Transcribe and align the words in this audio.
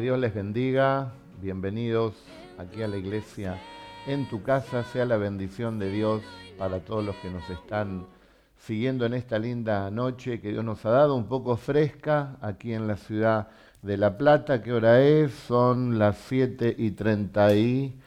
Dios 0.00 0.18
les 0.18 0.32
bendiga. 0.32 1.12
Bienvenidos 1.42 2.14
aquí 2.56 2.82
a 2.82 2.88
la 2.88 2.96
iglesia. 2.96 3.60
En 4.06 4.26
tu 4.30 4.42
casa 4.42 4.82
sea 4.84 5.04
la 5.04 5.18
bendición 5.18 5.78
de 5.78 5.90
Dios 5.90 6.22
para 6.56 6.80
todos 6.80 7.04
los 7.04 7.14
que 7.16 7.28
nos 7.28 7.48
están 7.50 8.06
siguiendo 8.56 9.04
en 9.04 9.12
esta 9.12 9.38
linda 9.38 9.90
noche 9.90 10.40
que 10.40 10.52
Dios 10.52 10.64
nos 10.64 10.86
ha 10.86 10.90
dado, 10.90 11.16
un 11.16 11.26
poco 11.26 11.58
fresca 11.58 12.38
aquí 12.40 12.72
en 12.72 12.88
la 12.88 12.96
ciudad 12.96 13.48
de 13.82 13.98
La 13.98 14.16
Plata. 14.16 14.62
¿Qué 14.62 14.72
hora 14.72 15.02
es? 15.02 15.32
Son 15.32 15.98
las 15.98 16.16
7 16.28 16.76
y 16.78 16.92
30 16.92 17.54
y, 17.56 18.00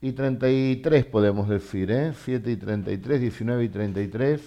y 0.00 0.12
33 0.12 1.04
podemos 1.04 1.50
decir, 1.50 1.90
¿eh? 1.90 2.14
7 2.14 2.50
y 2.50 2.56
33, 2.56 3.20
19 3.20 3.64
y 3.64 3.68
33, 3.68 4.40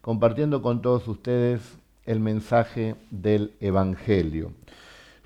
compartiendo 0.00 0.62
con 0.62 0.80
todos 0.80 1.06
ustedes 1.06 1.60
el 2.06 2.20
mensaje 2.20 2.96
del 3.10 3.52
Evangelio. 3.60 4.52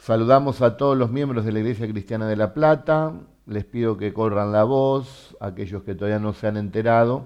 Saludamos 0.00 0.62
a 0.62 0.78
todos 0.78 0.96
los 0.96 1.10
miembros 1.10 1.44
de 1.44 1.52
la 1.52 1.58
Iglesia 1.58 1.86
Cristiana 1.86 2.26
de 2.26 2.34
La 2.34 2.54
Plata. 2.54 3.12
Les 3.44 3.66
pido 3.66 3.98
que 3.98 4.14
corran 4.14 4.50
la 4.50 4.64
voz, 4.64 5.36
aquellos 5.40 5.82
que 5.82 5.94
todavía 5.94 6.18
no 6.18 6.32
se 6.32 6.46
han 6.46 6.56
enterado, 6.56 7.24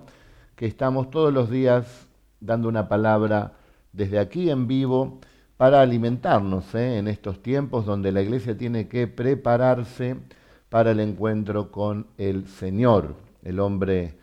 que 0.56 0.66
estamos 0.66 1.08
todos 1.08 1.32
los 1.32 1.50
días 1.50 2.08
dando 2.40 2.68
una 2.68 2.88
palabra 2.88 3.52
desde 3.92 4.18
aquí 4.18 4.50
en 4.50 4.66
vivo 4.66 5.20
para 5.56 5.82
alimentarnos 5.82 6.74
¿eh? 6.74 6.98
en 6.98 7.06
estos 7.06 7.40
tiempos 7.44 7.86
donde 7.86 8.10
la 8.10 8.22
iglesia 8.22 8.58
tiene 8.58 8.88
que 8.88 9.06
prepararse 9.06 10.16
para 10.68 10.90
el 10.90 10.98
encuentro 10.98 11.70
con 11.70 12.08
el 12.18 12.48
Señor. 12.48 13.14
El 13.44 13.60
hombre 13.60 14.16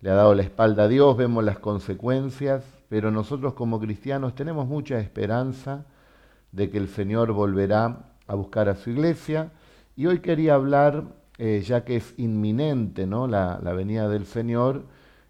le 0.00 0.08
ha 0.08 0.14
dado 0.14 0.34
la 0.34 0.44
espalda 0.44 0.84
a 0.84 0.88
Dios, 0.88 1.14
vemos 1.14 1.44
las 1.44 1.58
consecuencias, 1.58 2.64
pero 2.88 3.10
nosotros 3.10 3.52
como 3.52 3.78
cristianos 3.78 4.34
tenemos 4.34 4.66
mucha 4.66 4.98
esperanza 4.98 5.84
de 6.52 6.70
que 6.70 6.78
el 6.78 6.88
Señor 6.88 7.32
volverá 7.32 8.06
a 8.26 8.34
buscar 8.34 8.68
a 8.68 8.76
su 8.76 8.90
iglesia. 8.90 9.52
Y 9.96 10.06
hoy 10.06 10.20
quería 10.20 10.54
hablar, 10.54 11.04
eh, 11.38 11.62
ya 11.64 11.84
que 11.84 11.96
es 11.96 12.14
inminente 12.16 13.06
¿no? 13.06 13.26
la, 13.26 13.58
venida 13.74 14.08
del 14.08 14.26
Señor, 14.26 14.84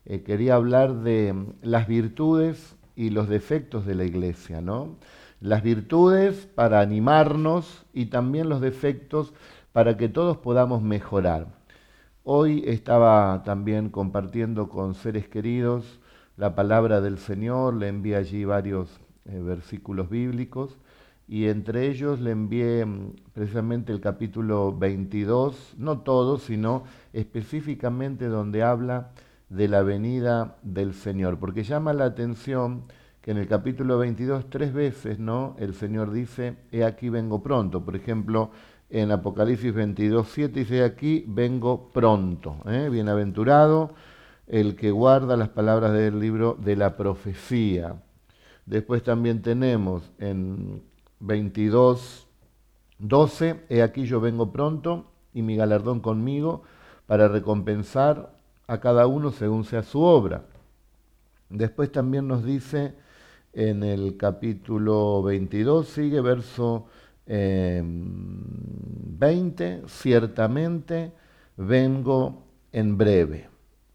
eh, 0.04 0.22
quería 0.22 0.54
hablar 0.54 0.94
de 0.96 1.34
las 1.62 1.86
virtudes 1.86 2.76
y 2.96 3.10
los 3.10 3.28
defectos 3.28 3.86
de 3.86 3.94
la 3.94 4.04
iglesia. 4.04 4.60
¿no? 4.60 4.96
Las 5.40 5.62
virtudes 5.62 6.48
para 6.54 6.80
animarnos 6.80 7.86
y 7.92 8.06
también 8.06 8.48
los 8.48 8.60
defectos 8.60 9.32
para 9.72 9.96
que 9.96 10.08
todos 10.08 10.36
podamos 10.38 10.82
mejorar. 10.82 11.46
Hoy 12.24 12.62
estaba 12.66 13.42
también 13.44 13.88
compartiendo 13.88 14.68
con 14.68 14.94
seres 14.94 15.28
queridos 15.28 16.00
la 16.36 16.54
palabra 16.54 17.00
del 17.00 17.18
Señor, 17.18 17.74
le 17.74 17.88
envié 17.88 18.16
allí 18.16 18.44
varios 18.44 19.00
eh, 19.24 19.40
versículos 19.40 20.08
bíblicos 20.10 20.76
y 21.28 21.48
entre 21.48 21.88
ellos 21.88 22.20
le 22.20 22.30
envié 22.30 22.84
mm, 22.84 23.12
precisamente 23.34 23.92
el 23.92 24.00
capítulo 24.00 24.76
22, 24.76 25.74
no 25.76 26.00
todo, 26.00 26.38
sino 26.38 26.84
específicamente 27.12 28.26
donde 28.26 28.62
habla 28.62 29.10
de 29.50 29.68
la 29.68 29.82
venida 29.82 30.56
del 30.62 30.94
Señor, 30.94 31.38
porque 31.38 31.62
llama 31.62 31.92
la 31.92 32.06
atención 32.06 32.84
que 33.20 33.32
en 33.32 33.36
el 33.36 33.46
capítulo 33.46 33.98
22 33.98 34.48
tres 34.48 34.72
veces, 34.72 35.18
¿no? 35.18 35.54
El 35.58 35.74
Señor 35.74 36.12
dice, 36.12 36.56
he 36.72 36.84
aquí 36.84 37.10
vengo 37.10 37.42
pronto. 37.42 37.84
Por 37.84 37.94
ejemplo, 37.94 38.50
en 38.88 39.10
Apocalipsis 39.10 39.74
22, 39.74 40.28
7 40.28 40.60
dice, 40.60 40.82
aquí 40.82 41.24
vengo 41.28 41.90
pronto. 41.92 42.56
¿eh? 42.66 42.88
Bienaventurado 42.90 43.94
el 44.46 44.76
que 44.76 44.90
guarda 44.90 45.36
las 45.36 45.50
palabras 45.50 45.92
del 45.92 46.18
libro 46.18 46.56
de 46.58 46.76
la 46.76 46.96
profecía. 46.96 48.02
Después 48.64 49.02
también 49.02 49.42
tenemos 49.42 50.10
en 50.18 50.87
22, 51.20 52.26
12, 52.98 53.60
he 53.68 53.82
aquí 53.82 54.06
yo 54.06 54.20
vengo 54.20 54.52
pronto 54.52 55.06
y 55.34 55.42
mi 55.42 55.56
galardón 55.56 56.00
conmigo 56.00 56.62
para 57.06 57.28
recompensar 57.28 58.34
a 58.66 58.80
cada 58.80 59.06
uno 59.06 59.30
según 59.30 59.64
sea 59.64 59.82
su 59.82 60.02
obra. 60.02 60.44
Después 61.48 61.90
también 61.90 62.28
nos 62.28 62.44
dice 62.44 62.94
en 63.52 63.82
el 63.82 64.16
capítulo 64.16 65.22
22, 65.22 65.88
sigue 65.88 66.20
verso 66.20 66.86
20, 67.26 69.66
em, 69.66 69.86
ciertamente 69.86 71.12
vengo 71.56 72.44
en 72.72 72.98
breve 72.98 73.48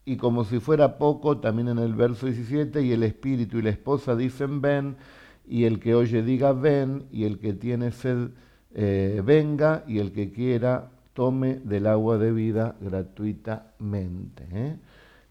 y 0.05 0.17
como 0.17 0.43
si 0.43 0.59
fuera 0.59 0.97
poco, 0.97 1.37
también 1.37 1.69
en 1.69 1.79
el 1.79 1.93
verso 1.93 2.25
17, 2.25 2.81
y 2.81 2.91
el 2.91 3.03
espíritu 3.03 3.57
y 3.57 3.61
la 3.61 3.69
esposa 3.69 4.15
dicen 4.15 4.61
ven, 4.61 4.97
y 5.45 5.65
el 5.65 5.79
que 5.79 5.95
oye 5.95 6.23
diga 6.23 6.53
ven, 6.53 7.05
y 7.11 7.25
el 7.25 7.39
que 7.39 7.53
tiene 7.53 7.91
sed 7.91 8.29
eh, 8.73 9.21
venga, 9.23 9.83
y 9.87 9.99
el 9.99 10.11
que 10.11 10.31
quiera 10.31 10.91
tome 11.13 11.59
del 11.63 11.87
agua 11.87 12.17
de 12.17 12.31
vida 12.31 12.75
gratuitamente. 12.79 14.47
¿eh? 14.51 14.77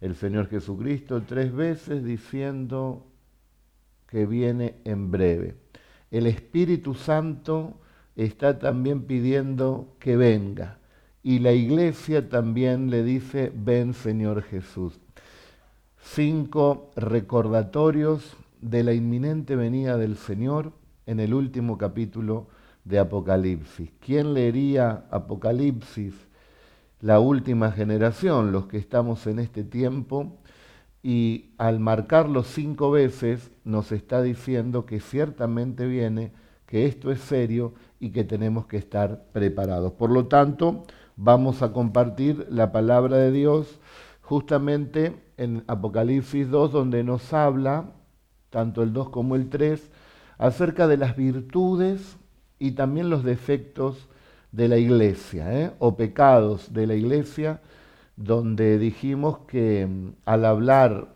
El 0.00 0.14
Señor 0.14 0.48
Jesucristo 0.48 1.22
tres 1.26 1.52
veces 1.52 2.04
diciendo 2.04 3.06
que 4.08 4.26
viene 4.26 4.76
en 4.84 5.10
breve. 5.10 5.56
El 6.10 6.26
Espíritu 6.26 6.94
Santo 6.94 7.80
está 8.14 8.58
también 8.58 9.02
pidiendo 9.02 9.96
que 9.98 10.16
venga 10.16 10.78
y 11.22 11.38
la 11.38 11.52
iglesia 11.52 12.28
también 12.28 12.90
le 12.90 13.04
dice, 13.04 13.52
ven 13.54 13.94
Señor 13.94 14.42
Jesús. 14.42 14.98
Cinco 16.02 16.90
recordatorios 16.96 18.36
de 18.62 18.84
la 18.84 18.94
inminente 18.94 19.56
venida 19.56 19.98
del 19.98 20.16
Señor 20.16 20.72
en 21.04 21.20
el 21.20 21.34
último 21.34 21.76
capítulo 21.76 22.48
de 22.84 22.98
Apocalipsis. 22.98 23.90
¿Quién 24.00 24.32
leería 24.32 25.04
Apocalipsis? 25.10 26.14
La 27.00 27.18
última 27.18 27.72
generación, 27.72 28.52
los 28.52 28.66
que 28.66 28.78
estamos 28.78 29.26
en 29.26 29.40
este 29.40 29.64
tiempo, 29.64 30.38
y 31.02 31.50
al 31.58 31.80
marcarlo 31.80 32.44
cinco 32.44 32.92
veces 32.92 33.50
nos 33.64 33.90
está 33.90 34.22
diciendo 34.22 34.86
que 34.86 35.00
ciertamente 35.00 35.86
viene, 35.86 36.32
que 36.66 36.86
esto 36.86 37.10
es 37.10 37.20
serio 37.20 37.74
y 37.98 38.10
que 38.10 38.22
tenemos 38.22 38.66
que 38.66 38.76
estar 38.76 39.24
preparados. 39.32 39.92
Por 39.92 40.10
lo 40.10 40.26
tanto, 40.26 40.84
vamos 41.16 41.62
a 41.62 41.72
compartir 41.72 42.46
la 42.48 42.70
palabra 42.70 43.16
de 43.16 43.32
Dios 43.32 43.80
justamente 44.20 45.16
en 45.36 45.64
Apocalipsis 45.66 46.48
2, 46.48 46.70
donde 46.70 47.02
nos 47.02 47.32
habla, 47.32 47.90
tanto 48.52 48.84
el 48.84 48.92
2 48.92 49.08
como 49.08 49.34
el 49.34 49.48
3, 49.48 49.90
acerca 50.38 50.86
de 50.86 50.98
las 50.98 51.16
virtudes 51.16 52.16
y 52.58 52.72
también 52.72 53.10
los 53.10 53.24
defectos 53.24 54.08
de 54.52 54.68
la 54.68 54.76
iglesia, 54.76 55.60
¿eh? 55.60 55.72
o 55.78 55.96
pecados 55.96 56.72
de 56.72 56.86
la 56.86 56.94
iglesia, 56.94 57.60
donde 58.16 58.78
dijimos 58.78 59.38
que 59.48 59.86
mm, 59.86 60.08
al 60.26 60.44
hablar 60.44 61.14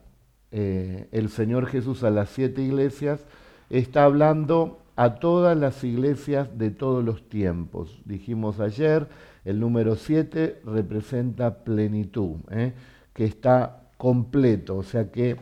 eh, 0.51 1.09
el 1.13 1.29
Señor 1.29 1.67
Jesús 1.67 2.03
a 2.03 2.11
las 2.11 2.31
siete 2.31 2.63
iglesias, 2.63 3.21
está 3.69 4.05
hablando 4.05 4.81
a 4.97 5.17
todas 5.17 5.57
las 5.57 5.85
iglesias 5.85 6.57
de 6.57 6.71
todos 6.71 7.05
los 7.05 7.29
tiempos. 7.29 8.01
Dijimos 8.07 8.59
ayer 8.61 9.07
el 9.45 9.61
número 9.61 9.97
7 9.97 10.63
representa 10.65 11.63
plenitud, 11.63 12.37
¿eh? 12.51 12.73
que 13.13 13.25
está 13.25 13.83
completo, 13.99 14.77
o 14.77 14.82
sea 14.82 15.11
que 15.12 15.37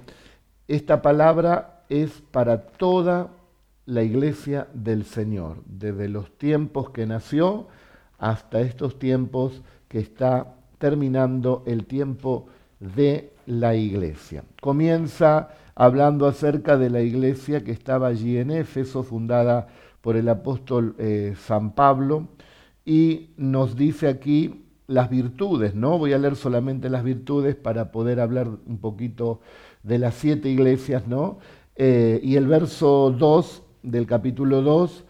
esta 0.67 1.03
palabra 1.03 1.74
es 2.03 2.23
para 2.31 2.67
toda 2.67 3.31
la 3.87 4.03
iglesia 4.03 4.67
del 4.75 5.05
Señor, 5.05 5.59
desde 5.67 6.09
los 6.09 6.31
tiempos 6.39 6.91
que 6.91 7.07
nació 7.07 7.69
hasta 8.19 8.61
estos 8.61 8.99
tiempos 8.99 9.63
que 9.89 10.01
está 10.01 10.57
terminando 10.79 11.63
el 11.67 11.87
tiempo 11.87 12.47
de 12.81 13.33
la 13.47 13.77
iglesia. 13.77 14.43
Comienza 14.61 15.51
hablando 15.75 16.27
acerca 16.27 16.77
de 16.77 16.91
la 16.91 17.03
iglesia 17.03 17.63
que 17.63 17.73
estaba 17.73 18.09
allí 18.09 18.39
en 18.39 18.51
Éfeso, 18.51 19.03
fundada 19.03 19.69
por 20.01 20.17
el 20.17 20.29
apóstol 20.29 20.97
eh, 20.99 21.35
San 21.39 21.73
Pablo, 21.73 22.29
y 22.85 23.31
nos 23.37 23.77
dice 23.77 24.09
aquí 24.09 24.65
las 24.87 25.09
virtudes, 25.09 25.75
¿no? 25.75 25.99
Voy 25.99 26.13
a 26.13 26.19
leer 26.19 26.37
solamente 26.37 26.91
las 26.91 27.05
virtudes 27.05 27.55
para 27.55 27.91
poder 27.91 28.21
hablar 28.21 28.49
un 28.67 28.79
poquito 28.79 29.41
de 29.83 29.99
las 29.99 30.15
siete 30.15 30.49
iglesias, 30.49 31.07
¿no? 31.07 31.39
Eh, 31.77 32.21
y 32.23 32.37
el 32.37 32.47
verso 32.47 33.15
2 33.17 33.63
del 33.83 34.07
capítulo 34.07 34.63
2, 34.63 35.05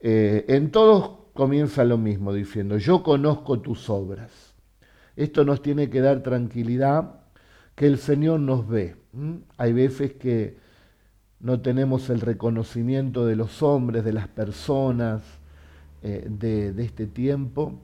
eh, 0.00 0.44
en 0.48 0.70
todos 0.70 1.10
comienza 1.34 1.84
lo 1.84 1.98
mismo, 1.98 2.32
diciendo, 2.32 2.78
yo 2.78 3.02
conozco 3.02 3.60
tus 3.60 3.88
obras. 3.90 4.54
Esto 5.14 5.44
nos 5.44 5.62
tiene 5.62 5.90
que 5.90 6.00
dar 6.00 6.22
tranquilidad, 6.22 7.20
que 7.74 7.86
el 7.86 7.98
Señor 7.98 8.40
nos 8.40 8.66
ve. 8.66 8.96
Hay 9.58 9.72
veces 9.72 10.14
que 10.14 10.58
no 11.40 11.60
tenemos 11.60 12.10
el 12.10 12.20
reconocimiento 12.20 13.26
de 13.26 13.36
los 13.36 13.62
hombres, 13.62 14.04
de 14.04 14.12
las 14.12 14.28
personas, 14.28 15.22
eh, 16.02 16.26
de, 16.28 16.74
este 16.82 17.06
tiempo. 17.06 17.80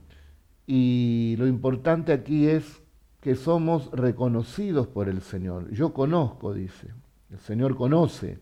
Y 0.67 1.37
lo 1.39 1.47
importante 1.47 2.13
aquí 2.13 2.49
es 2.49 2.83
que 3.21 3.35
somos 3.35 3.91
reconocidos 3.93 4.87
por 4.87 5.09
el 5.09 5.21
Señor. 5.21 5.71
Yo 5.71 5.93
conozco, 5.93 6.55
dice, 6.55 6.89
el 7.33 7.39
Señor 7.41 7.77
conoce 7.77 8.39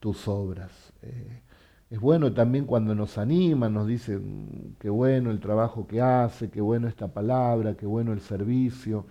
tus 0.00 0.26
obras. 0.28 0.92
Eh, 1.02 1.42
Es 1.90 2.00
bueno 2.00 2.32
también 2.32 2.64
cuando 2.64 2.94
nos 2.94 3.18
animan, 3.18 3.74
nos 3.74 3.86
dicen 3.86 4.76
qué 4.80 4.88
bueno 4.88 5.30
el 5.30 5.40
trabajo 5.40 5.86
que 5.86 6.00
hace, 6.00 6.48
qué 6.50 6.60
bueno 6.62 6.88
esta 6.88 7.08
palabra, 7.08 7.74
qué 7.76 7.84
bueno 7.86 8.12
el 8.14 8.20
servicio. 8.20 9.06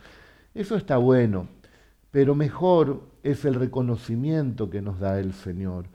Eso 0.55 0.75
está 0.75 0.97
bueno, 0.97 1.47
pero 2.09 2.33
mejor 2.35 3.03
es 3.23 3.45
el 3.45 3.53
reconocimiento 3.55 4.69
que 4.71 4.81
nos 4.81 4.99
da 4.99 5.19
el 5.19 5.33
Señor. 5.33 5.85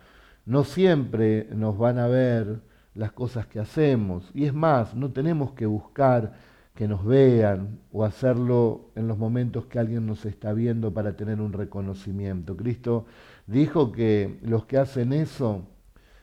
No 0.44 0.62
siempre 0.62 1.48
nos 1.52 1.76
van 1.76 1.98
a 1.98 2.06
ver 2.06 2.60
las 2.94 3.10
cosas 3.12 3.46
que 3.48 3.58
hacemos. 3.60 4.30
Y 4.32 4.44
es 4.44 4.54
más, 4.54 4.94
no 4.94 5.10
tenemos 5.10 5.52
que 5.54 5.66
buscar 5.66 6.34
que 6.76 6.86
nos 6.86 7.04
vean 7.04 7.80
o 7.90 8.04
hacerlo 8.04 8.90
en 8.94 9.08
los 9.08 9.16
momentos 9.16 9.64
que 9.64 9.78
alguien 9.78 10.06
nos 10.06 10.26
está 10.26 10.52
viendo 10.52 10.92
para 10.92 11.16
tener 11.16 11.40
un 11.40 11.54
reconocimiento. 11.54 12.54
Cristo 12.56 13.06
dijo 13.46 13.92
que 13.92 14.38
los 14.42 14.66
que 14.66 14.76
hacen 14.76 15.14
eso 15.14 15.62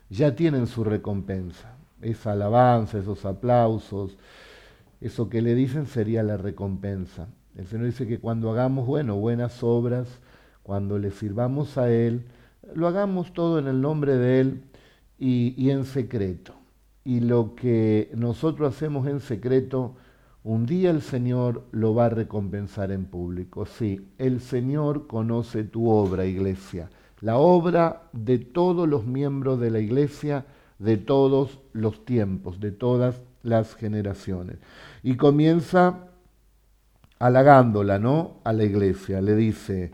ya 0.09 0.35
tienen 0.35 0.67
su 0.67 0.83
recompensa. 0.83 1.75
Esa 2.01 2.33
alabanza, 2.33 2.99
esos 2.99 3.25
aplausos, 3.25 4.17
eso 5.01 5.27
que 5.27 5.41
le 5.41 5.55
dicen 5.55 5.87
sería 5.87 6.21
la 6.21 6.37
recompensa. 6.37 7.27
El 7.57 7.65
Señor 7.65 7.87
dice 7.87 8.07
que 8.07 8.19
cuando 8.19 8.51
hagamos, 8.51 8.85
bueno, 8.85 9.15
buenas 9.15 9.63
obras, 9.63 10.19
cuando 10.61 10.99
le 10.99 11.09
sirvamos 11.09 11.79
a 11.79 11.91
Él, 11.91 12.25
lo 12.75 12.87
hagamos 12.87 13.33
todo 13.33 13.57
en 13.57 13.67
el 13.67 13.81
nombre 13.81 14.17
de 14.17 14.39
Él 14.39 14.63
y, 15.17 15.55
y 15.57 15.71
en 15.71 15.85
secreto. 15.85 16.53
Y 17.03 17.21
lo 17.21 17.55
que 17.55 18.11
nosotros 18.15 18.75
hacemos 18.75 19.07
en 19.07 19.19
secreto, 19.19 19.95
un 20.43 20.65
día 20.65 20.89
el 20.89 21.01
Señor 21.01 21.63
lo 21.71 21.95
va 21.95 22.05
a 22.05 22.09
recompensar 22.09 22.91
en 22.91 23.05
público. 23.05 23.65
Sí, 23.65 24.09
el 24.17 24.41
Señor 24.41 25.07
conoce 25.07 25.63
tu 25.63 25.89
obra, 25.89 26.25
iglesia, 26.25 26.89
la 27.21 27.37
obra 27.37 28.03
de 28.11 28.39
todos 28.39 28.87
los 28.87 29.05
miembros 29.05 29.59
de 29.59 29.71
la 29.71 29.79
iglesia, 29.79 30.45
de 30.79 30.97
todos 30.97 31.59
los 31.71 32.03
tiempos, 32.03 32.59
de 32.59 32.71
todas 32.71 33.23
las 33.41 33.75
generaciones. 33.75 34.57
Y 35.01 35.15
comienza 35.15 36.09
halagándola, 37.19 37.99
¿no? 37.99 38.41
A 38.43 38.51
la 38.51 38.65
iglesia. 38.65 39.21
Le 39.21 39.35
dice 39.35 39.91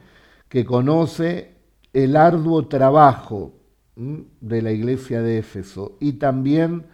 que 0.47 0.65
conoce 0.65 1.53
el 1.93 2.15
arduo 2.15 2.67
trabajo 2.67 3.53
de 3.95 4.61
la 4.61 4.71
iglesia 4.71 5.21
de 5.21 5.37
Éfeso 5.39 5.97
y 5.99 6.13
también 6.13 6.85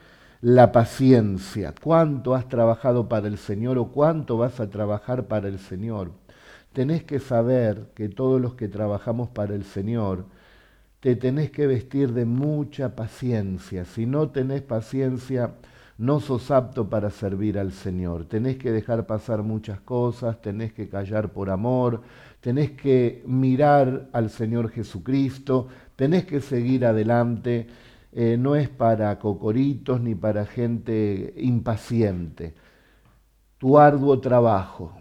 la 0.45 0.71
paciencia. 0.71 1.73
¿Cuánto 1.81 2.35
has 2.35 2.47
trabajado 2.47 3.09
para 3.09 3.27
el 3.27 3.39
Señor 3.39 3.79
o 3.79 3.87
cuánto 3.87 4.37
vas 4.37 4.59
a 4.59 4.69
trabajar 4.69 5.25
para 5.25 5.47
el 5.47 5.57
Señor? 5.57 6.11
Tenés 6.71 7.03
que 7.03 7.17
saber 7.17 7.87
que 7.95 8.09
todos 8.09 8.39
los 8.39 8.53
que 8.53 8.67
trabajamos 8.67 9.29
para 9.29 9.55
el 9.55 9.63
Señor, 9.63 10.25
te 10.99 11.15
tenés 11.15 11.49
que 11.49 11.65
vestir 11.65 12.13
de 12.13 12.25
mucha 12.25 12.95
paciencia. 12.95 13.85
Si 13.85 14.05
no 14.05 14.29
tenés 14.29 14.61
paciencia, 14.61 15.55
no 15.97 16.19
sos 16.19 16.51
apto 16.51 16.91
para 16.91 17.09
servir 17.09 17.57
al 17.57 17.71
Señor. 17.71 18.25
Tenés 18.25 18.57
que 18.57 18.71
dejar 18.71 19.07
pasar 19.07 19.41
muchas 19.41 19.79
cosas, 19.79 20.43
tenés 20.43 20.73
que 20.73 20.87
callar 20.87 21.33
por 21.33 21.49
amor, 21.49 22.03
tenés 22.39 22.69
que 22.69 23.23
mirar 23.25 24.09
al 24.13 24.29
Señor 24.29 24.69
Jesucristo, 24.69 25.69
tenés 25.95 26.25
que 26.25 26.39
seguir 26.39 26.85
adelante 26.85 27.65
eh, 28.17 28.37
no 28.39 28.55
es 28.55 28.69
para 28.69 29.19
cocoritos 29.19 29.99
ni 29.99 30.15
para 30.15 30.45
gente 30.45 31.33
impaciente. 31.35 32.55
Tu 33.57 33.77
arduo 33.77 34.21
trabajo, 34.21 34.93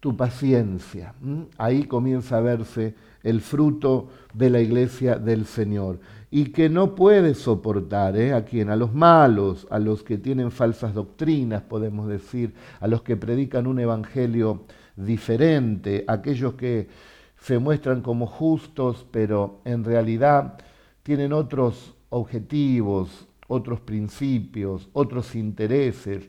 tu 0.00 0.16
paciencia, 0.16 1.14
ahí 1.58 1.84
comienza 1.84 2.38
a 2.38 2.40
verse 2.40 2.94
el 3.22 3.42
fruto 3.42 4.08
de 4.32 4.48
la 4.48 4.60
iglesia 4.60 5.16
del 5.16 5.44
Señor. 5.44 6.00
Y 6.30 6.46
que 6.52 6.70
no 6.70 6.94
puede 6.94 7.34
soportar 7.34 8.16
¿eh? 8.16 8.32
a 8.32 8.46
quien, 8.46 8.70
a 8.70 8.76
los 8.76 8.94
malos, 8.94 9.66
a 9.70 9.78
los 9.78 10.02
que 10.02 10.16
tienen 10.16 10.50
falsas 10.50 10.94
doctrinas, 10.94 11.62
podemos 11.62 12.08
decir, 12.08 12.54
a 12.80 12.88
los 12.88 13.02
que 13.02 13.18
predican 13.18 13.66
un 13.66 13.78
evangelio 13.78 14.64
diferente, 14.96 16.04
aquellos 16.08 16.54
que 16.54 16.88
se 17.38 17.58
muestran 17.58 18.00
como 18.00 18.26
justos, 18.26 19.06
pero 19.10 19.60
en 19.66 19.84
realidad 19.84 20.56
tienen 21.02 21.34
otros 21.34 21.93
objetivos, 22.14 23.26
otros 23.48 23.80
principios, 23.80 24.88
otros 24.92 25.34
intereses. 25.34 26.28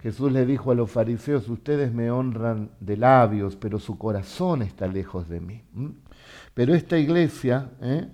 Jesús 0.00 0.30
le 0.30 0.44
dijo 0.44 0.70
a 0.70 0.74
los 0.74 0.90
fariseos, 0.90 1.48
ustedes 1.48 1.92
me 1.92 2.10
honran 2.10 2.70
de 2.78 2.98
labios, 2.98 3.56
pero 3.56 3.78
su 3.78 3.96
corazón 3.96 4.60
está 4.60 4.86
lejos 4.86 5.28
de 5.28 5.40
mí. 5.40 5.62
Pero 6.52 6.74
esta 6.74 6.98
iglesia 6.98 7.70
¿eh? 7.80 8.06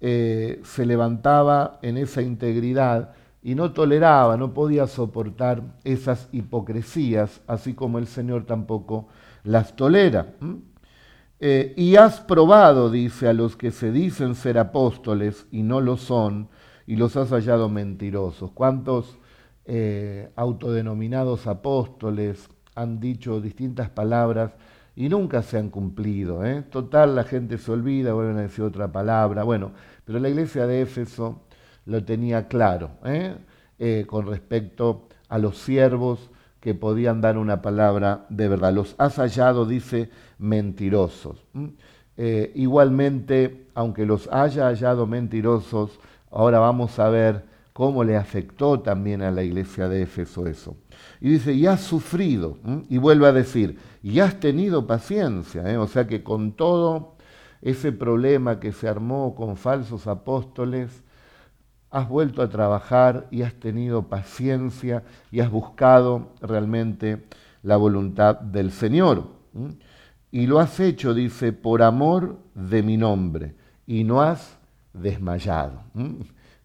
Eh, 0.00 0.60
se 0.64 0.84
levantaba 0.84 1.78
en 1.82 1.96
esa 1.96 2.20
integridad 2.20 3.14
y 3.42 3.54
no 3.54 3.72
toleraba, 3.72 4.36
no 4.36 4.52
podía 4.52 4.88
soportar 4.88 5.62
esas 5.84 6.28
hipocresías, 6.32 7.42
así 7.46 7.74
como 7.74 7.98
el 7.98 8.08
Señor 8.08 8.44
tampoco 8.44 9.06
las 9.44 9.76
tolera. 9.76 10.34
Eh, 11.38 11.74
y 11.76 11.94
has 11.94 12.20
probado, 12.20 12.90
dice, 12.90 13.28
a 13.28 13.32
los 13.32 13.56
que 13.56 13.70
se 13.70 13.92
dicen 13.92 14.34
ser 14.34 14.58
apóstoles 14.58 15.46
y 15.52 15.62
no 15.62 15.80
lo 15.80 15.96
son, 15.96 16.48
y 16.86 16.96
los 16.96 17.16
has 17.16 17.30
hallado 17.30 17.68
mentirosos. 17.68 18.52
¿Cuántos 18.52 19.18
eh, 19.64 20.30
autodenominados 20.36 21.46
apóstoles 21.46 22.48
han 22.74 23.00
dicho 23.00 23.40
distintas 23.40 23.90
palabras 23.90 24.52
y 24.94 25.08
nunca 25.08 25.42
se 25.42 25.58
han 25.58 25.70
cumplido? 25.70 26.44
Eh? 26.44 26.62
Total, 26.70 27.16
la 27.16 27.24
gente 27.24 27.58
se 27.58 27.72
olvida, 27.72 28.12
vuelven 28.12 28.38
a 28.38 28.42
decir 28.42 28.64
otra 28.64 28.92
palabra. 28.92 29.42
Bueno, 29.42 29.72
pero 30.04 30.20
la 30.20 30.28
iglesia 30.28 30.66
de 30.66 30.82
Éfeso 30.82 31.42
lo 31.86 32.04
tenía 32.04 32.48
claro 32.48 32.90
¿eh? 33.04 33.36
con 34.06 34.26
respecto 34.26 35.08
a 35.28 35.38
los 35.38 35.58
siervos 35.58 36.30
que 36.60 36.74
podían 36.74 37.20
dar 37.20 37.36
una 37.36 37.62
palabra 37.62 38.26
de 38.28 38.48
verdad. 38.48 38.72
Los 38.72 38.94
has 38.98 39.16
hallado, 39.16 39.66
dice, 39.66 40.10
mentirosos. 40.38 41.44
igualmente, 42.54 43.66
aunque 43.74 44.06
los 44.06 44.28
haya 44.32 44.66
hallado 44.66 45.06
mentirosos, 45.06 46.00
Ahora 46.36 46.58
vamos 46.58 46.98
a 46.98 47.08
ver 47.08 47.46
cómo 47.72 48.04
le 48.04 48.14
afectó 48.14 48.80
también 48.80 49.22
a 49.22 49.30
la 49.30 49.42
iglesia 49.42 49.88
de 49.88 50.02
Éfeso 50.02 50.46
eso. 50.46 50.76
Y 51.18 51.30
dice, 51.30 51.54
y 51.54 51.64
has 51.64 51.80
sufrido, 51.80 52.58
y 52.90 52.98
vuelve 52.98 53.26
a 53.26 53.32
decir, 53.32 53.78
y 54.02 54.20
has 54.20 54.38
tenido 54.38 54.86
paciencia, 54.86 55.62
¿eh? 55.72 55.78
o 55.78 55.86
sea 55.86 56.06
que 56.06 56.22
con 56.22 56.52
todo 56.52 57.14
ese 57.62 57.90
problema 57.90 58.60
que 58.60 58.72
se 58.72 58.86
armó 58.86 59.34
con 59.34 59.56
falsos 59.56 60.06
apóstoles, 60.06 61.02
has 61.90 62.06
vuelto 62.06 62.42
a 62.42 62.50
trabajar 62.50 63.28
y 63.30 63.40
has 63.40 63.54
tenido 63.54 64.02
paciencia 64.02 65.04
y 65.32 65.40
has 65.40 65.50
buscado 65.50 66.32
realmente 66.42 67.24
la 67.62 67.78
voluntad 67.78 68.38
del 68.40 68.72
Señor. 68.72 69.24
Y 70.30 70.46
lo 70.46 70.58
has 70.58 70.80
hecho, 70.80 71.14
dice, 71.14 71.54
por 71.54 71.80
amor 71.80 72.36
de 72.54 72.82
mi 72.82 72.98
nombre, 72.98 73.54
y 73.86 74.04
no 74.04 74.20
has 74.20 74.55
desmayado. 75.00 75.82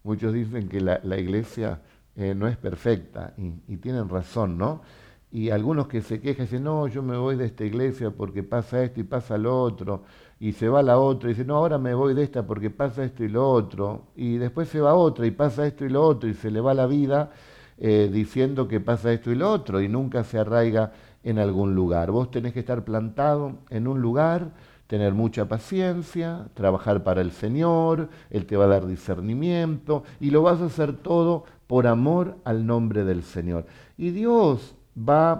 Muchos 0.02 0.32
dicen 0.32 0.68
que 0.68 0.80
la, 0.80 1.18
iglesia 1.18 1.80
eh, 2.16 2.34
no 2.34 2.48
es 2.48 2.56
perfecta 2.56 3.34
y, 3.36 3.76
tienen 3.76 4.08
razón, 4.08 4.58
¿no? 4.58 4.82
Y 5.30 5.50
algunos 5.50 5.86
que 5.86 6.02
se 6.02 6.20
quejan 6.20 6.44
dicen, 6.46 6.64
no, 6.64 6.86
yo 6.88 7.02
me 7.02 7.16
voy 7.16 7.36
de 7.36 7.46
esta 7.46 7.64
iglesia 7.64 8.10
porque 8.10 8.42
pasa 8.42 8.82
esto 8.82 9.00
y 9.00 9.04
pasa 9.04 9.38
lo 9.38 9.58
otro, 9.58 10.02
y 10.38 10.52
se 10.52 10.68
va 10.68 10.82
la 10.82 10.98
otra 10.98 11.30
y 11.30 11.32
dice, 11.32 11.46
no, 11.46 11.56
ahora 11.56 11.78
me 11.78 11.94
voy 11.94 12.12
de 12.12 12.22
esta 12.22 12.46
porque 12.46 12.68
pasa 12.68 13.04
esto 13.04 13.24
y 13.24 13.28
lo 13.28 13.48
otro, 13.48 14.08
y 14.14 14.36
después 14.36 14.68
se 14.68 14.80
va 14.80 14.94
otra 14.94 15.24
y 15.24 15.30
pasa 15.30 15.66
esto 15.66 15.86
y 15.86 15.88
lo 15.88 16.02
otro, 16.02 16.28
y 16.28 16.34
se 16.34 16.50
le 16.50 16.60
va 16.60 16.74
la 16.74 16.86
vida 16.86 17.30
eh, 17.78 18.10
diciendo 18.12 18.68
que 18.68 18.80
pasa 18.80 19.12
esto 19.12 19.30
y 19.30 19.36
lo 19.36 19.50
otro, 19.50 19.80
y 19.80 19.88
nunca 19.88 20.22
se 20.24 20.38
arraiga 20.38 20.92
en 21.24 21.38
algún 21.38 21.74
lugar. 21.74 22.10
Vos 22.10 22.30
tenés 22.30 22.52
que 22.52 22.60
estar 22.60 22.84
plantado 22.84 23.58
en 23.70 23.88
un 23.88 24.02
lugar, 24.02 24.52
tener 24.92 25.14
mucha 25.14 25.48
paciencia, 25.48 26.48
trabajar 26.52 27.02
para 27.02 27.22
el 27.22 27.30
Señor, 27.30 28.10
Él 28.28 28.44
te 28.44 28.58
va 28.58 28.66
a 28.66 28.68
dar 28.68 28.86
discernimiento 28.86 30.04
y 30.20 30.30
lo 30.30 30.42
vas 30.42 30.60
a 30.60 30.66
hacer 30.66 30.92
todo 30.98 31.44
por 31.66 31.86
amor 31.86 32.36
al 32.44 32.66
nombre 32.66 33.02
del 33.02 33.22
Señor. 33.22 33.64
Y 33.96 34.10
Dios 34.10 34.74
va 34.94 35.30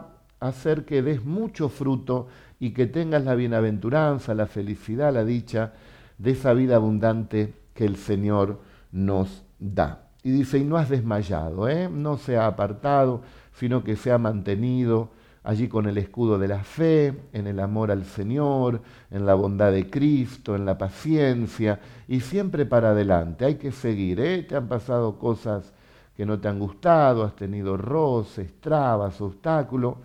a 0.41 0.49
hacer 0.49 0.87
que 0.87 1.03
des 1.03 1.23
mucho 1.27 1.69
fruto 1.69 2.29
y 2.61 2.71
que 2.71 2.87
tengas 2.87 3.25
la 3.25 3.35
bienaventuranza, 3.35 4.33
la 4.33 4.47
felicidad, 4.47 5.13
la 5.13 5.23
dicha 5.23 5.75
de 6.17 6.31
esa 6.31 6.55
vida 6.55 6.77
abundante 6.77 7.53
que 7.75 7.85
el 7.85 7.97
Señor 7.97 8.59
nos 8.91 9.45
da. 9.59 10.07
Y 10.23 10.31
dice, 10.31 10.57
y 10.57 10.65
no 10.65 10.79
has 10.79 10.89
desmayado, 10.89 11.69
¿eh? 11.69 11.91
no 11.93 12.17
se 12.17 12.39
ha 12.39 12.47
apartado, 12.47 13.21
sino 13.53 13.85
que 13.85 13.97
se 13.97 14.13
ha 14.13 14.17
mantenido 14.17 15.11
allí 15.45 15.69
con 15.69 15.87
el 15.87 15.99
escudo 15.99 16.39
de 16.39 16.49
la 16.49 16.63
fe, 16.63 17.15
en 17.33 17.47
el 17.47 17.59
amor 17.61 17.91
al 17.91 18.05
Señor, 18.05 18.83
en 19.11 19.27
la 19.27 19.35
bondad 19.35 19.73
de 19.73 19.91
Cristo, 19.91 20.55
en 20.55 20.65
la 20.65 20.79
paciencia 20.79 21.81
y 22.09 22.21
siempre 22.21 22.67
para 22.67 22.91
adelante. 22.91 23.45
Hay 23.45 23.57
que 23.57 23.73
seguir, 23.73 24.21
¿eh? 24.21 24.43
Te 24.43 24.57
han 24.57 24.69
pasado 24.69 25.19
cosas 25.19 25.73
que 26.17 26.27
no 26.27 26.39
te 26.39 26.49
han 26.49 26.59
gustado, 26.59 27.25
has 27.25 27.35
tenido 27.35 27.77
roces, 27.77 28.61
trabas, 28.61 29.21
obstáculos. 29.21 29.97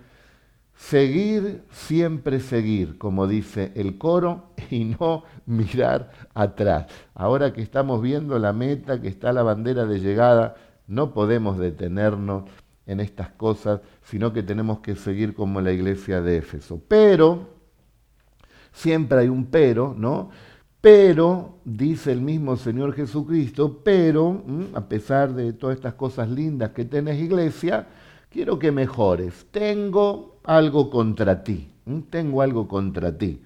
Seguir, 0.75 1.63
siempre 1.71 2.39
seguir, 2.39 2.97
como 2.97 3.27
dice 3.27 3.71
el 3.75 3.97
coro, 3.97 4.51
y 4.69 4.85
no 4.85 5.23
mirar 5.45 6.11
atrás. 6.33 6.87
Ahora 7.13 7.53
que 7.53 7.61
estamos 7.61 8.01
viendo 8.01 8.37
la 8.39 8.53
meta, 8.53 9.01
que 9.01 9.07
está 9.07 9.33
la 9.33 9.43
bandera 9.43 9.85
de 9.85 9.99
llegada, 9.99 10.55
no 10.87 11.13
podemos 11.13 11.57
detenernos 11.57 12.43
en 12.87 13.01
estas 13.01 13.29
cosas, 13.29 13.81
sino 14.01 14.33
que 14.33 14.41
tenemos 14.41 14.79
que 14.79 14.95
seguir 14.95 15.35
como 15.35 15.61
la 15.61 15.71
iglesia 15.71 16.21
de 16.21 16.37
Éfeso. 16.37 16.81
Pero, 16.87 17.49
siempre 18.71 19.19
hay 19.19 19.27
un 19.27 19.45
pero, 19.45 19.93
¿no? 19.95 20.29
Pero, 20.79 21.57
dice 21.65 22.13
el 22.13 22.21
mismo 22.21 22.55
Señor 22.55 22.93
Jesucristo, 22.93 23.81
pero, 23.83 24.41
a 24.73 24.81
pesar 24.87 25.33
de 25.33 25.51
todas 25.51 25.75
estas 25.75 25.95
cosas 25.95 26.29
lindas 26.29 26.71
que 26.71 26.85
tenés 26.85 27.19
iglesia, 27.19 27.87
quiero 28.29 28.57
que 28.57 28.71
mejores. 28.71 29.47
Tengo 29.51 30.39
algo 30.45 30.89
contra 30.89 31.43
ti, 31.43 31.69
tengo 32.09 32.41
algo 32.41 32.69
contra 32.69 33.17
ti. 33.17 33.41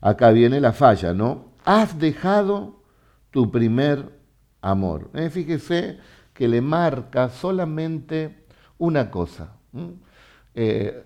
Acá 0.00 0.30
viene 0.30 0.60
la 0.60 0.72
falla, 0.72 1.12
¿no? 1.12 1.46
Has 1.64 1.98
dejado 1.98 2.76
tu 3.32 3.50
primer 3.50 4.16
amor. 4.60 5.10
Eh, 5.14 5.30
fíjese 5.30 5.98
que 6.32 6.46
le 6.46 6.60
marca 6.60 7.30
solamente 7.30 8.45
una 8.78 9.10
cosa. 9.10 9.56
Eh, 10.54 11.04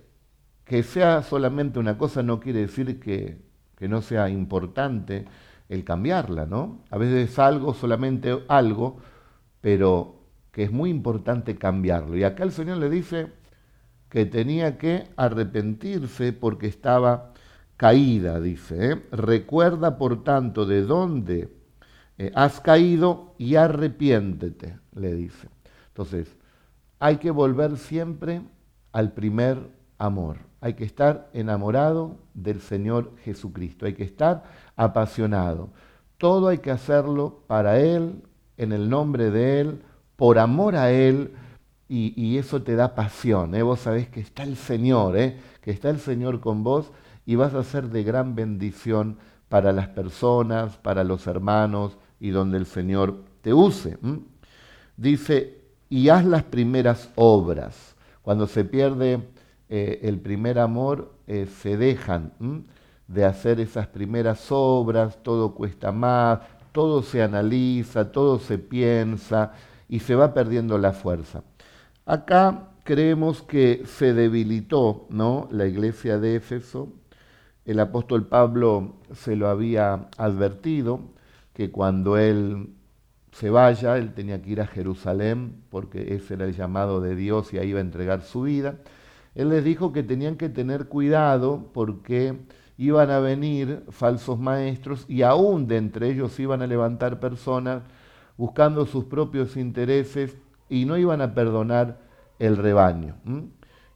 que 0.64 0.82
sea 0.82 1.22
solamente 1.22 1.78
una 1.78 1.98
cosa 1.98 2.22
no 2.22 2.38
quiere 2.38 2.60
decir 2.60 3.00
que, 3.00 3.38
que 3.76 3.88
no 3.88 4.02
sea 4.02 4.28
importante 4.28 5.24
el 5.68 5.84
cambiarla, 5.84 6.46
¿no? 6.46 6.84
A 6.90 6.98
veces 6.98 7.30
es 7.30 7.38
algo, 7.38 7.74
solamente 7.74 8.44
algo, 8.48 8.98
pero 9.60 10.20
que 10.52 10.64
es 10.64 10.72
muy 10.72 10.90
importante 10.90 11.56
cambiarlo. 11.56 12.16
Y 12.16 12.24
acá 12.24 12.44
el 12.44 12.52
Señor 12.52 12.78
le 12.78 12.90
dice 12.90 13.28
que 14.08 14.26
tenía 14.26 14.78
que 14.78 15.08
arrepentirse 15.16 16.32
porque 16.32 16.66
estaba 16.66 17.32
caída, 17.76 18.40
dice. 18.40 18.92
¿eh? 18.92 19.02
Recuerda, 19.12 19.96
por 19.96 20.24
tanto, 20.24 20.66
de 20.66 20.82
dónde 20.82 21.48
eh, 22.18 22.32
has 22.34 22.60
caído 22.60 23.34
y 23.38 23.54
arrepiéntete, 23.54 24.78
le 24.94 25.14
dice. 25.14 25.48
Entonces, 25.88 26.36
hay 27.00 27.16
que 27.16 27.30
volver 27.30 27.78
siempre 27.78 28.42
al 28.92 29.12
primer 29.12 29.58
amor. 29.98 30.36
Hay 30.60 30.74
que 30.74 30.84
estar 30.84 31.30
enamorado 31.32 32.18
del 32.34 32.60
Señor 32.60 33.16
Jesucristo. 33.24 33.86
Hay 33.86 33.94
que 33.94 34.04
estar 34.04 34.44
apasionado. 34.76 35.70
Todo 36.18 36.48
hay 36.48 36.58
que 36.58 36.70
hacerlo 36.70 37.42
para 37.46 37.80
Él, 37.80 38.22
en 38.58 38.72
el 38.72 38.90
nombre 38.90 39.30
de 39.30 39.60
Él, 39.60 39.82
por 40.16 40.38
amor 40.38 40.76
a 40.76 40.92
Él, 40.92 41.32
y, 41.88 42.38
eso 42.38 42.62
te 42.62 42.76
da 42.76 42.94
pasión. 42.94 43.52
¿eh? 43.56 43.62
Vos 43.62 43.80
sabés 43.80 44.08
que 44.08 44.20
está 44.20 44.44
el 44.44 44.56
Señor, 44.56 45.16
¿eh? 45.16 45.40
que 45.60 45.72
está 45.72 45.90
el 45.90 45.98
Señor 45.98 46.38
con 46.38 46.62
vos 46.62 46.92
y 47.26 47.34
vas 47.34 47.52
a 47.54 47.64
ser 47.64 47.88
de 47.88 48.04
gran 48.04 48.36
bendición 48.36 49.18
para 49.48 49.72
las 49.72 49.88
personas, 49.88 50.76
para 50.76 51.02
los 51.02 51.26
hermanos 51.26 51.98
y 52.20 52.30
donde 52.30 52.58
el 52.58 52.66
Señor 52.66 53.24
te 53.40 53.52
use. 53.52 53.98
Dice, 54.96 55.59
y 55.90 56.08
haz 56.08 56.24
las 56.24 56.44
primeras 56.44 57.10
obras. 57.16 57.96
Cuando 58.22 58.46
se 58.46 58.64
pierde 58.64 59.28
eh, 59.68 60.00
el 60.04 60.20
primer 60.20 60.58
amor, 60.58 61.12
eh, 61.26 61.46
se 61.46 61.76
dejan 61.76 62.32
de 63.08 63.24
hacer 63.24 63.60
esas 63.60 63.88
primeras 63.88 64.46
obras, 64.50 65.22
todo 65.22 65.54
cuesta 65.54 65.90
más, 65.90 66.38
todo 66.72 67.02
se 67.02 67.22
analiza, 67.22 68.12
todo 68.12 68.38
se 68.38 68.58
piensa 68.58 69.52
y 69.88 69.98
se 69.98 70.14
va 70.14 70.32
perdiendo 70.32 70.78
la 70.78 70.92
fuerza. 70.92 71.42
Acá 72.06 72.68
creemos 72.84 73.42
que 73.42 73.82
se 73.84 74.14
debilitó 74.14 75.06
¿no? 75.10 75.48
la 75.50 75.66
iglesia 75.66 76.18
de 76.18 76.36
Éfeso. 76.36 76.92
El 77.64 77.80
apóstol 77.80 78.26
Pablo 78.26 78.94
se 79.12 79.34
lo 79.34 79.48
había 79.48 80.08
advertido, 80.16 81.00
que 81.52 81.70
cuando 81.70 82.16
él 82.16 82.74
se 83.40 83.48
vaya, 83.48 83.96
él 83.96 84.12
tenía 84.12 84.42
que 84.42 84.50
ir 84.50 84.60
a 84.60 84.66
Jerusalén 84.66 85.62
porque 85.70 86.14
ese 86.14 86.34
era 86.34 86.44
el 86.44 86.54
llamado 86.54 87.00
de 87.00 87.16
Dios 87.16 87.54
y 87.54 87.58
ahí 87.58 87.70
iba 87.70 87.78
a 87.78 87.82
entregar 87.82 88.20
su 88.20 88.42
vida. 88.42 88.74
Él 89.34 89.48
les 89.48 89.64
dijo 89.64 89.94
que 89.94 90.02
tenían 90.02 90.36
que 90.36 90.50
tener 90.50 90.88
cuidado 90.88 91.70
porque 91.72 92.36
iban 92.76 93.10
a 93.10 93.18
venir 93.18 93.82
falsos 93.88 94.38
maestros 94.38 95.06
y 95.08 95.22
aún 95.22 95.66
de 95.68 95.78
entre 95.78 96.10
ellos 96.10 96.38
iban 96.38 96.60
a 96.60 96.66
levantar 96.66 97.18
personas 97.18 97.82
buscando 98.36 98.84
sus 98.84 99.04
propios 99.06 99.56
intereses 99.56 100.36
y 100.68 100.84
no 100.84 100.98
iban 100.98 101.22
a 101.22 101.34
perdonar 101.34 101.96
el 102.38 102.58
rebaño. 102.58 103.14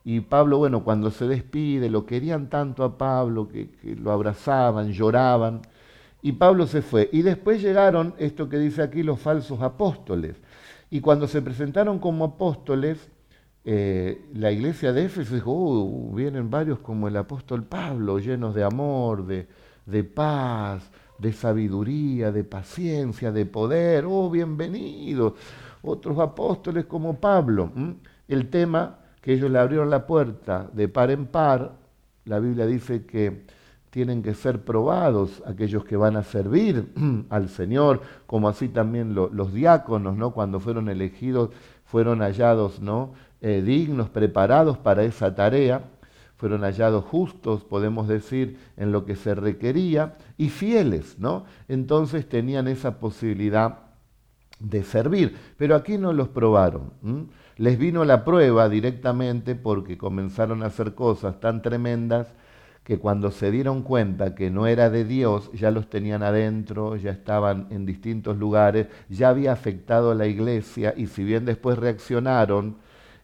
Y 0.04 0.20
Pablo, 0.20 0.56
bueno, 0.56 0.84
cuando 0.84 1.10
se 1.10 1.28
despide, 1.28 1.90
lo 1.90 2.06
querían 2.06 2.48
tanto 2.48 2.82
a 2.82 2.96
Pablo 2.96 3.48
que 3.48 3.68
lo 3.94 4.10
abrazaban, 4.10 4.92
lloraban. 4.92 5.60
Y 6.24 6.32
Pablo 6.32 6.66
se 6.66 6.80
fue. 6.80 7.10
Y 7.12 7.20
después 7.20 7.60
llegaron, 7.60 8.14
esto 8.16 8.48
que 8.48 8.56
dice 8.56 8.80
aquí, 8.80 9.02
los 9.02 9.20
falsos 9.20 9.60
apóstoles. 9.60 10.36
Y 10.88 11.02
cuando 11.02 11.28
se 11.28 11.42
presentaron 11.42 11.98
como 11.98 12.24
apóstoles, 12.24 13.10
eh, 13.62 14.24
la 14.32 14.50
iglesia 14.50 14.94
de 14.94 15.04
Éfeso 15.04 15.34
dijo, 15.34 15.52
uh, 15.52 16.14
vienen 16.14 16.48
varios 16.48 16.78
como 16.78 17.08
el 17.08 17.18
apóstol 17.18 17.64
Pablo, 17.64 18.18
llenos 18.20 18.54
de 18.54 18.64
amor, 18.64 19.26
de, 19.26 19.46
de 19.84 20.02
paz, 20.02 20.90
de 21.18 21.30
sabiduría, 21.34 22.32
de 22.32 22.42
paciencia, 22.42 23.30
de 23.30 23.44
poder. 23.44 24.06
Oh, 24.08 24.30
bienvenidos. 24.30 25.34
Otros 25.82 26.18
apóstoles 26.18 26.86
como 26.86 27.20
Pablo. 27.20 27.70
El 28.26 28.48
tema 28.48 28.98
que 29.20 29.34
ellos 29.34 29.50
le 29.50 29.58
abrieron 29.58 29.90
la 29.90 30.06
puerta 30.06 30.70
de 30.72 30.88
par 30.88 31.10
en 31.10 31.26
par, 31.26 31.74
la 32.24 32.38
Biblia 32.38 32.64
dice 32.64 33.04
que 33.04 33.44
tienen 33.94 34.24
que 34.24 34.34
ser 34.34 34.64
probados 34.64 35.40
aquellos 35.46 35.84
que 35.84 35.96
van 35.96 36.16
a 36.16 36.24
servir 36.24 36.92
al 37.30 37.48
Señor, 37.48 38.00
como 38.26 38.48
así 38.48 38.68
también 38.68 39.14
los 39.14 39.54
diáconos, 39.54 40.16
¿no? 40.16 40.32
Cuando 40.32 40.58
fueron 40.58 40.88
elegidos, 40.88 41.50
fueron 41.84 42.18
hallados, 42.18 42.80
¿no? 42.80 43.12
Eh, 43.40 43.62
dignos, 43.64 44.08
preparados 44.08 44.78
para 44.78 45.04
esa 45.04 45.36
tarea, 45.36 45.84
fueron 46.34 46.62
hallados 46.62 47.04
justos, 47.04 47.62
podemos 47.62 48.08
decir, 48.08 48.58
en 48.76 48.90
lo 48.90 49.04
que 49.04 49.14
se 49.14 49.36
requería, 49.36 50.16
y 50.36 50.48
fieles, 50.48 51.20
¿no? 51.20 51.44
Entonces 51.68 52.28
tenían 52.28 52.66
esa 52.66 52.98
posibilidad 52.98 53.78
de 54.58 54.82
servir, 54.82 55.36
pero 55.56 55.76
aquí 55.76 55.98
no 55.98 56.12
los 56.12 56.30
probaron. 56.30 56.90
Les 57.58 57.78
vino 57.78 58.04
la 58.04 58.24
prueba 58.24 58.68
directamente 58.68 59.54
porque 59.54 59.96
comenzaron 59.96 60.64
a 60.64 60.66
hacer 60.66 60.96
cosas 60.96 61.38
tan 61.38 61.62
tremendas 61.62 62.34
que 62.84 62.98
cuando 62.98 63.30
se 63.30 63.50
dieron 63.50 63.82
cuenta 63.82 64.34
que 64.34 64.50
no 64.50 64.66
era 64.66 64.90
de 64.90 65.04
Dios, 65.04 65.50
ya 65.52 65.70
los 65.70 65.88
tenían 65.88 66.22
adentro, 66.22 66.96
ya 66.96 67.10
estaban 67.10 67.66
en 67.70 67.86
distintos 67.86 68.36
lugares, 68.36 68.88
ya 69.08 69.30
había 69.30 69.52
afectado 69.52 70.10
a 70.10 70.14
la 70.14 70.26
iglesia 70.26 70.92
y 70.94 71.06
si 71.06 71.24
bien 71.24 71.46
después 71.46 71.78
reaccionaron, 71.78 72.76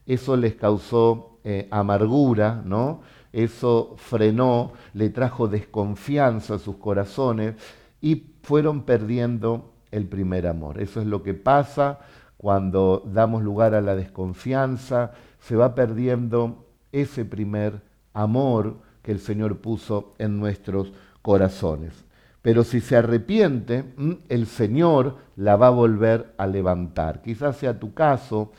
eso 0.07 0.37
les 0.37 0.55
causó 0.55 1.39
eh, 1.45 1.69
amargura, 1.71 2.63
¿no? 2.65 3.03
Eso 3.33 3.95
frenó, 3.99 4.73
le 4.95 5.11
trajo 5.11 5.47
desconfianza 5.47 6.55
a 6.55 6.59
sus 6.59 6.77
corazones 6.77 7.55
y 8.01 8.33
fueron 8.43 8.83
perdiendo 8.83 9.75
el 9.91 10.07
primer 10.07 10.47
amor. 10.47 10.81
Eso 10.81 11.01
es 11.03 11.07
lo 11.07 11.23
que 11.23 11.35
pasa 11.35 12.01
cuando 12.39 13.03
damos 13.07 13.43
lugar 13.43 13.75
a 13.75 13.83
la 13.83 13.95
desconfianza, 13.95 15.13
se 15.39 15.55
va 15.55 15.75
perdiendo 15.75 16.67
ese 16.93 17.27
primer 17.27 17.83
amor 18.15 18.79
que 19.03 19.13
el 19.13 19.21
Señor 19.21 19.59
puso 19.59 20.15
en 20.19 20.39
nuestros 20.39 20.93
corazones. 21.23 22.05
Pero 22.43 22.65
si 22.65 22.81
se 22.81 22.97
arrepiente, 22.97 23.85
mm, 23.97 24.13
el 24.29 24.47
Señor 24.47 25.17
la 25.37 25.57
va 25.57 25.69
a 25.69 25.71
volver 25.71 26.35
a 26.39 26.47
levantar. 26.47 27.23
Quizás 27.23 27.57
sea 27.57 27.79
tu 27.79 27.93
caso, 27.93 28.53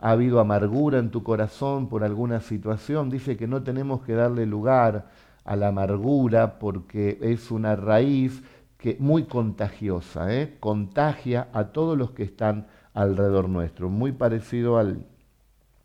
ha 0.00 0.10
habido 0.10 0.40
amargura 0.40 0.98
en 0.98 1.10
tu 1.10 1.22
corazón 1.22 1.88
por 1.88 2.04
alguna 2.04 2.40
situación. 2.40 3.10
Dice 3.10 3.36
que 3.36 3.46
no 3.46 3.62
tenemos 3.62 4.02
que 4.02 4.14
darle 4.14 4.46
lugar 4.46 5.08
a 5.44 5.56
la 5.56 5.68
amargura 5.68 6.58
porque 6.58 7.18
es 7.20 7.50
una 7.50 7.74
raíz 7.76 8.42
que 8.78 8.96
muy 9.00 9.24
contagiosa, 9.24 10.32
¿eh? 10.32 10.56
contagia 10.60 11.48
a 11.52 11.64
todos 11.64 11.98
los 11.98 12.12
que 12.12 12.22
están 12.22 12.68
alrededor 12.94 13.48
nuestro, 13.48 13.88
muy 13.88 14.12
parecido 14.12 14.78
al 14.78 15.04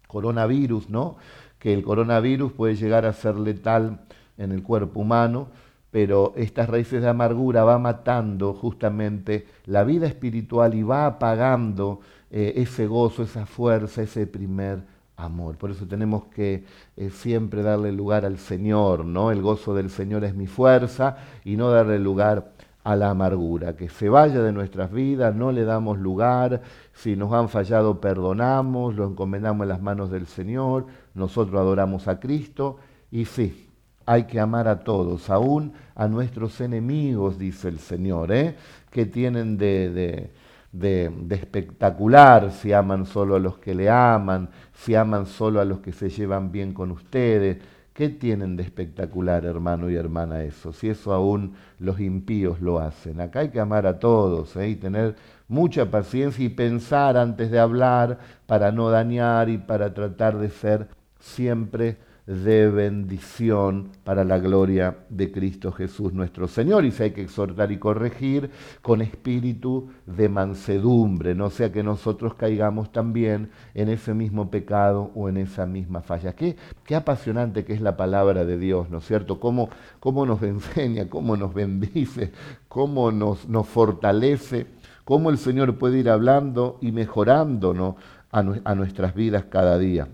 coronavirus, 0.07 0.89
¿no? 0.89 1.17
Que 1.63 1.73
el 1.73 1.81
coronavirus 1.81 2.51
puede 2.51 2.75
llegar 2.75 3.05
a 3.05 3.13
ser 3.13 3.35
letal 3.35 4.01
en 4.37 4.51
el 4.51 4.63
cuerpo 4.63 4.99
humano, 4.99 5.47
pero 5.91 6.33
estas 6.35 6.67
raíces 6.67 7.01
de 7.01 7.07
amargura 7.07 7.63
va 7.63 7.79
matando 7.79 8.53
justamente 8.53 9.47
la 9.65 9.85
vida 9.85 10.05
espiritual 10.05 10.73
y 10.73 10.83
va 10.83 11.05
apagando 11.05 12.01
eh, 12.29 12.51
ese 12.57 12.85
gozo, 12.85 13.23
esa 13.23 13.45
fuerza, 13.45 14.01
ese 14.01 14.27
primer 14.27 14.83
amor. 15.15 15.55
Por 15.55 15.71
eso 15.71 15.87
tenemos 15.87 16.25
que 16.25 16.65
eh, 16.97 17.09
siempre 17.11 17.61
darle 17.61 17.93
lugar 17.93 18.25
al 18.25 18.39
Señor, 18.39 19.05
¿no? 19.05 19.31
El 19.31 19.41
gozo 19.41 19.73
del 19.73 19.89
Señor 19.89 20.25
es 20.25 20.35
mi 20.35 20.47
fuerza 20.47 21.15
y 21.45 21.55
no 21.55 21.69
darle 21.69 21.97
lugar 21.97 22.51
a 22.83 22.95
la 22.95 23.09
amargura, 23.09 23.75
que 23.75 23.89
se 23.89 24.09
vaya 24.09 24.41
de 24.41 24.51
nuestras 24.51 24.91
vidas, 24.91 25.33
no 25.33 25.51
le 25.51 25.63
damos 25.63 25.97
lugar, 25.97 26.61
si 26.93 27.15
nos 27.15 27.31
han 27.33 27.49
fallado 27.49 28.01
perdonamos, 28.01 28.95
lo 28.95 29.05
encomendamos 29.05 29.63
en 29.63 29.69
las 29.69 29.81
manos 29.81 30.11
del 30.11 30.27
Señor, 30.27 30.87
nosotros 31.13 31.59
adoramos 31.59 32.07
a 32.07 32.19
Cristo 32.19 32.77
y 33.09 33.25
sí, 33.25 33.69
hay 34.05 34.23
que 34.23 34.39
amar 34.39 34.67
a 34.67 34.79
todos, 34.79 35.29
aún 35.29 35.73
a 35.95 36.07
nuestros 36.07 36.59
enemigos, 36.61 37.37
dice 37.37 37.69
el 37.69 37.79
Señor, 37.79 38.31
¿eh? 38.31 38.55
que 38.89 39.05
tienen 39.05 39.57
de, 39.57 40.29
de, 40.71 41.11
espectacular 41.29 42.51
si 42.51 42.73
aman 42.73 43.05
solo 43.05 43.35
a 43.35 43.39
los 43.39 43.57
que 43.59 43.73
le 43.73 43.89
aman, 43.89 44.49
si 44.73 44.95
aman 44.95 45.25
solo 45.25 45.61
a 45.61 45.65
los 45.65 45.79
que 45.79 45.93
se 45.93 46.09
llevan 46.09 46.51
bien 46.51 46.73
con 46.73 46.91
ustedes. 46.91 47.59
¿Qué 47.93 48.09
tienen 48.09 48.55
de 48.55 48.63
espectacular, 48.63 49.45
hermano 49.45 49.87
y 49.87 49.95
hermana, 49.95 50.41
eso? 50.43 50.73
Si 50.73 50.89
eso 50.89 51.13
aún 51.13 51.53
los 51.77 51.99
impíos 51.99 52.59
lo 52.59 52.79
hacen. 52.79 53.21
Acá 53.21 53.41
hay 53.41 53.49
que 53.49 53.59
amar 53.59 53.85
a 53.85 53.99
todos 53.99 54.55
¿eh? 54.55 54.69
y 54.69 54.75
tener 54.75 55.15
mucha 55.47 55.91
paciencia 55.91 56.43
y 56.43 56.49
pensar 56.49 57.17
antes 57.17 57.51
de 57.51 57.59
hablar 57.59 58.17
para 58.47 58.71
no 58.71 58.89
dañar 58.89 59.47
y 59.49 59.59
para 59.59 59.93
tratar 59.93 60.39
de 60.39 60.49
ser 60.49 60.87
siempre 61.19 61.97
de 62.25 62.69
bendición 62.69 63.89
para 64.05 64.23
la 64.23 64.39
gloria 64.39 64.99
de 65.09 65.31
Cristo 65.31 65.73
Jesús 65.73 66.13
nuestro 66.13 66.47
Señor. 66.47 66.85
Y 66.85 66.91
si 66.91 67.03
hay 67.03 67.11
que 67.11 67.21
exhortar 67.21 67.71
y 67.71 67.77
corregir 67.77 68.49
con 68.81 69.01
espíritu 69.01 69.89
de 70.05 70.29
mansedumbre, 70.29 71.35
no 71.35 71.49
sea 71.49 71.71
que 71.71 71.83
nosotros 71.83 72.35
caigamos 72.35 72.91
también 72.91 73.49
en 73.73 73.89
ese 73.89 74.13
mismo 74.13 74.49
pecado 74.49 75.11
o 75.15 75.27
en 75.27 75.37
esa 75.37 75.65
misma 75.65 76.01
falla. 76.01 76.33
Qué, 76.33 76.55
qué 76.85 76.95
apasionante 76.95 77.65
que 77.65 77.73
es 77.73 77.81
la 77.81 77.97
palabra 77.97 78.45
de 78.45 78.57
Dios, 78.57 78.89
¿no 78.89 78.99
es 78.99 79.05
cierto? 79.05 79.39
Cómo, 79.39 79.69
cómo 79.99 80.25
nos 80.25 80.41
enseña, 80.43 81.09
cómo 81.09 81.35
nos 81.35 81.53
bendice, 81.53 82.31
cómo 82.69 83.11
nos, 83.11 83.49
nos 83.49 83.67
fortalece, 83.67 84.67
cómo 85.03 85.29
el 85.29 85.37
Señor 85.37 85.77
puede 85.77 85.99
ir 85.99 86.09
hablando 86.09 86.77
y 86.79 86.93
mejorando 86.93 87.97
a, 88.31 88.39
a, 88.39 88.75
nuestras 88.75 89.13
vidas 89.13 89.45
cada 89.49 89.77
día. 89.77 90.07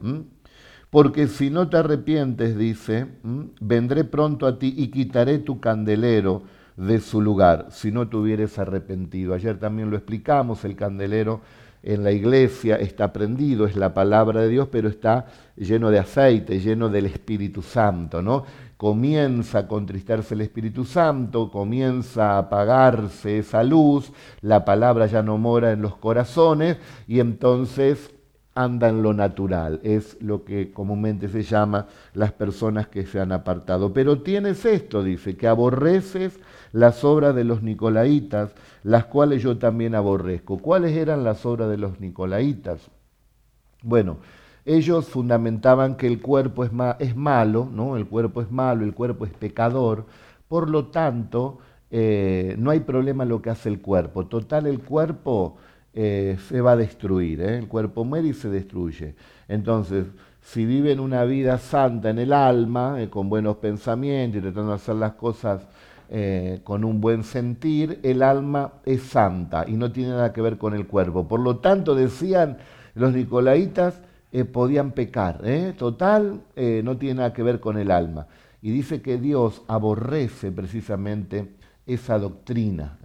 Porque 0.89 1.27
si 1.27 1.49
no 1.49 1.69
te 1.69 1.77
arrepientes, 1.77 2.57
dice, 2.57 3.07
vendré 3.59 4.03
pronto 4.05 4.47
a 4.47 4.57
ti 4.57 4.73
y 4.75 4.87
quitaré 4.87 5.37
tu 5.37 5.59
candelero 5.59 6.41
de 6.77 6.99
su 6.99 7.21
lugar, 7.21 7.67
si 7.69 7.91
no 7.91 8.07
te 8.07 8.17
hubieres 8.17 8.57
arrepentido. 8.57 9.33
Ayer 9.33 9.59
también 9.59 9.91
lo 9.91 9.97
explicamos, 9.97 10.65
el 10.65 10.75
candelero 10.75 11.41
en 11.83 12.03
la 12.03 12.11
iglesia 12.11 12.75
está 12.77 13.13
prendido, 13.13 13.65
es 13.65 13.75
la 13.75 13.93
palabra 13.93 14.41
de 14.41 14.49
Dios, 14.49 14.67
pero 14.71 14.89
está 14.89 15.27
lleno 15.55 15.91
de 15.91 15.99
aceite, 15.99 16.59
lleno 16.59 16.89
del 16.89 17.05
Espíritu 17.05 17.61
Santo, 17.61 18.21
¿no? 18.21 18.43
Comienza 18.75 19.59
a 19.59 19.67
contristarse 19.67 20.33
el 20.33 20.41
Espíritu 20.41 20.85
Santo, 20.85 21.51
comienza 21.51 22.31
a 22.31 22.37
apagarse 22.39 23.39
esa 23.39 23.61
luz, 23.63 24.11
la 24.41 24.65
palabra 24.65 25.05
ya 25.05 25.21
no 25.21 25.37
mora 25.37 25.71
en 25.71 25.81
los 25.81 25.97
corazones 25.97 26.77
y 27.07 27.19
entonces 27.19 28.11
anda 28.59 28.89
en 28.89 29.01
lo 29.01 29.13
natural, 29.13 29.79
es 29.83 30.21
lo 30.21 30.43
que 30.43 30.73
comúnmente 30.73 31.29
se 31.29 31.43
llama 31.43 31.87
las 32.13 32.33
personas 32.33 32.87
que 32.87 33.05
se 33.05 33.21
han 33.21 33.31
apartado. 33.31 33.93
Pero 33.93 34.21
tienes 34.21 34.65
esto, 34.65 35.01
dice, 35.01 35.37
que 35.37 35.47
aborreces 35.47 36.37
las 36.73 37.05
obras 37.05 37.33
de 37.35 37.45
los 37.45 37.63
nicolaitas, 37.63 38.51
las 38.83 39.05
cuales 39.05 39.41
yo 39.41 39.57
también 39.57 39.95
aborrezco. 39.95 40.57
¿Cuáles 40.57 40.97
eran 40.97 41.23
las 41.23 41.45
obras 41.45 41.69
de 41.69 41.77
los 41.77 42.01
nicolaitas? 42.01 42.81
Bueno, 43.81 44.17
ellos 44.65 45.07
fundamentaban 45.07 45.95
que 45.95 46.07
el 46.07 46.21
cuerpo 46.21 46.65
es, 46.65 46.71
es 46.99 47.15
malo, 47.15 47.65
¿no? 47.73 47.95
El 47.95 48.07
cuerpo 48.07 48.41
es 48.41 48.51
malo, 48.51 48.83
el 48.83 48.93
cuerpo 48.93 49.25
es 49.25 49.31
pecador, 49.31 50.05
por 50.49 50.69
lo 50.69 50.87
tanto, 50.87 51.59
eh, 51.91 52.55
no 52.59 52.71
hay 52.71 52.81
problema 52.81 53.23
lo 53.23 53.41
que 53.41 53.51
hace 53.51 53.69
el 53.69 53.79
cuerpo. 53.81 54.25
Total, 54.25 54.67
el 54.67 54.79
cuerpo 54.81 55.57
eh, 55.93 56.37
se 56.47 56.61
va 56.61 56.73
a 56.73 56.75
destruir, 56.77 57.41
¿eh? 57.41 57.57
el 57.57 57.67
cuerpo 57.67 58.05
muere 58.05 58.27
y 58.27 58.33
se 58.33 58.49
destruye. 58.49 59.15
Entonces, 59.47 60.05
si 60.41 60.65
viven 60.65 60.99
una 60.99 61.23
vida 61.25 61.57
santa 61.57 62.11
en 62.11 62.19
el 62.19 62.31
alma, 62.31 63.01
eh, 63.01 63.09
con 63.09 63.27
buenos 63.27 63.57
pensamientos 63.57 64.37
y 64.39 64.41
tratando 64.41 64.69
de 64.69 64.75
hacer 64.75 64.95
las 64.95 65.13
cosas 65.13 65.67
con 66.63 66.85
un 66.85 67.01
buen 67.01 67.23
sentir, 67.23 67.99
el 68.01 68.23
alma 68.23 68.73
es 68.83 69.03
santa 69.03 69.65
y 69.67 69.73
no 69.73 69.91
tiene 69.91 70.09
nada 70.09 70.33
que 70.33 70.41
ver 70.41 70.57
con 70.57 70.73
el 70.73 70.87
cuerpo. 70.87 71.27
Por 71.27 71.39
lo 71.39 71.57
tanto, 71.57 71.93
decían 71.93 72.57
los 72.95 73.13
nicolaitas, 73.13 74.01
podían 74.51 74.93
pecar. 74.93 75.39
Total, 75.77 76.41
no 76.83 76.97
tiene 76.97 77.13
nada 77.13 77.31
que 77.31 77.43
ver 77.43 77.59
con 77.59 77.77
el 77.77 77.91
alma. 77.91 78.25
Y 78.59 78.71
dice 78.71 79.03
que 79.03 79.19
Dios 79.19 79.61
aborrece 79.67 80.51
precisamente 80.51 81.58
esa 81.93 82.17
doctrina 82.19 82.97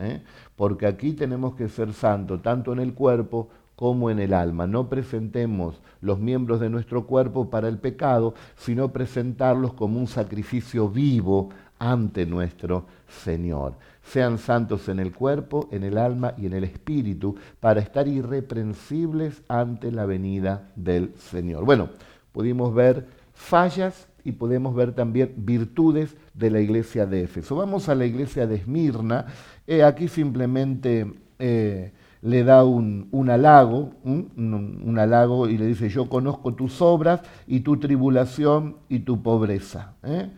porque 0.56 0.86
aquí 0.86 1.12
tenemos 1.12 1.54
que 1.54 1.68
ser 1.68 1.92
santos, 1.92 2.42
tanto 2.42 2.72
en 2.72 2.80
el 2.80 2.94
cuerpo 2.94 3.48
como 3.76 4.10
en 4.10 4.20
el 4.20 4.32
alma. 4.32 4.66
No 4.66 4.88
presentemos 4.88 5.80
los 6.00 6.18
miembros 6.18 6.60
de 6.60 6.70
nuestro 6.70 7.06
cuerpo 7.06 7.50
para 7.50 7.68
el 7.68 7.78
pecado, 7.78 8.34
sino 8.56 8.92
presentarlos 8.92 9.72
como 9.72 9.98
un 9.98 10.06
sacrificio 10.06 10.88
vivo 10.88 11.50
ante 11.78 12.24
nuestro 12.24 12.86
Señor. 13.08 13.74
Sean 14.04 14.38
santos 14.38 14.88
en 14.88 15.00
el 15.00 15.12
cuerpo, 15.12 15.68
en 15.72 15.82
el 15.82 15.98
alma 15.98 16.34
y 16.36 16.46
en 16.46 16.52
el 16.52 16.64
espíritu, 16.64 17.36
para 17.58 17.80
estar 17.80 18.06
irreprensibles 18.06 19.42
ante 19.48 19.90
la 19.90 20.06
venida 20.06 20.70
del 20.76 21.14
Señor. 21.16 21.64
Bueno, 21.64 21.88
pudimos 22.32 22.72
ver 22.74 23.08
fallas 23.32 24.06
y 24.22 24.32
podemos 24.32 24.74
ver 24.74 24.92
también 24.92 25.34
virtudes 25.36 26.16
de 26.34 26.50
la 26.50 26.60
iglesia 26.60 27.06
de 27.06 27.22
Éfeso. 27.22 27.56
Vamos 27.56 27.88
a 27.88 27.94
la 27.94 28.04
iglesia 28.04 28.46
de 28.46 28.56
Esmirna. 28.56 29.26
Eh, 29.66 29.82
aquí 29.82 30.08
simplemente 30.08 31.10
eh, 31.38 31.92
le 32.22 32.44
da 32.44 32.64
un, 32.64 33.08
halago, 33.30 33.92
un, 34.04 34.98
halago 34.98 35.48
y 35.48 35.56
le 35.56 35.66
dice, 35.66 35.88
yo 35.88 36.08
conozco 36.08 36.54
tus 36.54 36.82
obras 36.82 37.22
y 37.46 37.60
tu 37.60 37.78
tribulación 37.78 38.76
y 38.88 39.00
tu 39.00 39.22
pobreza. 39.22 39.94
¿eh? 40.02 40.30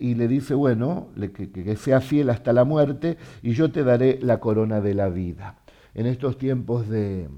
y 0.00 0.16
le 0.16 0.26
dice, 0.26 0.54
bueno, 0.54 1.08
que, 1.16 1.50
que 1.50 1.76
sea 1.76 2.00
fiel 2.00 2.28
hasta 2.30 2.52
la 2.52 2.64
muerte 2.64 3.16
y 3.40 3.52
yo 3.52 3.70
te 3.70 3.84
daré 3.84 4.18
la 4.20 4.40
corona 4.40 4.80
de 4.80 4.94
la 4.94 5.08
vida. 5.08 5.58
En 5.94 6.06
estos 6.06 6.38
tiempos 6.38 6.88
de, 6.88 7.28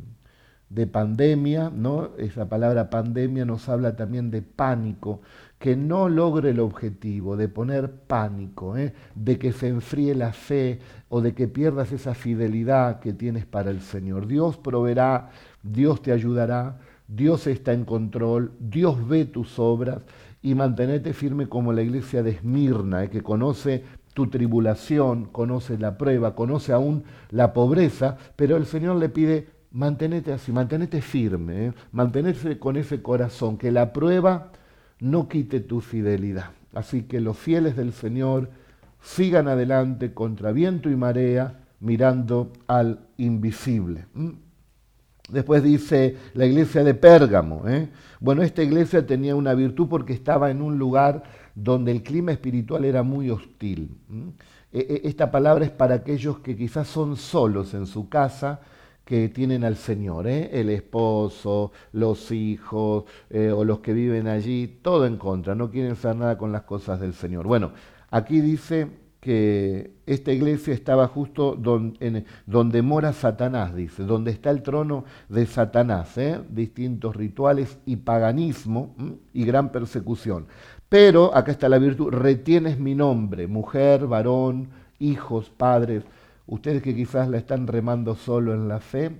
de 0.75 0.87
pandemia, 0.87 1.71
¿no? 1.71 2.11
Esa 2.19 2.49
palabra 2.49 2.91
pandemia 2.91 3.45
nos 3.45 3.69
habla 3.69 3.95
también 3.95 4.31
de 4.31 4.43
pánico, 4.43 5.21
que 5.59 5.77
no 5.77 6.09
logre 6.09 6.51
el 6.51 6.61
objetivo 6.61 7.37
de 7.37 7.49
poner 7.49 7.91
pánico, 7.91 8.77
¿eh? 8.77 8.93
de 9.15 9.39
que 9.39 9.53
se 9.53 9.69
enfríe 9.69 10.15
la 10.15 10.33
fe 10.33 10.81
o 11.09 11.21
de 11.21 11.33
que 11.33 11.47
pierdas 11.47 11.93
esa 11.93 12.15
fidelidad 12.15 12.99
que 13.01 13.13
tienes 13.13 13.47
para 13.47 13.71
el 13.71 13.81
Señor. 13.81 14.27
Dios 14.27 14.57
proveerá, 14.57 15.31
Dios 15.63 16.03
te 16.03 16.13
ayudará, 16.13 16.81
Dios 17.07 17.47
está 17.47 17.73
en 17.73 17.85
control, 17.85 18.53
Dios 18.59 19.09
ve 19.09 19.25
tus 19.27 19.59
obras 19.59 20.03
y 20.43 20.55
mantenete 20.55 21.13
firme 21.13 21.49
como 21.49 21.73
la 21.73 21.83
iglesia 21.83 22.23
de 22.23 22.33
Esmirna, 22.33 23.05
¿eh? 23.05 23.11
que 23.11 23.23
conoce 23.23 23.85
tu 24.13 24.29
tribulación, 24.29 25.27
conoce 25.27 25.79
la 25.79 25.97
prueba, 25.99 26.35
conoce 26.35 26.73
aún 26.73 27.05
la 27.31 27.53
pobreza, 27.53 28.17
pero 28.37 28.57
el 28.57 28.67
Señor 28.67 28.97
le 28.97 29.09
pide 29.09 29.54
mantenete 29.75 30.33
así, 30.33 30.53
mantenete 30.53 31.03
firme, 31.03 31.67
¿eh? 31.67 32.59
con 32.59 32.77
ese 32.77 33.03
corazón, 33.03 33.59
que 33.59 33.71
la 33.71 33.93
prueba 33.93 34.53
no 35.01 35.29
quite 35.29 35.61
tu 35.61 35.81
fidelidad. 35.81 36.51
Así 36.73 37.03
que 37.03 37.21
los 37.21 37.37
fieles 37.37 37.77
del 37.77 37.93
Señor 37.93 38.51
sigan 39.03 39.49
adelante 39.49 40.15
contra 40.15 40.53
viento 40.53 40.89
y 40.91 40.97
marea, 40.97 41.61
mirando 41.81 42.53
al 42.67 43.01
invisible. 43.19 44.07
Después 45.29 45.63
dice 45.63 46.17
la 46.35 46.47
iglesia 46.47 46.85
de 46.85 46.95
Pérgamo. 46.95 47.69
¿eh? 47.69 47.89
Bueno, 48.21 48.43
esta 48.43 48.63
iglesia 48.63 49.05
tenía 49.07 49.35
una 49.35 49.55
virtud 49.55 49.89
porque 49.89 50.13
estaba 50.13 50.51
en 50.51 50.63
un 50.63 50.79
lugar 50.79 51.25
donde 51.55 51.91
el 51.91 52.03
clima 52.03 52.31
espiritual 52.31 52.85
era 52.85 53.03
muy 53.03 53.29
hostil. 53.29 53.91
E, 54.73 54.79
e, 54.79 55.09
esta 55.09 55.31
palabra 55.31 55.65
es 55.65 55.71
para 55.71 55.97
aquellos 55.97 56.39
que 56.39 56.57
quizás 56.57 56.87
son 56.87 57.17
solos 57.17 57.75
en 57.75 57.87
su 57.87 58.09
casa, 58.09 58.61
que 59.05 59.29
tienen 59.29 59.65
al 59.65 59.77
Señor, 59.77 60.27
¿eh? 60.27 60.51
el 60.53 60.71
esposo, 60.71 61.73
los 61.93 62.31
hijos 62.33 63.05
eh, 63.31 63.51
o 63.51 63.65
los 63.65 63.81
que 63.81 63.93
viven 63.93 64.27
allí, 64.29 64.79
todo 64.83 65.07
en 65.07 65.17
contra, 65.17 65.55
no 65.55 65.71
quieren 65.71 65.93
hacer 65.93 66.17
nada 66.17 66.39
con 66.39 66.53
las 66.53 66.63
cosas 66.63 67.01
del 67.01 67.13
Señor. 67.13 67.47
Bueno, 67.47 67.73
aquí 68.11 68.41
dice 68.41 68.89
que 69.21 69.95
esta 70.07 70.33
iglesia 70.33 70.75
estaba 70.75 71.09
justo 71.09 71.55
donde, 71.57 72.83
mora 72.83 73.13
Satanás, 73.13 73.75
dice, 73.75 74.05
donde 74.05 74.31
está 74.31 74.51
el 74.51 74.63
trono 74.63 75.05
de 75.29 75.47
Satanás, 75.47 76.17
¿eh? 76.19 76.41
distintos 76.51 77.17
rituales 77.17 77.79
y 77.87 77.97
paganismo 77.97 78.95
y 79.33 79.45
gran 79.45 79.71
persecución. 79.71 80.47
Pero, 80.89 81.35
acá 81.35 81.53
está 81.53 81.69
la 81.69 81.79
virtud, 81.79 82.11
retienes 82.11 82.79
mi 82.79 82.95
nombre, 82.95 83.47
mujer, 83.49 84.07
varón, 84.07 84.69
hijos, 84.99 85.51
padres, 85.51 86.05
Ustedes 86.47 86.83
que 86.83 86.95
quizás 86.95 87.29
la 87.29 87.39
están 87.39 87.67
remando 87.67 88.15
solo 88.15 88.55
en 88.55 88.69
la 88.69 88.81
fe, 88.81 89.11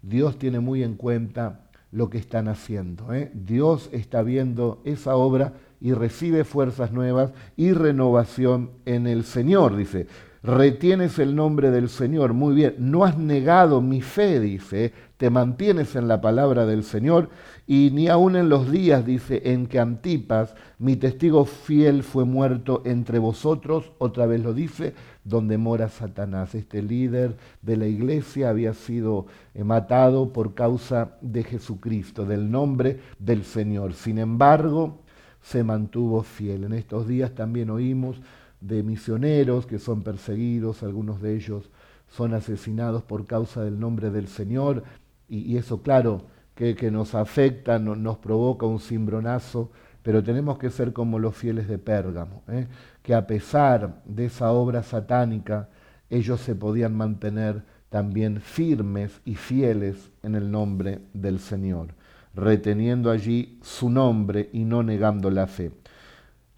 Dios 0.00 0.38
tiene 0.38 0.60
muy 0.60 0.82
en 0.82 0.94
cuenta 0.94 1.60
lo 1.90 2.08
que 2.08 2.18
están 2.18 2.48
haciendo. 2.48 3.12
¿eh? 3.12 3.30
Dios 3.34 3.90
está 3.92 4.22
viendo 4.22 4.80
esa 4.84 5.14
obra 5.14 5.52
y 5.80 5.92
recibe 5.92 6.44
fuerzas 6.44 6.92
nuevas 6.92 7.32
y 7.56 7.72
renovación 7.72 8.70
en 8.86 9.06
el 9.06 9.24
Señor, 9.24 9.76
dice. 9.76 10.06
Retienes 10.42 11.20
el 11.20 11.36
nombre 11.36 11.70
del 11.70 11.88
Señor, 11.88 12.32
muy 12.32 12.54
bien. 12.54 12.74
No 12.78 13.04
has 13.04 13.16
negado 13.16 13.80
mi 13.80 14.00
fe, 14.00 14.40
dice. 14.40 14.92
Te 15.22 15.30
mantienes 15.30 15.94
en 15.94 16.08
la 16.08 16.20
palabra 16.20 16.66
del 16.66 16.82
Señor 16.82 17.30
y 17.68 17.90
ni 17.92 18.08
aun 18.08 18.34
en 18.34 18.48
los 18.48 18.72
días, 18.72 19.06
dice, 19.06 19.52
en 19.52 19.68
que 19.68 19.78
Antipas, 19.78 20.56
mi 20.80 20.96
testigo 20.96 21.44
fiel, 21.44 22.02
fue 22.02 22.24
muerto 22.24 22.82
entre 22.84 23.20
vosotros, 23.20 23.92
otra 23.98 24.26
vez 24.26 24.42
lo 24.42 24.52
dice, 24.52 24.94
donde 25.22 25.58
mora 25.58 25.88
Satanás. 25.88 26.56
Este 26.56 26.82
líder 26.82 27.36
de 27.60 27.76
la 27.76 27.86
iglesia 27.86 28.50
había 28.50 28.74
sido 28.74 29.26
eh, 29.54 29.62
matado 29.62 30.32
por 30.32 30.54
causa 30.54 31.12
de 31.20 31.44
Jesucristo, 31.44 32.26
del 32.26 32.50
nombre 32.50 32.98
del 33.20 33.44
Señor. 33.44 33.94
Sin 33.94 34.18
embargo, 34.18 35.02
se 35.40 35.62
mantuvo 35.62 36.24
fiel. 36.24 36.64
En 36.64 36.72
estos 36.72 37.06
días 37.06 37.30
también 37.32 37.70
oímos 37.70 38.20
de 38.60 38.82
misioneros 38.82 39.66
que 39.66 39.78
son 39.78 40.02
perseguidos, 40.02 40.82
algunos 40.82 41.22
de 41.22 41.36
ellos 41.36 41.70
son 42.08 42.34
asesinados 42.34 43.02
por 43.02 43.24
causa 43.26 43.64
del 43.64 43.80
nombre 43.80 44.10
del 44.10 44.28
Señor, 44.28 44.84
y, 45.32 45.56
eso 45.56 45.82
claro 45.82 46.26
que, 46.54 46.90
nos 46.90 47.14
afecta, 47.14 47.78
nos 47.78 48.18
provoca 48.18 48.66
un 48.66 48.78
cimbronazo, 48.78 49.70
pero 50.02 50.22
tenemos 50.22 50.58
que 50.58 50.70
ser 50.70 50.92
como 50.92 51.18
los 51.18 51.34
fieles 51.34 51.66
de 51.68 51.78
Pérgamo, 51.78 52.42
¿eh? 52.48 52.66
que 53.02 53.14
a 53.14 53.26
pesar 53.26 54.02
de 54.04 54.26
esa 54.26 54.52
obra 54.52 54.82
satánica, 54.82 55.70
ellos 56.10 56.40
se 56.40 56.54
podían 56.54 56.94
mantener 56.94 57.64
también 57.88 58.40
firmes 58.40 59.20
y 59.24 59.34
fieles 59.34 60.10
en 60.22 60.34
el 60.34 60.50
nombre 60.50 61.00
del 61.14 61.38
Señor, 61.38 61.94
reteniendo 62.34 63.10
allí 63.10 63.58
su 63.62 63.88
nombre 63.88 64.50
y 64.52 64.64
no 64.64 64.82
negando 64.82 65.30
la 65.30 65.46
fe. 65.46 65.72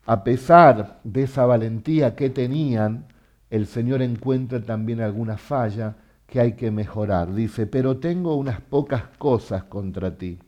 A 0.06 0.24
pesar 0.24 1.00
de 1.04 1.22
esa 1.22 1.46
valentía 1.46 2.14
que 2.16 2.28
tenían, 2.28 3.06
el 3.50 3.66
Señor 3.66 4.02
encuentra 4.02 4.60
también 4.60 5.00
alguna 5.00 5.36
falla 5.36 5.96
que 6.34 6.40
hay 6.40 6.54
que 6.54 6.72
mejorar. 6.72 7.32
Dice, 7.32 7.68
pero 7.68 7.98
tengo 7.98 8.34
unas 8.34 8.60
pocas 8.60 9.04
cosas 9.18 9.62
contra 9.62 10.18
ti, 10.18 10.40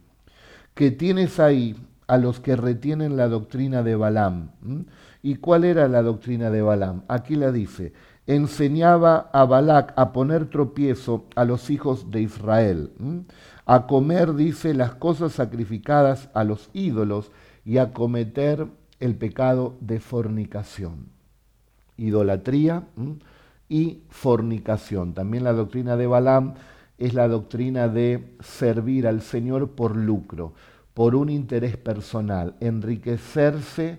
que 0.75 0.90
tienes 0.90 1.38
ahí 1.38 1.77
a 2.09 2.18
los 2.18 2.40
que 2.40 2.57
retienen 2.57 3.16
la 3.16 3.29
doctrina 3.29 3.85
de 3.85 3.94
Balaam. 3.94 4.51
¿Y 5.22 5.37
cuál 5.37 5.62
era 5.62 5.87
la 5.87 6.03
doctrina 6.03 6.51
de 6.51 6.61
Balaam? 6.61 7.03
Aquí 7.07 7.37
la 7.37 7.53
dice, 7.53 7.92
enseñaba 8.27 9.31
a 9.33 9.44
Balac 9.44 9.92
a 9.94 10.12
poner 10.12 10.46
tropiezo 10.46 11.27
a 11.37 11.44
los 11.44 11.70
hijos 11.70 12.11
de 12.11 12.22
Israel, 12.22 12.90
a 13.64 13.87
comer, 13.87 14.35
dice, 14.35 14.75
las 14.75 14.96
cosas 14.96 15.35
sacrificadas 15.35 16.31
a 16.35 16.42
los 16.42 16.68
ídolos 16.72 17.31
y 17.64 17.79
a 17.79 17.92
cometer 17.92 18.66
el 18.99 19.14
pecado 19.14 19.77
de 19.79 20.01
fornicación. 20.01 21.11
Idolatría 21.96 22.83
y 23.68 24.02
fornicación. 24.09 25.14
También 25.14 25.44
la 25.44 25.52
doctrina 25.52 25.96
de 25.96 26.07
Balaam 26.07 26.55
es 26.98 27.14
la 27.14 27.29
doctrina 27.29 27.88
de 27.88 28.37
servir 28.40 29.07
al 29.07 29.20
Señor 29.22 29.70
por 29.70 29.96
lucro, 29.96 30.55
por 30.94 31.14
un 31.14 31.29
interés 31.29 31.76
personal, 31.76 32.55
enriquecerse 32.61 33.98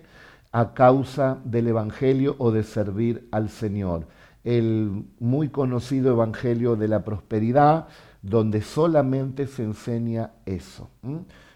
a 0.50 0.74
causa 0.74 1.38
del 1.44 1.68
Evangelio 1.68 2.34
o 2.38 2.50
de 2.50 2.64
servir 2.64 3.28
al 3.30 3.50
Señor. 3.50 4.06
El 4.44 5.04
muy 5.20 5.48
conocido 5.48 6.12
Evangelio 6.12 6.74
de 6.76 6.88
la 6.88 7.04
Prosperidad, 7.04 7.88
donde 8.22 8.62
solamente 8.62 9.46
se 9.46 9.62
enseña 9.62 10.32
eso. 10.46 10.88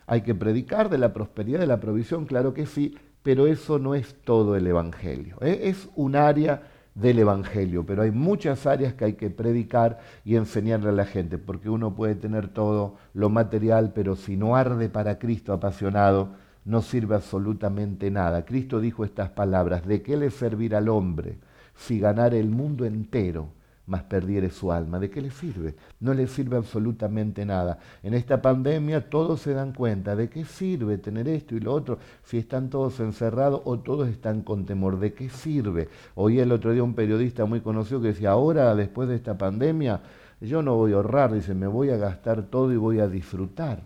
Hay 0.06 0.22
que 0.22 0.34
predicar 0.34 0.90
de 0.90 0.98
la 0.98 1.12
prosperidad, 1.12 1.60
de 1.60 1.66
la 1.66 1.80
provisión, 1.80 2.26
claro 2.26 2.54
que 2.54 2.66
sí, 2.66 2.96
pero 3.22 3.46
eso 3.46 3.78
no 3.78 3.94
es 3.94 4.14
todo 4.24 4.56
el 4.56 4.66
Evangelio. 4.66 5.38
¿eh? 5.40 5.60
Es 5.64 5.88
un 5.94 6.16
área 6.16 6.62
del 6.94 7.18
Evangelio, 7.18 7.86
pero 7.86 8.02
hay 8.02 8.10
muchas 8.10 8.66
áreas 8.66 8.94
que 8.94 9.04
hay 9.06 9.12
que 9.14 9.30
predicar 9.30 10.00
y 10.24 10.36
enseñarle 10.36 10.90
a 10.90 10.92
la 10.92 11.06
gente, 11.06 11.38
porque 11.38 11.70
uno 11.70 11.94
puede 11.94 12.14
tener 12.14 12.48
todo 12.48 12.96
lo 13.14 13.30
material, 13.30 13.92
pero 13.94 14.14
si 14.14 14.36
no 14.36 14.56
arde 14.56 14.88
para 14.88 15.18
Cristo 15.18 15.52
apasionado, 15.52 16.30
no 16.64 16.82
sirve 16.82 17.14
absolutamente 17.14 18.10
nada. 18.10 18.44
Cristo 18.44 18.80
dijo 18.80 19.04
estas 19.04 19.30
palabras, 19.30 19.86
¿de 19.86 20.02
qué 20.02 20.16
le 20.16 20.30
servirá 20.30 20.78
al 20.78 20.88
hombre 20.88 21.38
si 21.74 21.98
ganara 21.98 22.36
el 22.36 22.50
mundo 22.50 22.84
entero? 22.84 23.48
Mas 23.86 24.02
perdiere 24.04 24.50
su 24.50 24.70
alma. 24.72 24.98
¿De 24.98 25.10
qué 25.10 25.20
le 25.20 25.30
sirve? 25.30 25.74
No 26.00 26.14
le 26.14 26.26
sirve 26.26 26.56
absolutamente 26.56 27.44
nada. 27.44 27.78
En 28.02 28.14
esta 28.14 28.40
pandemia 28.40 29.10
todos 29.10 29.40
se 29.40 29.54
dan 29.54 29.72
cuenta 29.72 30.14
de 30.16 30.28
qué 30.28 30.44
sirve 30.44 30.98
tener 30.98 31.28
esto 31.28 31.56
y 31.56 31.60
lo 31.60 31.72
otro 31.72 31.98
si 32.22 32.38
están 32.38 32.70
todos 32.70 33.00
encerrados 33.00 33.62
o 33.64 33.78
todos 33.80 34.08
están 34.08 34.42
con 34.42 34.66
temor. 34.66 34.98
¿De 34.98 35.12
qué 35.12 35.28
sirve? 35.28 35.88
Oí 36.14 36.38
el 36.38 36.52
otro 36.52 36.72
día 36.72 36.82
un 36.82 36.94
periodista 36.94 37.44
muy 37.44 37.60
conocido 37.60 38.00
que 38.00 38.08
decía, 38.08 38.30
ahora 38.30 38.74
después 38.74 39.08
de 39.08 39.16
esta 39.16 39.36
pandemia, 39.36 40.00
yo 40.42 40.60
no 40.62 40.74
voy 40.74 40.92
a 40.92 40.96
ahorrar, 40.96 41.32
dice, 41.32 41.54
me 41.54 41.68
voy 41.68 41.90
a 41.90 41.96
gastar 41.96 42.42
todo 42.42 42.72
y 42.72 42.76
voy 42.76 42.98
a 42.98 43.06
disfrutar. 43.06 43.84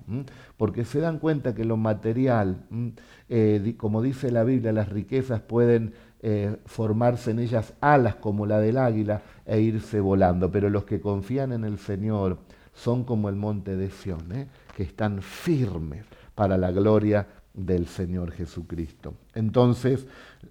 Porque 0.56 0.84
se 0.84 1.00
dan 1.00 1.18
cuenta 1.18 1.54
que 1.54 1.64
lo 1.64 1.76
material, 1.76 2.64
eh, 3.28 3.74
como 3.76 4.00
dice 4.00 4.30
la 4.30 4.42
Biblia, 4.42 4.72
las 4.72 4.88
riquezas 4.88 5.40
pueden 5.40 5.92
eh, 6.20 6.56
formarse 6.64 7.30
en 7.30 7.38
ellas 7.38 7.74
alas 7.80 8.16
como 8.16 8.46
la 8.46 8.58
del 8.58 8.78
águila 8.78 9.22
e 9.44 9.60
irse 9.60 10.00
volando. 10.00 10.50
Pero 10.50 10.70
los 10.70 10.84
que 10.84 11.00
confían 11.00 11.52
en 11.52 11.64
el 11.64 11.78
Señor 11.78 12.38
son 12.72 13.04
como 13.04 13.28
el 13.28 13.36
monte 13.36 13.76
de 13.76 13.90
Sión, 13.90 14.32
¿eh? 14.32 14.48
que 14.74 14.82
están 14.82 15.22
firmes 15.22 16.04
para 16.34 16.56
la 16.58 16.70
gloria 16.72 17.26
del 17.54 17.86
Señor 17.86 18.32
Jesucristo. 18.32 19.14
Entonces, 19.34 20.06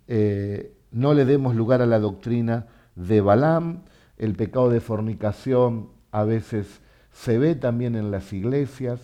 eh, 0.07 0.73
no 0.91 1.13
le 1.13 1.25
demos 1.25 1.55
lugar 1.55 1.81
a 1.81 1.85
la 1.85 1.99
doctrina 1.99 2.67
de 2.95 3.21
Balaam, 3.21 3.81
el 4.17 4.33
pecado 4.35 4.69
de 4.69 4.79
fornicación 4.79 5.89
a 6.11 6.23
veces 6.23 6.81
se 7.11 7.37
ve 7.37 7.55
también 7.55 7.95
en 7.95 8.11
las 8.11 8.33
iglesias. 8.33 8.99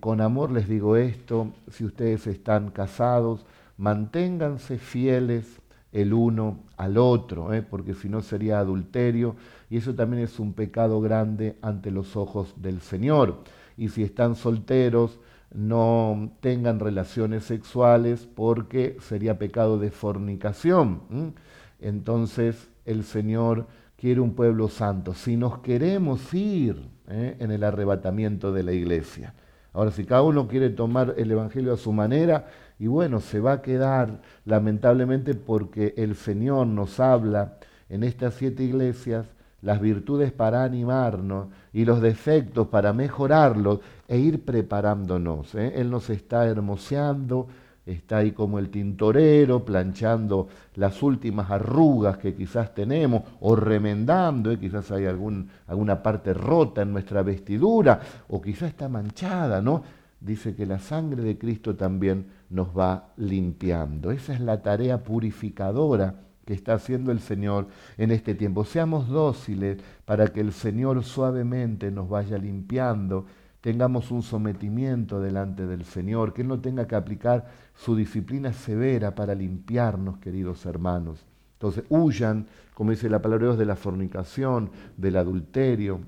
con 0.00 0.20
amor 0.20 0.50
les 0.50 0.68
digo 0.68 0.96
esto, 0.96 1.52
si 1.70 1.84
ustedes 1.84 2.26
están 2.26 2.70
casados, 2.70 3.46
manténganse 3.76 4.78
fieles 4.78 5.61
el 5.92 6.14
uno 6.14 6.60
al 6.76 6.96
otro, 6.96 7.52
¿eh? 7.52 7.62
porque 7.62 7.94
si 7.94 8.08
no 8.08 8.22
sería 8.22 8.58
adulterio, 8.58 9.36
y 9.70 9.76
eso 9.76 9.94
también 9.94 10.22
es 10.22 10.40
un 10.40 10.54
pecado 10.54 11.00
grande 11.00 11.56
ante 11.62 11.90
los 11.90 12.16
ojos 12.16 12.54
del 12.56 12.80
Señor. 12.80 13.44
Y 13.76 13.88
si 13.88 14.02
están 14.02 14.34
solteros, 14.34 15.20
no 15.54 16.32
tengan 16.40 16.80
relaciones 16.80 17.44
sexuales 17.44 18.26
porque 18.34 18.96
sería 19.00 19.38
pecado 19.38 19.78
de 19.78 19.90
fornicación. 19.90 21.34
Entonces 21.80 22.70
el 22.84 23.04
Señor 23.04 23.66
quiere 23.96 24.20
un 24.20 24.34
pueblo 24.34 24.68
santo. 24.68 25.14
Si 25.14 25.36
nos 25.36 25.58
queremos 25.58 26.32
ir 26.32 26.88
¿eh? 27.08 27.36
en 27.38 27.50
el 27.50 27.64
arrebatamiento 27.64 28.52
de 28.52 28.62
la 28.62 28.72
iglesia. 28.72 29.34
Ahora, 29.74 29.90
si 29.90 30.04
cada 30.04 30.22
uno 30.22 30.48
quiere 30.48 30.68
tomar 30.70 31.14
el 31.16 31.30
Evangelio 31.30 31.72
a 31.72 31.78
su 31.78 31.92
manera, 31.92 32.46
y 32.78 32.86
bueno, 32.86 33.20
se 33.20 33.40
va 33.40 33.52
a 33.52 33.62
quedar 33.62 34.22
lamentablemente 34.44 35.34
porque 35.34 35.94
el 35.96 36.16
Señor 36.16 36.66
nos 36.66 37.00
habla 37.00 37.58
en 37.88 38.02
estas 38.04 38.34
siete 38.34 38.64
iglesias 38.64 39.26
las 39.62 39.80
virtudes 39.80 40.32
para 40.32 40.64
animarnos 40.64 41.48
y 41.72 41.84
los 41.84 42.02
defectos 42.02 42.66
para 42.68 42.92
mejorarlos 42.92 43.80
e 44.08 44.18
ir 44.18 44.44
preparándonos. 44.44 45.54
¿eh? 45.54 45.74
Él 45.76 45.88
nos 45.90 46.10
está 46.10 46.46
hermoseando, 46.46 47.46
está 47.86 48.18
ahí 48.18 48.32
como 48.32 48.58
el 48.58 48.70
tintorero, 48.70 49.64
planchando 49.64 50.48
las 50.74 51.02
últimas 51.02 51.50
arrugas 51.50 52.18
que 52.18 52.34
quizás 52.34 52.74
tenemos 52.74 53.22
o 53.40 53.54
remendando, 53.54 54.50
¿eh? 54.50 54.58
quizás 54.58 54.90
hay 54.90 55.06
alguna 55.06 56.02
parte 56.02 56.34
rota 56.34 56.82
en 56.82 56.92
nuestra 56.92 57.22
vestidura 57.22 58.00
o 58.28 58.42
quizás 58.42 58.70
está 58.70 58.88
manchada, 58.88 59.62
¿no? 59.62 60.02
dice 60.24 60.54
que 60.54 60.66
la 60.66 60.78
sangre 60.78 61.22
de 61.22 61.36
Cristo 61.36 61.74
también 61.74 62.26
nos 62.52 62.68
va 62.76 63.12
limpiando. 63.16 64.10
Esa 64.10 64.34
es 64.34 64.40
la 64.40 64.62
tarea 64.62 65.02
purificadora 65.02 66.20
que 66.44 66.54
está 66.54 66.74
haciendo 66.74 67.10
el 67.10 67.20
Señor 67.20 67.68
en 67.96 68.10
este 68.10 68.34
tiempo. 68.34 68.64
Seamos 68.64 69.08
dóciles 69.08 69.78
para 70.04 70.28
que 70.28 70.40
el 70.40 70.52
Señor 70.52 71.02
suavemente 71.02 71.90
nos 71.90 72.08
vaya 72.08 72.36
limpiando, 72.38 73.26
tengamos 73.60 74.10
un 74.10 74.22
sometimiento 74.22 75.20
delante 75.20 75.66
del 75.66 75.84
Señor, 75.84 76.34
que 76.34 76.42
Él 76.42 76.48
no 76.48 76.60
tenga 76.60 76.86
que 76.86 76.96
aplicar 76.96 77.46
su 77.74 77.96
disciplina 77.96 78.52
severa 78.52 79.14
para 79.14 79.34
limpiarnos, 79.34 80.18
queridos 80.18 80.66
hermanos. 80.66 81.24
Entonces, 81.54 81.84
huyan, 81.88 82.48
como 82.74 82.90
dice 82.90 83.08
la 83.08 83.22
palabra 83.22 83.44
de 83.44 83.48
Dios, 83.50 83.58
de 83.58 83.66
la 83.66 83.76
fornicación, 83.76 84.70
del 84.96 85.16
adulterio, 85.16 86.00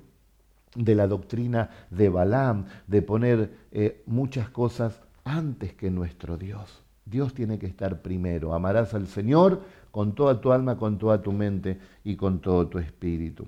de 0.74 0.96
la 0.96 1.06
doctrina 1.06 1.70
de 1.90 2.08
Balaam, 2.08 2.66
de 2.88 3.02
poner 3.02 3.52
eh, 3.70 4.02
muchas 4.06 4.50
cosas 4.50 5.03
antes 5.24 5.74
que 5.74 5.90
nuestro 5.90 6.36
Dios. 6.36 6.82
Dios 7.04 7.34
tiene 7.34 7.58
que 7.58 7.66
estar 7.66 8.00
primero. 8.02 8.54
Amarás 8.54 8.94
al 8.94 9.06
Señor 9.06 9.62
con 9.90 10.14
toda 10.14 10.40
tu 10.40 10.52
alma, 10.52 10.76
con 10.76 10.98
toda 10.98 11.20
tu 11.20 11.32
mente 11.32 11.78
y 12.02 12.16
con 12.16 12.40
todo 12.40 12.66
tu 12.68 12.78
espíritu. 12.78 13.46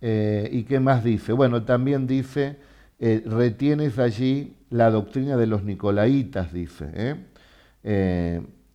Eh, 0.00 0.48
¿Y 0.52 0.64
qué 0.64 0.80
más 0.80 1.04
dice? 1.04 1.32
Bueno, 1.32 1.64
también 1.64 2.06
dice, 2.06 2.56
eh, 2.98 3.22
retienes 3.26 3.98
allí 3.98 4.56
la 4.70 4.90
doctrina 4.90 5.36
de 5.36 5.46
los 5.46 5.62
nicolaitas, 5.62 6.52
dice, 6.52 7.16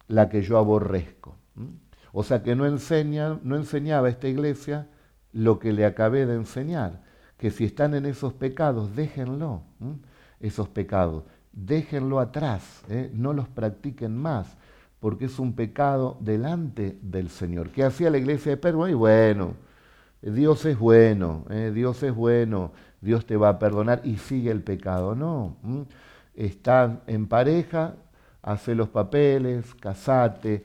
la 0.07 0.29
que 0.29 0.41
yo 0.41 0.57
aborrezco. 0.57 1.35
O 2.13 2.23
sea 2.23 2.43
que 2.43 2.55
no, 2.55 2.65
enseña, 2.65 3.39
no 3.43 3.55
enseñaba 3.55 4.09
esta 4.09 4.27
iglesia 4.27 4.87
lo 5.33 5.59
que 5.59 5.73
le 5.73 5.85
acabé 5.85 6.25
de 6.25 6.35
enseñar 6.35 7.01
que 7.41 7.49
si 7.49 7.65
están 7.65 7.95
en 7.95 8.05
esos 8.05 8.33
pecados, 8.33 8.95
déjenlo, 8.95 9.63
esos 10.39 10.69
pecados, 10.69 11.23
déjenlo 11.53 12.19
atrás, 12.19 12.83
¿eh? 12.89 13.11
no 13.13 13.33
los 13.33 13.47
practiquen 13.49 14.15
más, 14.15 14.57
porque 14.99 15.25
es 15.25 15.39
un 15.39 15.53
pecado 15.53 16.17
delante 16.19 16.97
del 17.01 17.29
Señor. 17.29 17.71
¿Qué 17.71 17.83
hacía 17.83 18.09
la 18.09 18.17
iglesia 18.17 18.51
de 18.51 18.57
Pedro? 18.57 18.87
Y 18.87 18.93
bueno, 18.93 19.55
Dios 20.21 20.65
es 20.65 20.77
bueno, 20.77 21.45
¿eh? 21.49 21.71
Dios 21.73 22.03
es 22.03 22.13
bueno, 22.13 22.71
Dios 23.01 23.25
te 23.25 23.35
va 23.35 23.49
a 23.49 23.59
perdonar 23.59 24.01
y 24.03 24.17
sigue 24.17 24.51
el 24.51 24.61
pecado. 24.61 25.15
No, 25.15 25.55
están 26.35 27.01
en 27.07 27.27
pareja, 27.27 27.95
hace 28.43 28.75
los 28.75 28.89
papeles, 28.89 29.73
casate, 29.75 30.63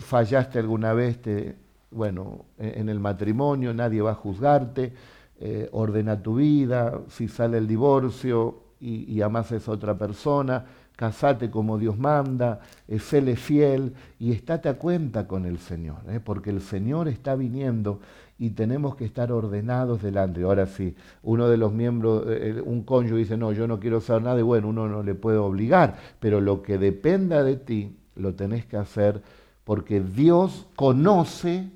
fallaste 0.00 0.58
alguna 0.58 0.94
vez, 0.94 1.20
te, 1.20 1.56
bueno, 1.90 2.46
en 2.58 2.88
el 2.88 2.98
matrimonio 2.98 3.74
nadie 3.74 4.00
va 4.00 4.12
a 4.12 4.14
juzgarte, 4.14 4.94
eh, 5.38 5.68
ordena 5.72 6.22
tu 6.22 6.36
vida, 6.36 7.00
si 7.08 7.28
sale 7.28 7.58
el 7.58 7.66
divorcio 7.66 8.63
y, 8.80 9.12
y 9.12 9.22
amas 9.22 9.52
a 9.52 9.56
esa 9.56 9.72
otra 9.72 9.96
persona, 9.96 10.64
casate 10.96 11.50
como 11.50 11.78
Dios 11.78 11.98
manda, 11.98 12.60
eh, 12.88 12.98
séle 12.98 13.36
fiel 13.36 13.94
y 14.18 14.32
estate 14.32 14.68
a 14.68 14.74
cuenta 14.74 15.26
con 15.26 15.44
el 15.46 15.58
Señor, 15.58 15.98
eh, 16.08 16.20
porque 16.22 16.50
el 16.50 16.60
Señor 16.60 17.08
está 17.08 17.34
viniendo 17.34 18.00
y 18.38 18.50
tenemos 18.50 18.96
que 18.96 19.04
estar 19.04 19.32
ordenados 19.32 20.02
delante. 20.02 20.42
Ahora 20.42 20.66
sí, 20.66 20.94
uno 21.22 21.48
de 21.48 21.56
los 21.56 21.72
miembros, 21.72 22.24
un 22.64 22.82
cónyuge 22.82 23.18
dice, 23.18 23.36
no, 23.36 23.52
yo 23.52 23.68
no 23.68 23.78
quiero 23.78 23.98
hacer 23.98 24.22
nada, 24.22 24.40
y 24.40 24.42
bueno, 24.42 24.68
uno 24.68 24.88
no 24.88 25.02
le 25.02 25.14
puede 25.14 25.38
obligar, 25.38 25.96
pero 26.18 26.40
lo 26.40 26.62
que 26.62 26.78
dependa 26.78 27.44
de 27.44 27.56
ti, 27.56 27.96
lo 28.16 28.34
tenés 28.34 28.66
que 28.66 28.76
hacer 28.76 29.22
porque 29.64 30.00
Dios 30.00 30.66
conoce 30.76 31.70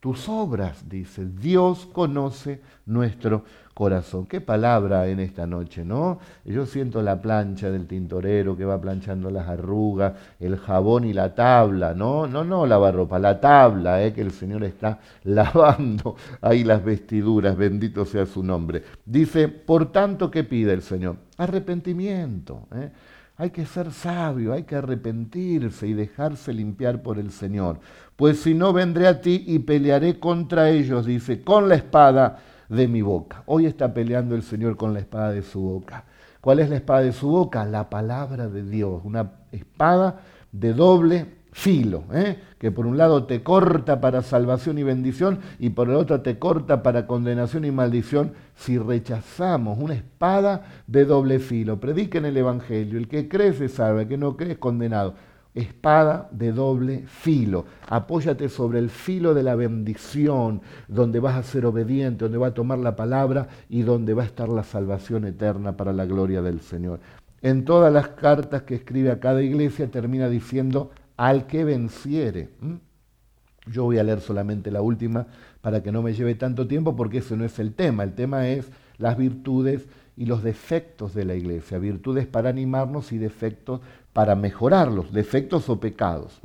tus 0.00 0.28
obras, 0.28 0.88
dice. 0.88 1.26
Dios 1.26 1.86
conoce 1.92 2.60
nuestro 2.86 3.44
corazón. 3.74 4.26
Qué 4.26 4.40
palabra 4.40 5.08
en 5.08 5.20
esta 5.20 5.46
noche, 5.46 5.84
¿no? 5.84 6.18
Yo 6.44 6.66
siento 6.66 7.02
la 7.02 7.20
plancha 7.20 7.70
del 7.70 7.86
tintorero 7.86 8.56
que 8.56 8.64
va 8.64 8.80
planchando 8.80 9.30
las 9.30 9.48
arrugas, 9.48 10.14
el 10.40 10.56
jabón 10.58 11.04
y 11.04 11.12
la 11.12 11.34
tabla, 11.34 11.94
¿no? 11.94 12.26
No, 12.26 12.44
no 12.44 12.66
lavarropa, 12.66 13.18
la 13.18 13.40
tabla, 13.40 14.04
¿eh? 14.04 14.12
que 14.12 14.20
el 14.20 14.32
Señor 14.32 14.64
está 14.64 15.00
lavando 15.24 16.16
ahí 16.40 16.64
las 16.64 16.84
vestiduras, 16.84 17.56
bendito 17.56 18.04
sea 18.04 18.26
su 18.26 18.42
nombre. 18.42 18.82
Dice, 19.04 19.48
por 19.48 19.90
tanto, 19.90 20.30
¿qué 20.30 20.44
pide 20.44 20.72
el 20.72 20.82
Señor? 20.82 21.16
Arrepentimiento. 21.38 22.68
¿eh? 22.74 22.90
Hay 23.38 23.50
que 23.50 23.64
ser 23.64 23.90
sabio, 23.92 24.52
hay 24.52 24.64
que 24.64 24.76
arrepentirse 24.76 25.86
y 25.86 25.94
dejarse 25.94 26.52
limpiar 26.52 27.02
por 27.02 27.18
el 27.18 27.30
Señor. 27.30 27.80
Pues 28.16 28.40
si 28.40 28.52
no 28.52 28.72
vendré 28.72 29.08
a 29.08 29.20
ti 29.20 29.44
y 29.46 29.60
pelearé 29.60 30.20
contra 30.20 30.68
ellos, 30.68 31.06
dice, 31.06 31.42
con 31.42 31.68
la 31.68 31.76
espada 31.76 32.38
de 32.72 32.88
mi 32.88 33.02
boca. 33.02 33.42
Hoy 33.46 33.66
está 33.66 33.92
peleando 33.92 34.34
el 34.34 34.42
Señor 34.42 34.76
con 34.76 34.94
la 34.94 35.00
espada 35.00 35.30
de 35.30 35.42
su 35.42 35.60
boca. 35.60 36.04
¿Cuál 36.40 36.58
es 36.58 36.70
la 36.70 36.76
espada 36.76 37.02
de 37.02 37.12
su 37.12 37.28
boca? 37.28 37.64
La 37.64 37.90
palabra 37.90 38.48
de 38.48 38.64
Dios, 38.64 39.02
una 39.04 39.32
espada 39.52 40.22
de 40.50 40.72
doble 40.72 41.26
filo, 41.52 42.04
¿eh? 42.14 42.38
que 42.58 42.70
por 42.70 42.86
un 42.86 42.96
lado 42.96 43.24
te 43.24 43.42
corta 43.42 44.00
para 44.00 44.22
salvación 44.22 44.78
y 44.78 44.82
bendición 44.82 45.40
y 45.58 45.70
por 45.70 45.90
el 45.90 45.96
otro 45.96 46.22
te 46.22 46.38
corta 46.38 46.82
para 46.82 47.06
condenación 47.06 47.66
y 47.66 47.70
maldición 47.70 48.32
si 48.56 48.78
rechazamos 48.78 49.78
una 49.78 49.94
espada 49.94 50.64
de 50.86 51.04
doble 51.04 51.40
filo. 51.40 51.78
Prediquen 51.78 52.24
el 52.24 52.38
Evangelio, 52.38 52.98
el 52.98 53.06
que 53.06 53.28
cree 53.28 53.52
se 53.52 53.68
salva, 53.68 54.02
el 54.02 54.08
que 54.08 54.16
no 54.16 54.36
cree 54.36 54.52
es 54.52 54.58
condenado. 54.58 55.14
Espada 55.54 56.28
de 56.32 56.50
doble 56.52 57.04
filo. 57.06 57.66
Apóyate 57.88 58.48
sobre 58.48 58.78
el 58.78 58.88
filo 58.88 59.34
de 59.34 59.42
la 59.42 59.54
bendición, 59.54 60.62
donde 60.88 61.20
vas 61.20 61.36
a 61.36 61.42
ser 61.42 61.66
obediente, 61.66 62.24
donde 62.24 62.38
va 62.38 62.48
a 62.48 62.54
tomar 62.54 62.78
la 62.78 62.96
palabra 62.96 63.48
y 63.68 63.82
donde 63.82 64.14
va 64.14 64.22
a 64.22 64.26
estar 64.26 64.48
la 64.48 64.64
salvación 64.64 65.26
eterna 65.26 65.76
para 65.76 65.92
la 65.92 66.06
gloria 66.06 66.40
del 66.40 66.60
Señor. 66.60 67.00
En 67.42 67.64
todas 67.64 67.92
las 67.92 68.08
cartas 68.08 68.62
que 68.62 68.76
escribe 68.76 69.10
a 69.10 69.20
cada 69.20 69.42
iglesia 69.42 69.90
termina 69.90 70.28
diciendo 70.28 70.90
al 71.16 71.46
que 71.46 71.64
venciere. 71.64 72.50
Yo 73.66 73.84
voy 73.84 73.98
a 73.98 74.04
leer 74.04 74.20
solamente 74.20 74.70
la 74.70 74.80
última 74.80 75.26
para 75.60 75.82
que 75.82 75.92
no 75.92 76.02
me 76.02 76.14
lleve 76.14 76.34
tanto 76.34 76.66
tiempo 76.66 76.96
porque 76.96 77.18
ese 77.18 77.36
no 77.36 77.44
es 77.44 77.58
el 77.58 77.74
tema. 77.74 78.04
El 78.04 78.14
tema 78.14 78.48
es 78.48 78.70
las 78.96 79.16
virtudes 79.16 79.86
y 80.16 80.26
los 80.26 80.42
defectos 80.42 81.14
de 81.14 81.24
la 81.24 81.34
iglesia. 81.34 81.78
Virtudes 81.78 82.26
para 82.26 82.50
animarnos 82.50 83.12
y 83.12 83.18
defectos 83.18 83.80
para 84.12 84.34
mejorarlos, 84.34 85.12
defectos 85.12 85.68
o 85.68 85.80
pecados. 85.80 86.40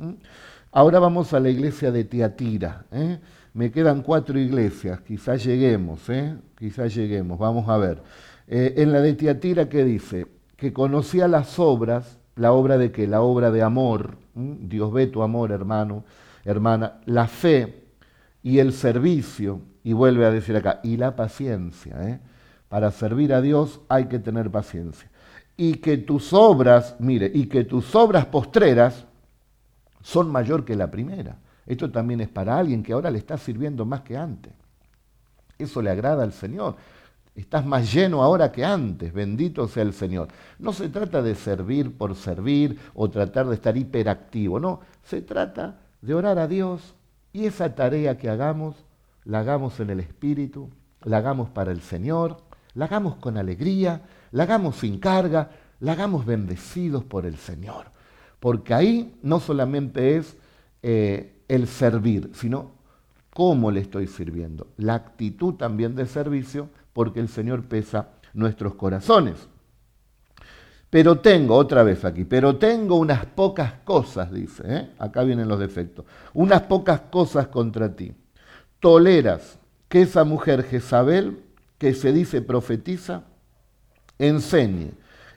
Ahora 0.72 0.98
vamos 0.98 1.32
a 1.32 1.40
la 1.40 1.50
iglesia 1.50 1.90
de 1.90 2.04
Tiatira. 2.04 2.84
¿eh? 2.92 3.18
Me 3.54 3.70
quedan 3.70 4.02
cuatro 4.02 4.38
iglesias, 4.38 5.00
quizás 5.00 5.44
lleguemos, 5.44 6.08
¿eh? 6.08 6.36
quizás 6.58 6.94
lleguemos, 6.94 7.38
vamos 7.38 7.68
a 7.68 7.76
ver. 7.76 8.02
Eh, 8.46 8.74
en 8.76 8.92
la 8.92 9.00
de 9.00 9.14
Tiatira, 9.14 9.68
¿qué 9.68 9.84
dice? 9.84 10.26
Que 10.56 10.72
conocía 10.72 11.28
las 11.28 11.58
obras, 11.58 12.18
la 12.36 12.52
obra 12.52 12.78
de 12.78 12.92
qué? 12.92 13.06
La 13.06 13.20
obra 13.20 13.50
de 13.50 13.62
amor, 13.62 14.16
Dios 14.34 14.92
ve 14.92 15.06
tu 15.06 15.22
amor, 15.22 15.52
hermano, 15.52 16.04
hermana, 16.44 17.00
la 17.06 17.26
fe 17.26 17.84
y 18.42 18.58
el 18.60 18.72
servicio, 18.72 19.60
y 19.82 19.92
vuelve 19.92 20.24
a 20.24 20.30
decir 20.30 20.56
acá, 20.56 20.80
y 20.82 20.96
la 20.96 21.16
paciencia. 21.16 21.96
¿eh? 22.08 22.20
Para 22.68 22.90
servir 22.90 23.32
a 23.32 23.40
Dios 23.40 23.80
hay 23.88 24.06
que 24.06 24.18
tener 24.18 24.50
paciencia. 24.50 25.10
Y 25.58 25.74
que 25.74 25.98
tus 25.98 26.32
obras, 26.32 26.96
mire, 26.98 27.30
y 27.34 27.46
que 27.46 27.64
tus 27.64 27.94
obras 27.94 28.24
postreras 28.24 29.04
son 30.02 30.32
mayor 30.32 30.64
que 30.64 30.74
la 30.74 30.90
primera. 30.90 31.36
Esto 31.66 31.90
también 31.90 32.22
es 32.22 32.28
para 32.28 32.56
alguien 32.56 32.82
que 32.82 32.94
ahora 32.94 33.10
le 33.10 33.18
está 33.18 33.36
sirviendo 33.36 33.84
más 33.84 34.00
que 34.00 34.16
antes. 34.16 34.54
Eso 35.58 35.82
le 35.82 35.90
agrada 35.90 36.22
al 36.22 36.32
Señor. 36.32 36.76
Estás 37.34 37.66
más 37.66 37.92
lleno 37.92 38.22
ahora 38.22 38.50
que 38.50 38.64
antes, 38.64 39.12
bendito 39.12 39.68
sea 39.68 39.82
el 39.82 39.92
Señor. 39.92 40.28
No 40.58 40.72
se 40.72 40.88
trata 40.88 41.22
de 41.22 41.34
servir 41.34 41.96
por 41.96 42.16
servir 42.16 42.80
o 42.94 43.10
tratar 43.10 43.46
de 43.46 43.54
estar 43.54 43.76
hiperactivo, 43.76 44.58
no, 44.58 44.80
se 45.04 45.22
trata 45.22 45.78
de 46.00 46.14
orar 46.14 46.38
a 46.38 46.48
Dios 46.48 46.94
y 47.32 47.46
esa 47.46 47.74
tarea 47.74 48.18
que 48.18 48.28
hagamos, 48.28 48.74
la 49.24 49.40
hagamos 49.40 49.78
en 49.78 49.90
el 49.90 50.00
Espíritu, 50.00 50.70
la 51.04 51.18
hagamos 51.18 51.48
para 51.50 51.70
el 51.70 51.80
Señor, 51.80 52.38
la 52.78 52.84
hagamos 52.84 53.16
con 53.16 53.36
alegría, 53.36 54.02
la 54.30 54.44
hagamos 54.44 54.76
sin 54.76 55.00
carga, 55.00 55.50
la 55.80 55.92
hagamos 55.92 56.24
bendecidos 56.24 57.02
por 57.02 57.26
el 57.26 57.36
Señor. 57.36 57.86
Porque 58.38 58.72
ahí 58.72 59.18
no 59.20 59.40
solamente 59.40 60.16
es 60.16 60.36
eh, 60.84 61.42
el 61.48 61.66
servir, 61.66 62.30
sino 62.34 62.70
cómo 63.34 63.72
le 63.72 63.80
estoy 63.80 64.06
sirviendo. 64.06 64.68
La 64.76 64.94
actitud 64.94 65.54
también 65.54 65.96
de 65.96 66.06
servicio 66.06 66.68
porque 66.92 67.18
el 67.18 67.28
Señor 67.28 67.64
pesa 67.64 68.10
nuestros 68.32 68.74
corazones. 68.74 69.48
Pero 70.88 71.18
tengo, 71.18 71.56
otra 71.56 71.82
vez 71.82 72.04
aquí, 72.04 72.22
pero 72.22 72.58
tengo 72.58 72.94
unas 72.94 73.26
pocas 73.26 73.72
cosas, 73.84 74.32
dice, 74.32 74.62
¿eh? 74.66 74.90
acá 75.00 75.24
vienen 75.24 75.48
los 75.48 75.58
defectos, 75.58 76.06
unas 76.32 76.62
pocas 76.62 77.00
cosas 77.10 77.48
contra 77.48 77.96
ti. 77.96 78.14
Toleras 78.78 79.58
que 79.88 80.02
esa 80.02 80.22
mujer 80.22 80.62
Jezabel, 80.62 81.42
que 81.78 81.94
se 81.94 82.12
dice 82.12 82.42
profetiza, 82.42 83.24
enseñe 84.18 84.92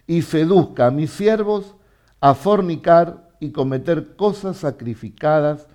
y 0.07 0.23
seduzca 0.23 0.87
a 0.87 0.91
mis 0.91 1.11
siervos 1.11 1.75
a 2.19 2.33
fornicar 2.33 3.29
y 3.39 3.51
cometer 3.51 4.15
cosas 4.15 4.57
sacrificadas 4.57 5.67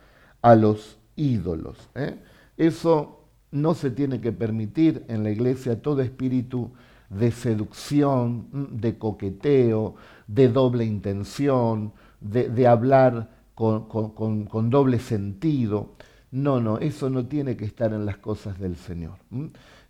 a 0.43 0.55
los 0.55 0.99
ídolos. 1.17 1.77
¿eh? 1.95 2.19
Eso 2.57 3.25
no 3.51 3.75
se 3.75 3.91
tiene 3.91 4.21
que 4.21 4.33
permitir 4.33 5.05
en 5.09 5.23
la 5.23 5.31
iglesia 5.31 5.81
todo 5.81 6.03
espíritu 6.03 6.73
de 7.11 7.31
seducción, 7.31 8.49
mm, 8.53 8.81
de 8.81 8.99
coqueteo, 8.99 9.95
de 10.27 10.49
doble 10.49 10.85
intención, 10.85 11.93
de, 12.21 12.67
hablar 12.67 13.31
con, 13.55 14.71
doble 14.71 14.99
sentido. 14.99 15.95
No, 16.31 16.61
no, 16.61 16.79
eso 16.79 17.09
no 17.09 17.27
tiene 17.27 17.57
que 17.57 17.65
estar 17.65 17.93
en 17.93 18.05
las 18.05 18.19
cosas 18.19 18.59
del 18.59 18.77
Señor. 18.77 19.19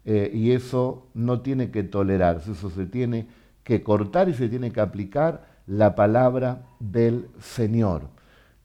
Eh, 0.09 0.31
y 0.33 0.53
eso 0.53 1.09
no 1.15 1.41
tiene 1.41 1.73
que 1.73 1.83
tolerarse, 1.83 2.53
eso 2.53 2.71
se 2.71 2.87
tiene 2.87 3.27
que 3.65 3.83
cortar 3.83 4.29
y 4.29 4.35
se 4.35 4.49
tiene 4.49 4.71
que 4.71 4.81
aplicar 4.81 5.45
la 5.67 5.97
palabra 5.97 6.63
del 6.79 7.27
Señor. 7.41 8.03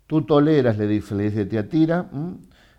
Tú 0.05 0.21
toleras, 0.21 0.77
le 0.77 0.85
dice, 0.85 1.15
le 1.15 1.23
dice 1.23 1.47
Tiatira, 1.47 2.09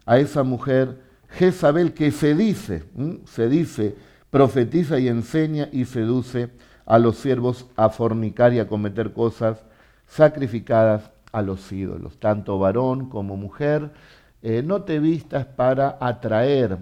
a 0.06 0.18
esa 0.18 0.44
mujer 0.44 1.00
Jezabel 1.30 1.92
que 1.92 2.12
se 2.12 2.36
dice, 2.36 2.84
se 3.24 3.48
dice, 3.48 3.96
profetiza 4.30 5.00
y 5.00 5.08
enseña 5.08 5.68
y 5.72 5.84
seduce 5.84 6.50
a 6.86 7.00
los 7.00 7.16
siervos 7.16 7.66
a 7.74 7.88
fornicar 7.88 8.52
y 8.52 8.60
a 8.60 8.68
cometer 8.68 9.12
cosas 9.12 9.64
sacrificadas 10.06 11.10
a 11.32 11.42
los 11.42 11.72
ídolos, 11.72 12.18
tanto 12.20 12.58
varón 12.58 13.08
como 13.08 13.36
mujer. 13.36 13.90
Eh, 14.44 14.60
no 14.60 14.82
te 14.82 14.98
vistas 14.98 15.46
para 15.46 15.98
atraer 16.00 16.76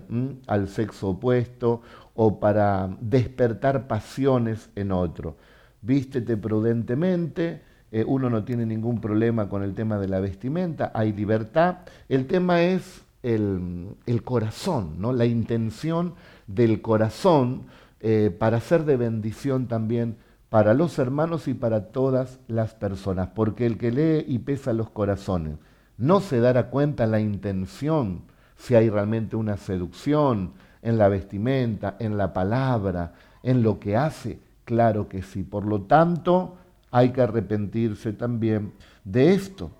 al 0.46 0.68
sexo 0.68 1.10
opuesto 1.10 1.82
o 2.14 2.40
para 2.40 2.88
despertar 3.00 3.86
pasiones 3.86 4.70
en 4.76 4.92
otro. 4.92 5.36
Vístete 5.82 6.38
prudentemente, 6.38 7.60
eh, 7.92 8.02
uno 8.06 8.30
no 8.30 8.44
tiene 8.44 8.64
ningún 8.64 8.98
problema 9.00 9.50
con 9.50 9.62
el 9.62 9.74
tema 9.74 9.98
de 9.98 10.08
la 10.08 10.20
vestimenta, 10.20 10.90
hay 10.94 11.12
libertad. 11.12 11.80
El 12.08 12.26
tema 12.26 12.62
es 12.62 13.02
el, 13.22 13.94
corazón, 14.24 14.94
¿no? 14.98 15.12
la 15.12 15.26
intención 15.26 16.14
del 16.46 16.80
corazón 16.80 17.66
eh, 18.00 18.34
para 18.38 18.60
ser 18.60 18.86
de 18.86 18.96
bendición 18.96 19.66
también 19.66 20.16
para 20.48 20.72
los 20.72 20.98
hermanos 20.98 21.46
y 21.46 21.52
para 21.52 21.88
todas 21.92 22.40
las 22.48 22.74
personas, 22.74 23.28
porque 23.34 23.66
el 23.66 23.76
que 23.76 23.92
lee 23.92 24.24
y 24.26 24.38
pesa 24.38 24.72
los 24.72 24.88
corazones 24.88 25.58
no 26.00 26.20
se 26.20 26.40
dará 26.40 26.70
cuenta 26.70 27.06
la 27.06 27.20
intención, 27.20 28.22
si 28.56 28.74
hay 28.74 28.88
realmente 28.88 29.36
una 29.36 29.58
seducción 29.58 30.52
en 30.82 30.96
la 30.96 31.08
vestimenta, 31.08 31.96
en 31.98 32.16
la 32.16 32.32
palabra, 32.32 33.12
en 33.42 33.62
lo 33.62 33.78
que 33.78 33.96
hace, 33.96 34.38
claro 34.64 35.08
que 35.08 35.22
sí. 35.22 35.42
Por 35.42 35.66
lo 35.66 35.82
tanto, 35.82 36.56
hay 36.90 37.10
que 37.10 37.20
arrepentirse 37.20 38.14
también 38.14 38.72
de 39.04 39.34
esto. 39.34 39.70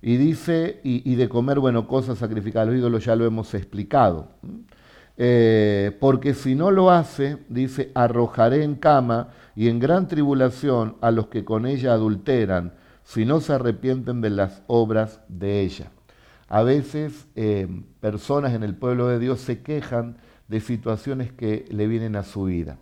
Y 0.00 0.16
dice, 0.16 0.80
y, 0.82 1.14
de 1.14 1.28
comer, 1.28 1.60
bueno, 1.60 1.86
cosas 1.86 2.18
sacrificadas 2.18 2.68
a 2.68 2.70
los 2.70 2.80
ídolos, 2.80 3.04
ya 3.04 3.14
lo 3.14 3.26
hemos 3.26 3.52
explicado. 3.54 4.28
Eh, 5.18 5.96
porque 6.00 6.32
si 6.32 6.54
no 6.54 6.70
lo 6.70 6.90
hace, 6.90 7.36
dice, 7.50 7.92
arrojaré 7.94 8.64
en 8.64 8.76
cama 8.76 9.28
y 9.54 9.68
en 9.68 9.78
gran 9.78 10.08
tribulación 10.08 10.96
a 11.02 11.10
los 11.10 11.28
que 11.28 11.44
con 11.44 11.66
ella 11.66 11.92
adulteran, 11.92 12.72
si 13.04 13.24
no 13.24 13.40
se 13.40 13.52
arrepienten 13.52 14.20
de 14.20 14.30
las 14.30 14.62
obras 14.66 15.20
de 15.28 15.60
ella. 15.60 15.90
A 16.48 16.62
veces 16.62 17.26
eh, 17.36 17.68
personas 18.00 18.54
en 18.54 18.62
el 18.62 18.74
pueblo 18.74 19.08
de 19.08 19.18
Dios 19.18 19.40
se 19.40 19.62
quejan 19.62 20.16
de 20.48 20.60
situaciones 20.60 21.32
que 21.32 21.66
le 21.70 21.86
vienen 21.86 22.16
a 22.16 22.22
su 22.22 22.44
vida. 22.44 22.78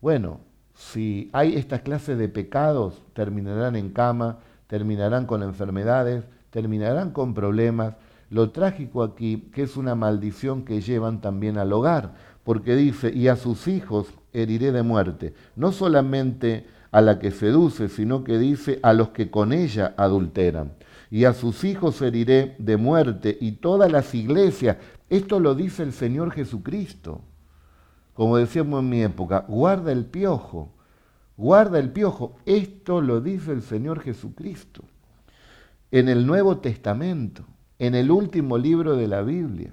Bueno, 0.00 0.40
si 0.74 1.28
hay 1.32 1.56
esta 1.56 1.80
clase 1.80 2.16
de 2.16 2.28
pecados, 2.28 3.02
terminarán 3.12 3.76
en 3.76 3.90
cama, 3.90 4.38
terminarán 4.68 5.26
con 5.26 5.42
enfermedades, 5.42 6.24
terminarán 6.50 7.10
con 7.10 7.34
problemas. 7.34 7.94
Lo 8.30 8.50
trágico 8.50 9.02
aquí, 9.02 9.50
que 9.52 9.62
es 9.62 9.76
una 9.76 9.94
maldición 9.94 10.64
que 10.64 10.80
llevan 10.80 11.20
también 11.20 11.58
al 11.58 11.72
hogar, 11.72 12.14
porque 12.44 12.76
dice, 12.76 13.12
y 13.12 13.28
a 13.28 13.36
sus 13.36 13.66
hijos 13.68 14.08
heriré 14.32 14.70
de 14.70 14.82
muerte, 14.82 15.34
no 15.56 15.72
solamente 15.72 16.66
a 16.90 17.00
la 17.00 17.18
que 17.18 17.30
seduce, 17.30 17.88
sino 17.88 18.24
que 18.24 18.38
dice 18.38 18.78
a 18.82 18.92
los 18.92 19.10
que 19.10 19.30
con 19.30 19.52
ella 19.52 19.94
adulteran. 19.96 20.72
Y 21.10 21.24
a 21.24 21.32
sus 21.32 21.64
hijos 21.64 22.00
heriré 22.02 22.56
de 22.58 22.76
muerte, 22.76 23.36
y 23.40 23.52
todas 23.52 23.90
las 23.90 24.14
iglesias, 24.14 24.76
esto 25.08 25.40
lo 25.40 25.54
dice 25.54 25.82
el 25.82 25.92
Señor 25.92 26.32
Jesucristo 26.32 27.22
como 28.18 28.36
decíamos 28.36 28.80
en 28.80 28.88
mi 28.88 29.00
época, 29.04 29.44
guarda 29.46 29.92
el 29.92 30.04
piojo, 30.04 30.72
guarda 31.36 31.78
el 31.78 31.92
piojo. 31.92 32.34
Esto 32.46 33.00
lo 33.00 33.20
dice 33.20 33.52
el 33.52 33.62
Señor 33.62 34.00
Jesucristo 34.00 34.82
en 35.92 36.08
el 36.08 36.26
Nuevo 36.26 36.58
Testamento, 36.58 37.44
en 37.78 37.94
el 37.94 38.10
último 38.10 38.58
libro 38.58 38.96
de 38.96 39.06
la 39.06 39.22
Biblia, 39.22 39.72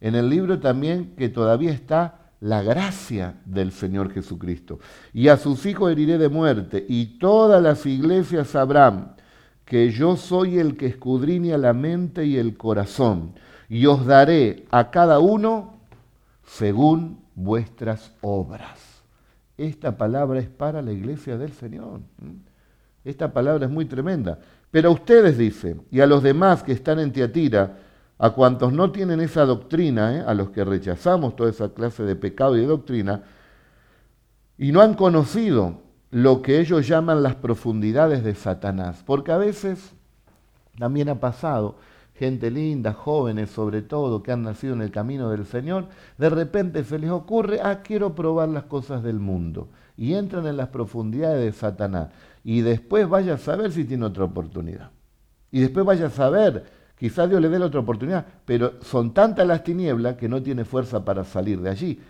en 0.00 0.14
el 0.14 0.30
libro 0.30 0.60
también 0.60 1.14
que 1.14 1.28
todavía 1.28 1.72
está 1.72 2.23
la 2.40 2.62
gracia 2.62 3.36
del 3.44 3.72
Señor 3.72 4.12
Jesucristo. 4.12 4.78
Y 5.12 5.28
a 5.28 5.36
sus 5.36 5.64
hijos 5.66 5.90
heriré 5.90 6.18
de 6.18 6.28
muerte, 6.28 6.84
y 6.88 7.18
todas 7.18 7.62
las 7.62 7.86
iglesias 7.86 8.48
sabrán 8.48 9.16
que 9.64 9.90
yo 9.90 10.16
soy 10.16 10.58
el 10.58 10.76
que 10.76 10.86
escudriña 10.86 11.56
la 11.56 11.72
mente 11.72 12.26
y 12.26 12.36
el 12.36 12.56
corazón, 12.56 13.34
y 13.68 13.86
os 13.86 14.04
daré 14.04 14.66
a 14.70 14.90
cada 14.90 15.18
uno 15.18 15.78
según 16.44 17.20
vuestras 17.34 18.12
obras. 18.20 19.02
Esta 19.56 19.96
palabra 19.96 20.40
es 20.40 20.48
para 20.48 20.82
la 20.82 20.92
iglesia 20.92 21.38
del 21.38 21.52
Señor. 21.52 22.00
Esta 23.04 23.32
palabra 23.32 23.66
es 23.66 23.70
muy 23.70 23.84
tremenda. 23.84 24.38
Pero 24.70 24.88
a 24.88 24.92
ustedes, 24.92 25.38
dice, 25.38 25.76
y 25.90 26.00
a 26.00 26.06
los 26.06 26.22
demás 26.22 26.62
que 26.62 26.72
están 26.72 26.98
en 26.98 27.12
Tiatira, 27.12 27.78
a 28.18 28.30
cuantos 28.30 28.72
no 28.72 28.92
tienen 28.92 29.20
esa 29.20 29.44
doctrina, 29.44 30.16
¿eh? 30.16 30.24
a 30.26 30.34
los 30.34 30.50
que 30.50 30.64
rechazamos 30.64 31.36
toda 31.36 31.50
esa 31.50 31.70
clase 31.70 32.04
de 32.04 32.16
pecado 32.16 32.56
y 32.56 32.60
de 32.60 32.66
doctrina, 32.66 33.22
y 34.56 34.72
no 34.72 34.80
han 34.80 34.94
conocido 34.94 35.82
lo 36.10 36.42
que 36.42 36.60
ellos 36.60 36.86
llaman 36.86 37.24
las 37.24 37.34
profundidades 37.34 38.22
de 38.22 38.36
Satanás. 38.36 39.02
Porque 39.04 39.32
a 39.32 39.36
veces 39.36 39.94
también 40.78 41.08
ha 41.08 41.18
pasado 41.18 41.76
gente 42.14 42.50
linda, 42.50 42.92
jóvenes 42.92 43.50
sobre 43.50 43.82
todo, 43.82 44.22
que 44.22 44.30
han 44.30 44.42
nacido 44.42 44.74
en 44.74 44.82
el 44.82 44.92
camino 44.92 45.30
del 45.30 45.44
Señor, 45.44 45.88
de 46.16 46.30
repente 46.30 46.84
se 46.84 46.98
les 46.98 47.10
ocurre, 47.10 47.60
ah, 47.62 47.82
quiero 47.82 48.14
probar 48.14 48.48
las 48.48 48.64
cosas 48.64 49.02
del 49.02 49.18
mundo. 49.18 49.68
Y 49.96 50.14
entran 50.14 50.46
en 50.46 50.56
las 50.56 50.68
profundidades 50.68 51.44
de 51.44 51.52
Satanás. 51.52 52.10
Y 52.44 52.60
después 52.60 53.08
vaya 53.08 53.34
a 53.34 53.38
saber 53.38 53.72
si 53.72 53.84
tiene 53.84 54.04
otra 54.04 54.24
oportunidad. 54.24 54.90
Y 55.50 55.60
después 55.60 55.84
vaya 55.84 56.06
a 56.06 56.10
saber, 56.10 56.64
quizás 56.98 57.28
Dios 57.28 57.40
le 57.40 57.48
dé 57.48 57.58
la 57.58 57.66
otra 57.66 57.80
oportunidad, 57.80 58.26
pero 58.44 58.74
son 58.82 59.12
tantas 59.12 59.46
las 59.46 59.64
tinieblas 59.64 60.16
que 60.16 60.28
no 60.28 60.42
tiene 60.42 60.64
fuerza 60.64 61.04
para 61.04 61.24
salir 61.24 61.60
de 61.60 61.70
allí. 61.70 62.00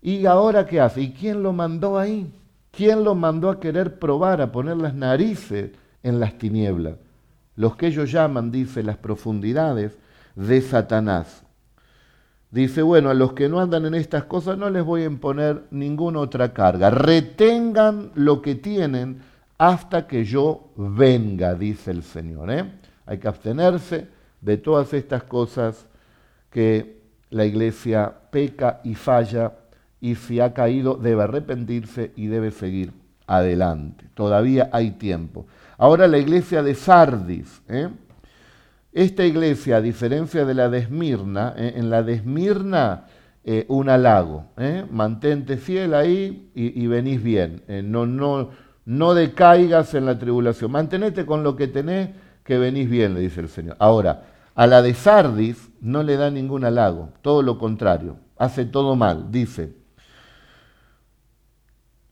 ¿Y 0.00 0.26
ahora 0.26 0.66
qué 0.66 0.80
hace? 0.80 1.00
¿Y 1.02 1.12
quién 1.12 1.42
lo 1.42 1.52
mandó 1.52 1.98
ahí? 1.98 2.32
¿Quién 2.70 3.04
lo 3.04 3.14
mandó 3.14 3.50
a 3.50 3.60
querer 3.60 3.98
probar, 3.98 4.40
a 4.40 4.50
poner 4.50 4.76
las 4.76 4.94
narices 4.94 5.70
en 6.02 6.18
las 6.18 6.38
tinieblas? 6.38 6.94
los 7.56 7.76
que 7.76 7.88
ellos 7.88 8.10
llaman, 8.10 8.50
dice, 8.50 8.82
las 8.82 8.96
profundidades 8.96 9.96
de 10.34 10.60
Satanás. 10.60 11.42
Dice, 12.50 12.82
bueno, 12.82 13.10
a 13.10 13.14
los 13.14 13.32
que 13.32 13.48
no 13.48 13.60
andan 13.60 13.86
en 13.86 13.94
estas 13.94 14.24
cosas 14.24 14.58
no 14.58 14.68
les 14.68 14.84
voy 14.84 15.02
a 15.02 15.06
imponer 15.06 15.64
ninguna 15.70 16.20
otra 16.20 16.52
carga. 16.52 16.90
Retengan 16.90 18.10
lo 18.14 18.42
que 18.42 18.54
tienen 18.54 19.22
hasta 19.58 20.06
que 20.06 20.24
yo 20.24 20.70
venga, 20.76 21.54
dice 21.54 21.90
el 21.90 22.02
Señor. 22.02 22.50
¿eh? 22.50 22.64
Hay 23.06 23.18
que 23.18 23.28
abstenerse 23.28 24.08
de 24.42 24.58
todas 24.58 24.92
estas 24.92 25.22
cosas 25.22 25.86
que 26.50 27.00
la 27.30 27.46
iglesia 27.46 28.12
peca 28.30 28.80
y 28.84 28.94
falla 28.94 29.52
y 30.00 30.16
si 30.16 30.40
ha 30.40 30.52
caído 30.52 30.96
debe 30.96 31.22
arrepentirse 31.22 32.12
y 32.16 32.26
debe 32.26 32.50
seguir 32.50 32.92
adelante. 33.26 34.04
Todavía 34.14 34.68
hay 34.72 34.90
tiempo. 34.92 35.46
Ahora 35.78 36.06
la 36.06 36.18
iglesia 36.18 36.62
de 36.62 36.74
Sardis. 36.74 37.62
¿eh? 37.68 37.88
Esta 38.92 39.24
iglesia, 39.24 39.76
a 39.76 39.80
diferencia 39.80 40.44
de 40.44 40.54
la 40.54 40.68
de 40.68 40.78
Esmirna, 40.78 41.54
¿eh? 41.56 41.74
en 41.76 41.88
la 41.88 42.02
de 42.02 42.14
Esmirna 42.14 43.06
eh, 43.44 43.64
un 43.68 43.88
halago. 43.88 44.46
Mantente 44.90 45.56
fiel 45.56 45.94
ahí 45.94 46.50
y, 46.54 46.86
venís 46.86 47.22
bien. 47.22 47.62
no, 47.84 48.06
no, 48.06 48.50
no 48.84 49.14
decaigas 49.14 49.94
en 49.94 50.06
la 50.06 50.18
tribulación. 50.18 50.70
Mantenete 50.70 51.24
con 51.24 51.42
lo 51.42 51.56
que 51.56 51.68
tenés, 51.68 52.10
que 52.44 52.58
venís 52.58 52.90
bien, 52.90 53.14
le 53.14 53.20
dice 53.20 53.40
el 53.40 53.48
Señor. 53.48 53.76
Ahora, 53.78 54.22
a 54.54 54.66
la 54.66 54.82
de 54.82 54.94
Sardis 54.94 55.70
no 55.80 56.02
le 56.02 56.16
da 56.16 56.30
ningún 56.30 56.64
halago, 56.64 57.10
todo 57.22 57.42
lo 57.42 57.58
contrario, 57.58 58.16
hace 58.36 58.64
todo 58.64 58.96
mal. 58.96 59.30
Dice, 59.30 59.74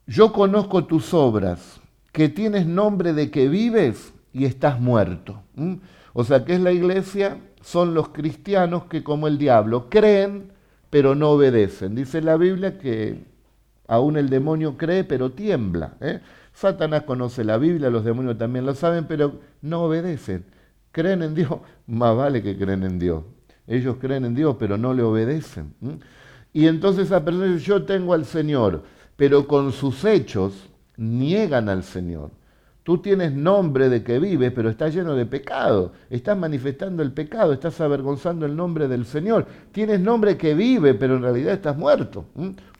yo 0.07 0.33
conozco 0.33 0.85
tus 0.85 1.15
obras 1.15 1.81
que 2.13 2.29
tienes 2.29 2.67
nombre 2.67 3.13
de 3.13 3.31
que 3.31 3.49
vives 3.49 4.13
y 4.33 4.45
estás 4.45 4.81
muerto. 4.81 5.43
O 6.13 6.25
sea, 6.25 6.45
que 6.45 6.55
es 6.55 6.61
la 6.61 6.73
iglesia? 6.73 7.39
Son 7.63 7.95
los 7.95 8.09
cristianos 8.09 8.85
que 8.85 9.05
como 9.05 9.29
el 9.29 9.39
diablo 9.39 9.89
creen 9.91 10.53
pero 10.91 11.15
no 11.15 11.31
obedecen. 11.31 11.95
Dice 11.95 12.21
la 12.21 12.37
Biblia 12.37 12.79
que 12.79 13.25
aún 13.87 14.17
el 14.17 14.29
demonio 14.29 14.77
cree 14.77 15.05
pero 15.05 15.31
tiembla. 15.31 15.95
¿eh? 16.01 16.21
Satanás 16.53 17.05
conoce 17.05 17.45
la 17.45 17.57
Biblia, 17.57 17.91
los 17.91 18.05
demonios 18.05 18.37
también 18.37 18.67
lo 18.67 18.75
saben, 18.75 19.07
pero 19.07 19.39
no 19.63 19.83
obedecen. 19.85 20.45
Creen 20.93 21.23
en 21.23 21.35
Dios, 21.35 21.55
más 21.87 22.17
vale 22.17 22.43
que 22.43 22.57
creen 22.57 22.83
en 22.83 22.99
Dios. 22.99 23.25
Ellos 23.67 23.97
creen 24.01 24.25
en 24.25 24.35
Dios, 24.35 24.57
pero 24.59 24.77
no 24.77 24.93
le 24.95 25.03
obedecen. 25.03 25.75
Y 26.53 26.67
entonces 26.67 27.07
esa 27.07 27.25
persona 27.25 27.47
dice, 27.47 27.65
yo 27.65 27.85
tengo 27.85 28.15
al 28.15 28.25
Señor, 28.25 28.83
pero 29.17 29.47
con 29.47 29.71
sus 29.71 30.05
hechos 30.05 30.69
niegan 30.97 31.69
al 31.69 31.85
Señor. 31.85 32.31
Tú 32.83 32.99
tienes 32.99 33.33
nombre 33.33 33.89
de 33.89 34.03
que 34.03 34.19
vives, 34.19 34.51
pero 34.53 34.71
estás 34.71 34.93
lleno 34.93 35.15
de 35.15 35.27
pecado. 35.27 35.93
Estás 36.09 36.37
manifestando 36.37 37.03
el 37.03 37.13
pecado, 37.13 37.53
estás 37.53 37.81
avergonzando 37.81 38.47
el 38.47 38.57
nombre 38.57 38.89
del 38.89 39.05
Señor. 39.05 39.47
Tienes 39.71 40.01
nombre 40.01 40.37
que 40.37 40.55
vive, 40.55 40.95
pero 40.95 41.17
en 41.17 41.23
realidad 41.23 41.53
estás 41.53 41.77
muerto. 41.77 42.25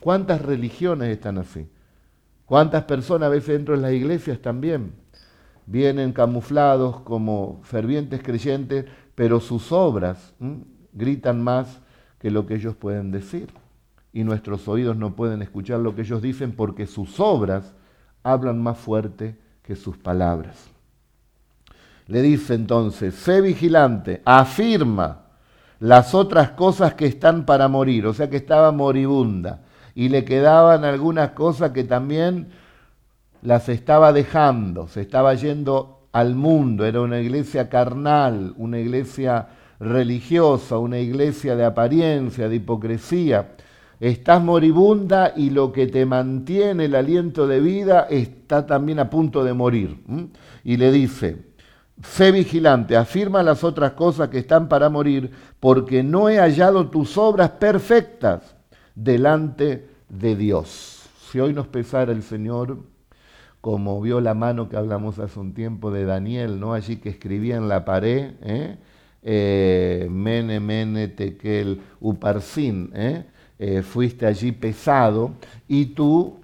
¿Cuántas 0.01 0.43
religiones 0.43 1.11
están 1.11 1.39
así? 1.39 1.69
¿Cuántas 2.47 2.85
personas 2.85 3.27
a 3.27 3.31
veces 3.31 3.59
dentro 3.59 3.77
de 3.77 3.83
las 3.83 3.93
iglesias 3.93 4.41
también 4.41 4.93
vienen 5.71 6.13
camuflados 6.13 7.01
como 7.03 7.61
fervientes 7.63 8.23
creyentes, 8.25 8.87
pero 9.15 9.39
sus 9.39 9.71
obras 9.71 10.35
gritan 10.93 11.43
más 11.43 11.81
que 12.19 12.33
lo 12.33 12.45
que 12.45 12.57
ellos 12.57 12.75
pueden 12.75 13.13
decir? 13.13 13.53
Y 14.13 14.25
nuestros 14.25 14.67
oídos 14.67 14.97
no 14.97 15.15
pueden 15.15 15.43
escuchar 15.43 15.79
lo 15.79 15.95
que 15.95 16.03
ellos 16.03 16.21
dicen 16.21 16.53
porque 16.53 16.89
sus 16.89 17.21
obras 17.21 17.73
hablan 18.25 18.61
más 18.61 18.79
fuerte 18.79 19.39
que 19.63 19.77
sus 19.77 19.97
palabras. 19.97 20.69
Le 22.09 22.21
dice 22.21 22.55
entonces, 22.55 23.15
sé 23.15 23.41
vigilante, 23.41 24.23
afirma 24.25 25.27
las 25.79 26.17
otras 26.17 26.51
cosas 26.51 26.95
que 26.95 27.07
están 27.07 27.47
para 27.47 27.69
morir, 27.69 28.09
o 28.09 28.13
sea 28.13 28.29
que 28.29 28.39
estaba 28.39 28.73
moribunda, 28.73 29.63
y 29.95 30.09
le 30.09 30.25
quedaban 30.25 30.85
algunas 30.85 31.31
cosas 31.31 31.71
que 31.71 31.85
también 31.85 32.49
las 33.43 33.69
estaba 33.69 34.13
dejando, 34.13 34.89
se 34.89 35.01
estaba 35.01 35.35
yendo 35.35 36.01
al 36.13 36.35
mundo, 36.35 36.85
era 36.85 37.01
una 37.01 37.21
iglesia 37.21 37.69
carnal, 37.69 38.55
una 38.57 38.79
iglesia 38.79 39.49
religiosa, 39.79 40.79
una 40.79 40.99
iglesia 40.99 41.57
de 41.57 41.65
apariencia, 41.65 42.49
de 42.49 42.57
hipocresía. 42.57 43.53
estás 43.99 44.43
moribunda 44.43 45.33
y 45.37 45.51
lo 45.51 45.73
que 45.73 45.87
te 45.87 46.07
mantiene 46.07 46.87
el 46.87 46.95
aliento 46.95 47.47
de 47.47 47.61
vida 47.61 48.07
está 48.11 48.67
también 48.67 48.99
a 48.99 49.11
punto 49.11 49.45
de 49.45 49.55
morir. 49.55 49.99
Y 50.65 50.77
le 50.77 50.91
dice, 50.91 51.37
sé 52.03 52.33
vigilante, 52.33 52.97
afirma 52.97 53.43
las 53.43 53.65
otras 53.65 53.93
cosas 53.93 54.29
que 54.29 54.39
están 54.39 54.69
para 54.69 54.89
morir, 54.89 55.31
porque 55.61 56.03
no 56.03 56.29
he 56.29 56.39
hallado 56.39 56.89
tus 56.89 57.17
obras 57.17 57.51
perfectas 57.51 58.55
delante 58.95 59.89
de 60.09 60.37
Dios. 60.37 61.09
Si 61.31 61.39
hoy 61.39 61.53
nos 61.53 61.69
pesara 61.69 62.13
el 62.13 62.23
Señor, 62.23 62.79
como 63.61 64.01
vio 64.01 64.21
la 64.21 64.35
mano 64.35 64.69
que 64.69 64.77
hablamos 64.77 65.19
hace 65.19 65.39
un 65.39 65.53
tiempo 65.53 65.91
de 65.91 66.05
Daniel, 66.05 66.59
¿no? 66.59 66.73
Allí 66.73 66.97
que 66.97 67.11
escribía 67.11 67.57
en 67.57 67.69
la 67.69 67.85
pared, 67.85 68.33
¿eh? 68.43 68.77
eh 69.23 70.09
mene, 70.11 70.61
mene, 70.61 71.09
tekel, 71.09 71.81
uparsin, 72.01 72.91
¿eh? 72.95 73.25
Fuiste 73.83 74.25
allí 74.25 74.53
pesado 74.53 75.33
y 75.69 75.87
tú, 75.87 76.39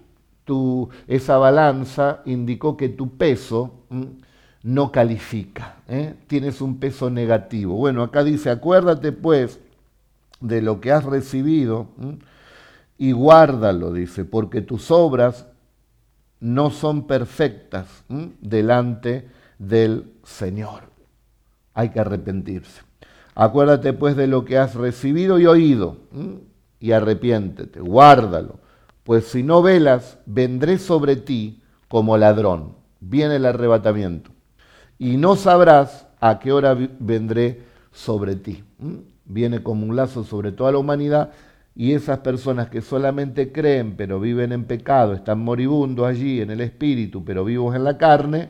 tú, 0.44 0.90
esa 1.08 1.38
balanza 1.38 2.20
indicó 2.26 2.76
que 2.76 2.90
tu 2.90 3.16
peso 3.16 3.72
no 4.62 4.92
califica, 4.92 5.76
tienes 6.26 6.60
un 6.60 6.76
peso 6.78 7.08
negativo. 7.08 7.74
Bueno, 7.76 8.02
acá 8.02 8.22
dice, 8.22 8.50
acuérdate 8.50 9.12
pues 9.12 9.60
de 10.40 10.60
lo 10.60 10.82
que 10.82 10.92
has 10.92 11.04
recibido 11.04 11.86
y 12.98 13.12
guárdalo, 13.12 13.94
dice, 13.94 14.26
porque 14.26 14.60
tus 14.60 14.90
obras 14.90 15.46
no 16.40 16.70
son 16.70 17.06
perfectas 17.06 18.04
delante 18.08 19.28
del 19.58 20.12
Señor. 20.24 20.84
Hay 21.74 21.90
que 21.90 22.00
arrepentirse. 22.00 22.82
Acuérdate 23.34 23.92
pues 23.92 24.16
de 24.16 24.26
lo 24.26 24.44
que 24.44 24.58
has 24.58 24.74
recibido 24.74 25.38
y 25.38 25.46
oído 25.46 25.98
y 26.80 26.92
arrepiéntete, 26.92 27.80
guárdalo, 27.80 28.60
pues 29.04 29.26
si 29.26 29.42
no 29.42 29.62
velas, 29.62 30.18
vendré 30.26 30.78
sobre 30.78 31.16
ti 31.16 31.62
como 31.88 32.16
ladrón. 32.16 32.74
Viene 33.00 33.36
el 33.36 33.46
arrebatamiento. 33.46 34.30
Y 34.98 35.16
no 35.16 35.36
sabrás 35.36 36.06
a 36.20 36.38
qué 36.38 36.52
hora 36.52 36.76
vendré 36.98 37.62
sobre 37.92 38.36
ti. 38.36 38.64
Viene 39.24 39.62
como 39.62 39.86
un 39.86 39.94
lazo 39.94 40.24
sobre 40.24 40.50
toda 40.50 40.72
la 40.72 40.78
humanidad 40.78 41.30
y 41.76 41.92
esas 41.92 42.20
personas 42.20 42.68
que 42.68 42.80
solamente 42.80 43.52
creen 43.52 43.94
pero 43.96 44.18
viven 44.18 44.52
en 44.52 44.64
pecado, 44.64 45.12
están 45.12 45.38
moribundos 45.40 46.06
allí 46.06 46.40
en 46.40 46.50
el 46.50 46.60
espíritu 46.60 47.24
pero 47.24 47.44
vivos 47.44 47.76
en 47.76 47.84
la 47.84 47.98
carne, 47.98 48.48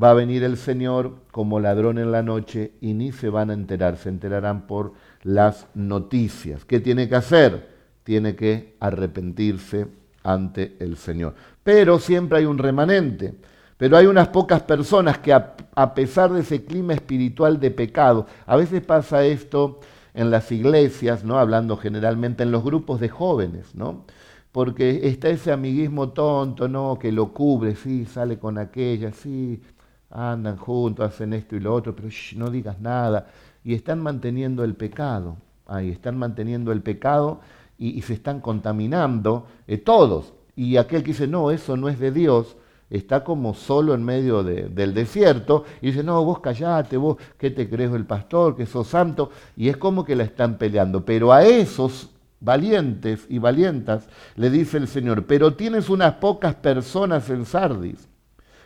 va 0.00 0.10
a 0.10 0.14
venir 0.14 0.44
el 0.44 0.56
Señor 0.56 1.22
como 1.32 1.60
ladrón 1.60 1.98
en 1.98 2.12
la 2.12 2.22
noche 2.22 2.72
y 2.80 2.94
ni 2.94 3.12
se 3.12 3.28
van 3.28 3.50
a 3.50 3.54
enterar, 3.54 3.96
se 3.96 4.08
enterarán 4.08 4.66
por 4.66 4.92
las 5.22 5.66
noticias. 5.74 6.64
¿Qué 6.64 6.80
tiene 6.80 7.08
que 7.08 7.16
hacer? 7.16 7.68
Tiene 8.04 8.36
que 8.36 8.76
arrepentirse 8.78 9.88
ante 10.22 10.76
el 10.78 10.96
Señor. 10.96 11.34
Pero 11.64 11.98
siempre 11.98 12.38
hay 12.38 12.44
un 12.44 12.58
remanente. 12.58 13.34
Pero 13.76 13.96
hay 13.96 14.06
unas 14.06 14.28
pocas 14.28 14.62
personas 14.62 15.18
que 15.18 15.32
a, 15.32 15.94
pesar 15.94 16.32
de 16.32 16.40
ese 16.40 16.64
clima 16.64 16.94
espiritual 16.94 17.60
de 17.60 17.70
pecado, 17.70 18.26
a 18.44 18.56
veces 18.56 18.82
pasa 18.82 19.24
esto 19.24 19.80
en 20.18 20.32
las 20.32 20.50
iglesias, 20.50 21.22
¿no? 21.22 21.38
hablando 21.38 21.76
generalmente 21.76 22.42
en 22.42 22.50
los 22.50 22.64
grupos 22.64 22.98
de 22.98 23.08
jóvenes, 23.08 23.76
¿no? 23.76 24.04
porque 24.50 25.08
está 25.08 25.28
ese 25.28 25.52
amiguismo 25.52 26.08
tonto, 26.08 26.66
¿no? 26.66 26.98
que 26.98 27.12
lo 27.12 27.32
cubre, 27.32 27.76
sí, 27.76 28.04
sale 28.04 28.36
con 28.36 28.58
aquella, 28.58 29.12
sí, 29.12 29.62
andan 30.10 30.56
juntos, 30.56 31.06
hacen 31.06 31.34
esto 31.34 31.54
y 31.54 31.60
lo 31.60 31.72
otro, 31.72 31.94
pero 31.94 32.08
no 32.34 32.50
digas 32.50 32.80
nada 32.80 33.28
y 33.62 33.74
están 33.74 34.00
manteniendo 34.00 34.64
el 34.64 34.74
pecado, 34.74 35.36
ahí 35.66 35.90
están 35.90 36.18
manteniendo 36.18 36.72
el 36.72 36.82
pecado 36.82 37.40
y, 37.78 38.02
se 38.02 38.14
están 38.14 38.40
contaminando 38.40 39.46
eh, 39.68 39.78
todos. 39.78 40.34
Y 40.56 40.78
aquel 40.78 41.04
que 41.04 41.12
dice, 41.12 41.28
no, 41.28 41.52
eso 41.52 41.76
no 41.76 41.88
es 41.88 42.00
de 42.00 42.10
Dios, 42.10 42.56
está 42.90 43.24
como 43.24 43.54
solo 43.54 43.94
en 43.94 44.02
medio 44.02 44.42
del 44.42 44.94
desierto 44.94 45.64
y 45.80 45.88
dice, 45.88 46.02
no, 46.02 46.24
vos 46.24 46.40
callate, 46.40 46.96
vos, 46.96 47.16
¿qué 47.38 47.50
te 47.50 47.68
crees 47.68 47.92
el 47.92 48.06
pastor? 48.06 48.56
Que 48.56 48.66
sos 48.66 48.88
santo. 48.88 49.30
Y 49.56 49.68
es 49.68 49.76
como 49.76 50.04
que 50.04 50.16
la 50.16 50.24
están 50.24 50.58
peleando. 50.58 51.04
Pero 51.04 51.32
a 51.32 51.44
esos 51.44 52.10
valientes 52.40 53.26
y 53.28 53.38
valientas 53.38 54.08
le 54.36 54.50
dice 54.50 54.76
el 54.76 54.88
Señor, 54.88 55.26
pero 55.26 55.54
tienes 55.54 55.88
unas 55.90 56.14
pocas 56.14 56.54
personas 56.54 57.28
en 57.30 57.44
Sardis 57.44 58.08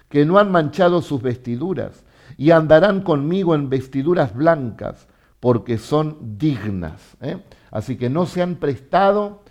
que 0.09 0.27
no 0.27 0.39
han 0.39 0.51
manchado 0.51 1.01
sus 1.01 1.23
vestiduras 1.23 2.05
y 2.37 2.51
andarán 2.51 3.01
conmigo 3.01 3.55
en 3.55 3.71
vestiduras 3.71 4.35
blancas, 4.35 5.09
porque 5.41 5.79
son 5.79 6.39
dignas. 6.39 7.17
¿eh? 7.21 7.43
Así 7.71 7.97
que 7.97 8.11
no 8.11 8.27
se 8.27 8.43
han 8.43 8.57
prestado 8.57 9.43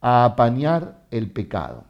a 0.00 0.24
apañar 0.24 1.02
el 1.10 1.30
pecado. 1.30 1.84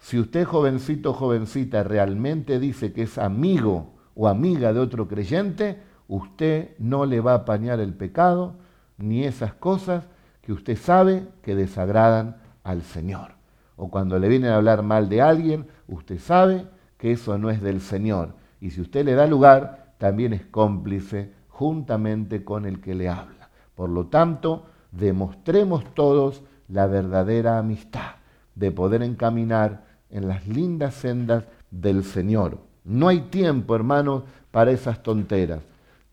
Si 0.00 0.18
usted, 0.18 0.44
jovencito 0.44 1.10
o 1.10 1.12
jovencita, 1.12 1.82
realmente 1.84 2.58
dice 2.58 2.92
que 2.92 3.02
es 3.02 3.18
amigo 3.18 3.92
o 4.14 4.28
amiga 4.28 4.72
de 4.72 4.80
otro 4.80 5.06
creyente, 5.06 5.78
usted 6.08 6.70
no 6.78 7.06
le 7.06 7.20
va 7.20 7.32
a 7.32 7.36
apañar 7.36 7.80
el 7.80 7.94
pecado 7.94 8.54
ni 8.98 9.24
esas 9.24 9.54
cosas 9.54 10.08
que 10.42 10.52
usted 10.52 10.76
sabe 10.76 11.28
que 11.42 11.54
desagradan 11.54 12.38
al 12.64 12.82
Señor. 12.82 13.32
O 13.76 13.90
cuando 13.90 14.18
le 14.18 14.28
vienen 14.28 14.50
a 14.50 14.56
hablar 14.56 14.82
mal 14.82 15.08
de 15.08 15.22
alguien, 15.22 15.66
usted 15.86 16.18
sabe 16.18 16.66
que 16.98 17.12
eso 17.12 17.38
no 17.38 17.50
es 17.50 17.62
del 17.62 17.80
Señor. 17.80 18.34
Y 18.60 18.70
si 18.70 18.80
usted 18.80 19.04
le 19.04 19.14
da 19.14 19.26
lugar, 19.26 19.94
también 19.98 20.32
es 20.32 20.44
cómplice 20.46 21.32
juntamente 21.48 22.42
con 22.42 22.64
el 22.64 22.80
que 22.80 22.94
le 22.94 23.08
habla. 23.08 23.50
Por 23.74 23.90
lo 23.90 24.06
tanto, 24.06 24.66
demostremos 24.92 25.84
todos 25.94 26.42
la 26.68 26.86
verdadera 26.86 27.58
amistad 27.58 28.16
de 28.54 28.72
poder 28.72 29.02
encaminar 29.02 29.89
en 30.10 30.28
las 30.28 30.46
lindas 30.46 30.94
sendas 30.94 31.44
del 31.70 32.04
Señor. 32.04 32.58
No 32.84 33.08
hay 33.08 33.20
tiempo, 33.22 33.74
hermanos, 33.74 34.24
para 34.50 34.70
esas 34.70 35.02
tonteras. 35.02 35.60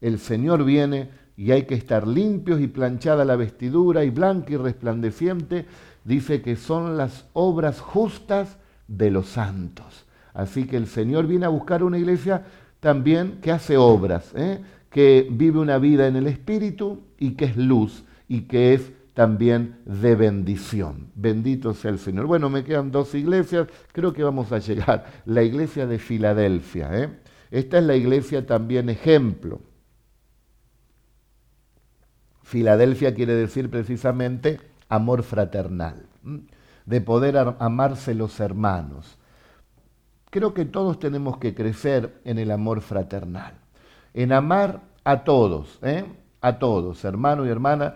El 0.01 0.19
Señor 0.19 0.63
viene 0.63 1.09
y 1.35 1.51
hay 1.51 1.63
que 1.63 1.75
estar 1.75 2.07
limpios 2.07 2.59
y 2.61 2.67
planchada 2.67 3.25
la 3.25 3.35
vestidura 3.35 4.03
y 4.03 4.09
blanca 4.09 4.53
y 4.53 4.57
resplandeciente. 4.57 5.65
Dice 6.03 6.41
que 6.41 6.55
son 6.55 6.97
las 6.97 7.25
obras 7.33 7.79
justas 7.79 8.57
de 8.87 9.11
los 9.11 9.27
santos. 9.27 10.05
Así 10.33 10.65
que 10.65 10.77
el 10.77 10.87
Señor 10.87 11.27
viene 11.27 11.45
a 11.45 11.49
buscar 11.49 11.83
una 11.83 11.97
iglesia 11.97 12.45
también 12.79 13.39
que 13.41 13.51
hace 13.51 13.77
obras, 13.77 14.33
¿eh? 14.35 14.61
que 14.89 15.27
vive 15.29 15.59
una 15.59 15.77
vida 15.79 16.07
en 16.07 16.15
el 16.15 16.27
Espíritu 16.27 17.01
y 17.17 17.31
que 17.31 17.45
es 17.45 17.57
luz 17.57 18.03
y 18.27 18.41
que 18.41 18.73
es 18.73 18.91
también 19.17 19.79
de 19.85 20.15
bendición. 20.15 21.11
Bendito 21.15 21.73
sea 21.73 21.89
el 21.89 21.97
Señor. 21.97 22.27
Bueno, 22.27 22.51
me 22.51 22.63
quedan 22.63 22.91
dos 22.91 23.15
iglesias, 23.15 23.67
creo 23.91 24.13
que 24.13 24.21
vamos 24.21 24.51
a 24.51 24.59
llegar. 24.59 25.23
La 25.25 25.41
iglesia 25.41 25.87
de 25.87 25.97
Filadelfia. 25.97 26.89
¿eh? 26.93 27.09
Esta 27.49 27.79
es 27.79 27.83
la 27.83 27.95
iglesia 27.95 28.45
también 28.45 28.89
ejemplo. 28.89 29.59
Filadelfia 32.43 33.15
quiere 33.15 33.33
decir 33.33 33.71
precisamente 33.71 34.61
amor 34.87 35.23
fraternal, 35.23 36.05
de 36.85 37.01
poder 37.01 37.55
amarse 37.57 38.13
los 38.13 38.39
hermanos 38.39 39.17
creo 40.29 40.53
que 40.53 40.65
todos 40.65 40.99
tenemos 40.99 41.37
que 41.37 41.55
crecer 41.55 42.21
en 42.23 42.37
el 42.37 42.51
amor 42.51 42.81
fraternal, 42.81 43.53
en 44.13 44.31
amar 44.31 44.81
a 45.03 45.23
todos, 45.23 45.79
¿eh? 45.81 46.05
a 46.41 46.59
todos, 46.59 47.03
hermano 47.05 47.45
y 47.45 47.49
hermana, 47.49 47.95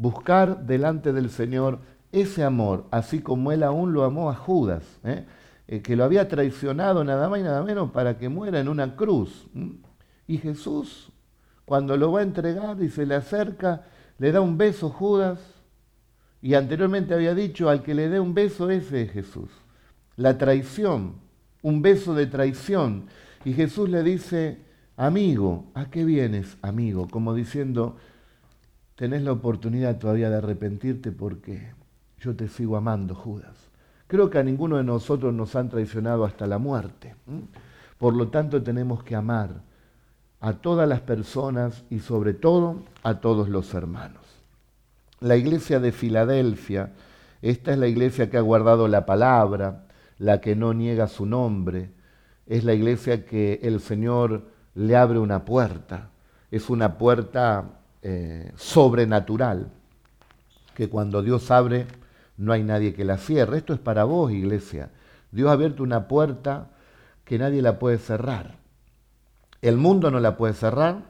buscar 0.00 0.64
delante 0.66 1.12
del 1.12 1.30
Señor 1.30 1.78
ese 2.10 2.42
amor, 2.42 2.86
así 2.90 3.20
como 3.20 3.52
Él 3.52 3.62
aún 3.62 3.92
lo 3.92 4.04
amó 4.04 4.30
a 4.30 4.34
Judas, 4.34 4.82
¿eh? 5.04 5.26
Eh, 5.68 5.82
que 5.82 5.94
lo 5.94 6.02
había 6.02 6.28
traicionado 6.28 7.04
nada 7.04 7.28
más 7.28 7.38
y 7.38 7.42
nada 7.44 7.62
menos 7.62 7.92
para 7.92 8.18
que 8.18 8.28
muera 8.28 8.58
en 8.58 8.68
una 8.68 8.96
cruz. 8.96 9.46
Y 10.26 10.38
Jesús, 10.38 11.12
cuando 11.64 11.96
lo 11.96 12.10
va 12.10 12.20
a 12.20 12.24
entregar 12.24 12.82
y 12.82 12.88
se 12.88 13.06
le 13.06 13.14
acerca, 13.14 13.84
le 14.18 14.32
da 14.32 14.40
un 14.40 14.58
beso 14.58 14.90
Judas, 14.90 15.38
y 16.42 16.54
anteriormente 16.54 17.14
había 17.14 17.34
dicho, 17.34 17.68
al 17.68 17.82
que 17.82 17.94
le 17.94 18.08
dé 18.08 18.18
un 18.18 18.34
beso 18.34 18.70
ese 18.70 19.02
es 19.02 19.12
Jesús. 19.12 19.50
La 20.16 20.38
traición 20.38 21.14
un 21.62 21.82
beso 21.82 22.14
de 22.14 22.26
traición. 22.26 23.06
Y 23.44 23.52
Jesús 23.52 23.88
le 23.88 24.02
dice, 24.02 24.58
amigo, 24.96 25.70
¿a 25.74 25.90
qué 25.90 26.04
vienes, 26.04 26.56
amigo? 26.62 27.08
Como 27.08 27.34
diciendo, 27.34 27.96
tenés 29.00 29.22
la 29.22 29.32
oportunidad 29.32 29.96
todavía 29.96 30.28
de 30.28 30.36
arrepentirte 30.36 31.10
porque 31.10 31.72
yo 32.18 32.36
te 32.36 32.48
sigo 32.48 32.76
amando, 32.76 33.14
Judas. 33.14 33.70
Creo 34.06 34.28
que 34.28 34.36
a 34.36 34.42
ninguno 34.42 34.76
de 34.76 34.84
nosotros 34.84 35.32
nos 35.32 35.56
han 35.56 35.70
traicionado 35.70 36.22
hasta 36.26 36.46
la 36.46 36.58
muerte. 36.58 37.14
Por 37.96 38.14
lo 38.14 38.28
tanto, 38.28 38.62
tenemos 38.62 39.02
que 39.02 39.16
amar 39.16 39.62
a 40.38 40.52
todas 40.52 40.86
las 40.86 41.00
personas 41.00 41.82
y 41.88 42.00
sobre 42.00 42.34
todo 42.34 42.82
a 43.02 43.20
todos 43.20 43.48
los 43.48 43.72
hermanos. 43.72 44.20
La 45.20 45.34
iglesia 45.38 45.80
de 45.80 45.92
Filadelfia, 45.92 46.92
esta 47.40 47.72
es 47.72 47.78
la 47.78 47.88
iglesia 47.88 48.28
que 48.28 48.36
ha 48.36 48.42
guardado 48.42 48.86
la 48.86 49.06
palabra, 49.06 49.86
la 50.18 50.42
que 50.42 50.54
no 50.54 50.74
niega 50.74 51.08
su 51.08 51.24
nombre, 51.24 51.88
es 52.44 52.64
la 52.64 52.74
iglesia 52.74 53.24
que 53.24 53.60
el 53.62 53.80
Señor 53.80 54.48
le 54.74 54.94
abre 54.94 55.18
una 55.18 55.46
puerta, 55.46 56.10
es 56.50 56.68
una 56.68 56.98
puerta 56.98 57.79
eh, 58.02 58.52
sobrenatural, 58.56 59.70
que 60.74 60.88
cuando 60.88 61.22
Dios 61.22 61.50
abre 61.50 61.86
no 62.40 62.54
hay 62.54 62.62
nadie 62.62 62.94
que 62.94 63.04
la 63.04 63.18
cierre. 63.18 63.58
Esto 63.58 63.74
es 63.74 63.80
para 63.80 64.04
vos, 64.04 64.32
iglesia. 64.32 64.90
Dios 65.30 65.50
ha 65.50 65.52
abierto 65.52 65.82
una 65.82 66.08
puerta 66.08 66.70
que 67.24 67.38
nadie 67.38 67.60
la 67.60 67.78
puede 67.78 67.98
cerrar. 67.98 68.56
El 69.60 69.76
mundo 69.76 70.10
no 70.10 70.20
la 70.20 70.38
puede 70.38 70.54
cerrar, 70.54 71.02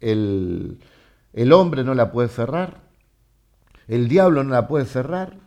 el, 0.00 0.78
el 1.32 1.52
hombre 1.52 1.82
no 1.82 1.94
la 1.94 2.12
puede 2.12 2.28
cerrar, 2.28 2.82
el 3.88 4.06
diablo 4.06 4.44
no 4.44 4.50
la 4.50 4.68
puede 4.68 4.84
cerrar, 4.84 5.38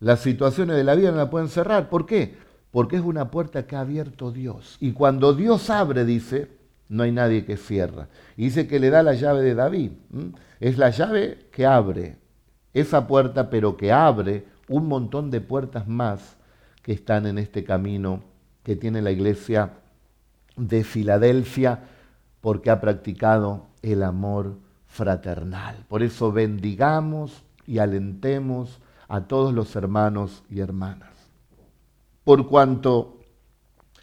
las 0.00 0.20
situaciones 0.20 0.76
de 0.76 0.84
la 0.84 0.94
vida 0.94 1.10
no 1.10 1.18
la 1.18 1.30
pueden 1.30 1.48
cerrar. 1.48 1.90
¿Por 1.90 2.06
qué? 2.06 2.38
Porque 2.70 2.96
es 2.96 3.02
una 3.02 3.30
puerta 3.30 3.66
que 3.66 3.76
ha 3.76 3.80
abierto 3.80 4.32
Dios. 4.32 4.78
Y 4.80 4.92
cuando 4.92 5.34
Dios 5.34 5.68
abre, 5.68 6.06
dice, 6.06 6.50
no 6.94 7.02
hay 7.02 7.10
nadie 7.10 7.44
que 7.44 7.56
cierra. 7.56 8.08
Y 8.36 8.44
dice 8.44 8.68
que 8.68 8.78
le 8.78 8.88
da 8.88 9.02
la 9.02 9.14
llave 9.14 9.42
de 9.42 9.54
David. 9.54 9.90
Es 10.60 10.78
la 10.78 10.90
llave 10.90 11.48
que 11.50 11.66
abre 11.66 12.18
esa 12.72 13.08
puerta, 13.08 13.50
pero 13.50 13.76
que 13.76 13.92
abre 13.92 14.46
un 14.68 14.86
montón 14.86 15.30
de 15.30 15.40
puertas 15.40 15.88
más 15.88 16.36
que 16.82 16.92
están 16.92 17.26
en 17.26 17.38
este 17.38 17.64
camino 17.64 18.22
que 18.62 18.76
tiene 18.76 19.02
la 19.02 19.10
iglesia 19.10 19.72
de 20.56 20.84
Filadelfia, 20.84 21.80
porque 22.40 22.70
ha 22.70 22.80
practicado 22.80 23.66
el 23.82 24.02
amor 24.04 24.58
fraternal. 24.86 25.84
Por 25.88 26.04
eso 26.04 26.30
bendigamos 26.30 27.42
y 27.66 27.78
alentemos 27.78 28.80
a 29.08 29.22
todos 29.22 29.52
los 29.52 29.74
hermanos 29.74 30.44
y 30.48 30.60
hermanas. 30.60 31.10
Por 32.22 32.46
cuanto 32.46 33.18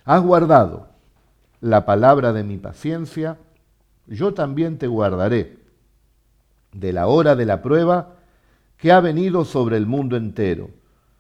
has 0.03 0.21
guardado 0.21 0.90
la 1.61 1.85
palabra 1.85 2.33
de 2.33 2.43
mi 2.43 2.57
paciencia, 2.57 3.37
yo 4.07 4.33
también 4.33 4.77
te 4.77 4.87
guardaré 4.87 5.57
de 6.73 6.93
la 6.93 7.07
hora 7.07 7.35
de 7.35 7.45
la 7.45 7.61
prueba 7.61 8.15
que 8.77 8.91
ha 8.91 8.99
venido 8.99 9.45
sobre 9.45 9.77
el 9.77 9.85
mundo 9.85 10.17
entero 10.17 10.69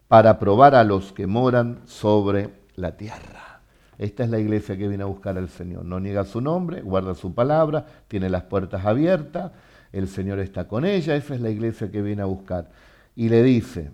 para 0.07 0.39
probar 0.39 0.75
a 0.75 0.83
los 0.83 1.13
que 1.13 1.27
moran 1.27 1.81
sobre 1.85 2.49
la 2.75 2.97
tierra. 2.97 3.61
Esta 3.97 4.23
es 4.23 4.31
la 4.31 4.39
iglesia 4.39 4.75
que 4.75 4.87
viene 4.87 5.03
a 5.03 5.07
buscar 5.07 5.37
al 5.37 5.47
Señor. 5.47 5.85
No 5.85 5.99
niega 5.99 6.25
su 6.25 6.41
nombre, 6.41 6.81
guarda 6.81 7.13
su 7.13 7.35
palabra, 7.35 7.85
tiene 8.07 8.29
las 8.29 8.43
puertas 8.43 8.83
abiertas, 8.85 9.51
el 9.91 10.07
Señor 10.07 10.39
está 10.39 10.67
con 10.67 10.85
ella, 10.85 11.15
esa 11.15 11.35
es 11.35 11.41
la 11.41 11.51
iglesia 11.51 11.91
que 11.91 12.01
viene 12.01 12.23
a 12.23 12.25
buscar 12.25 12.69
y 13.15 13.29
le 13.29 13.43
dice 13.43 13.91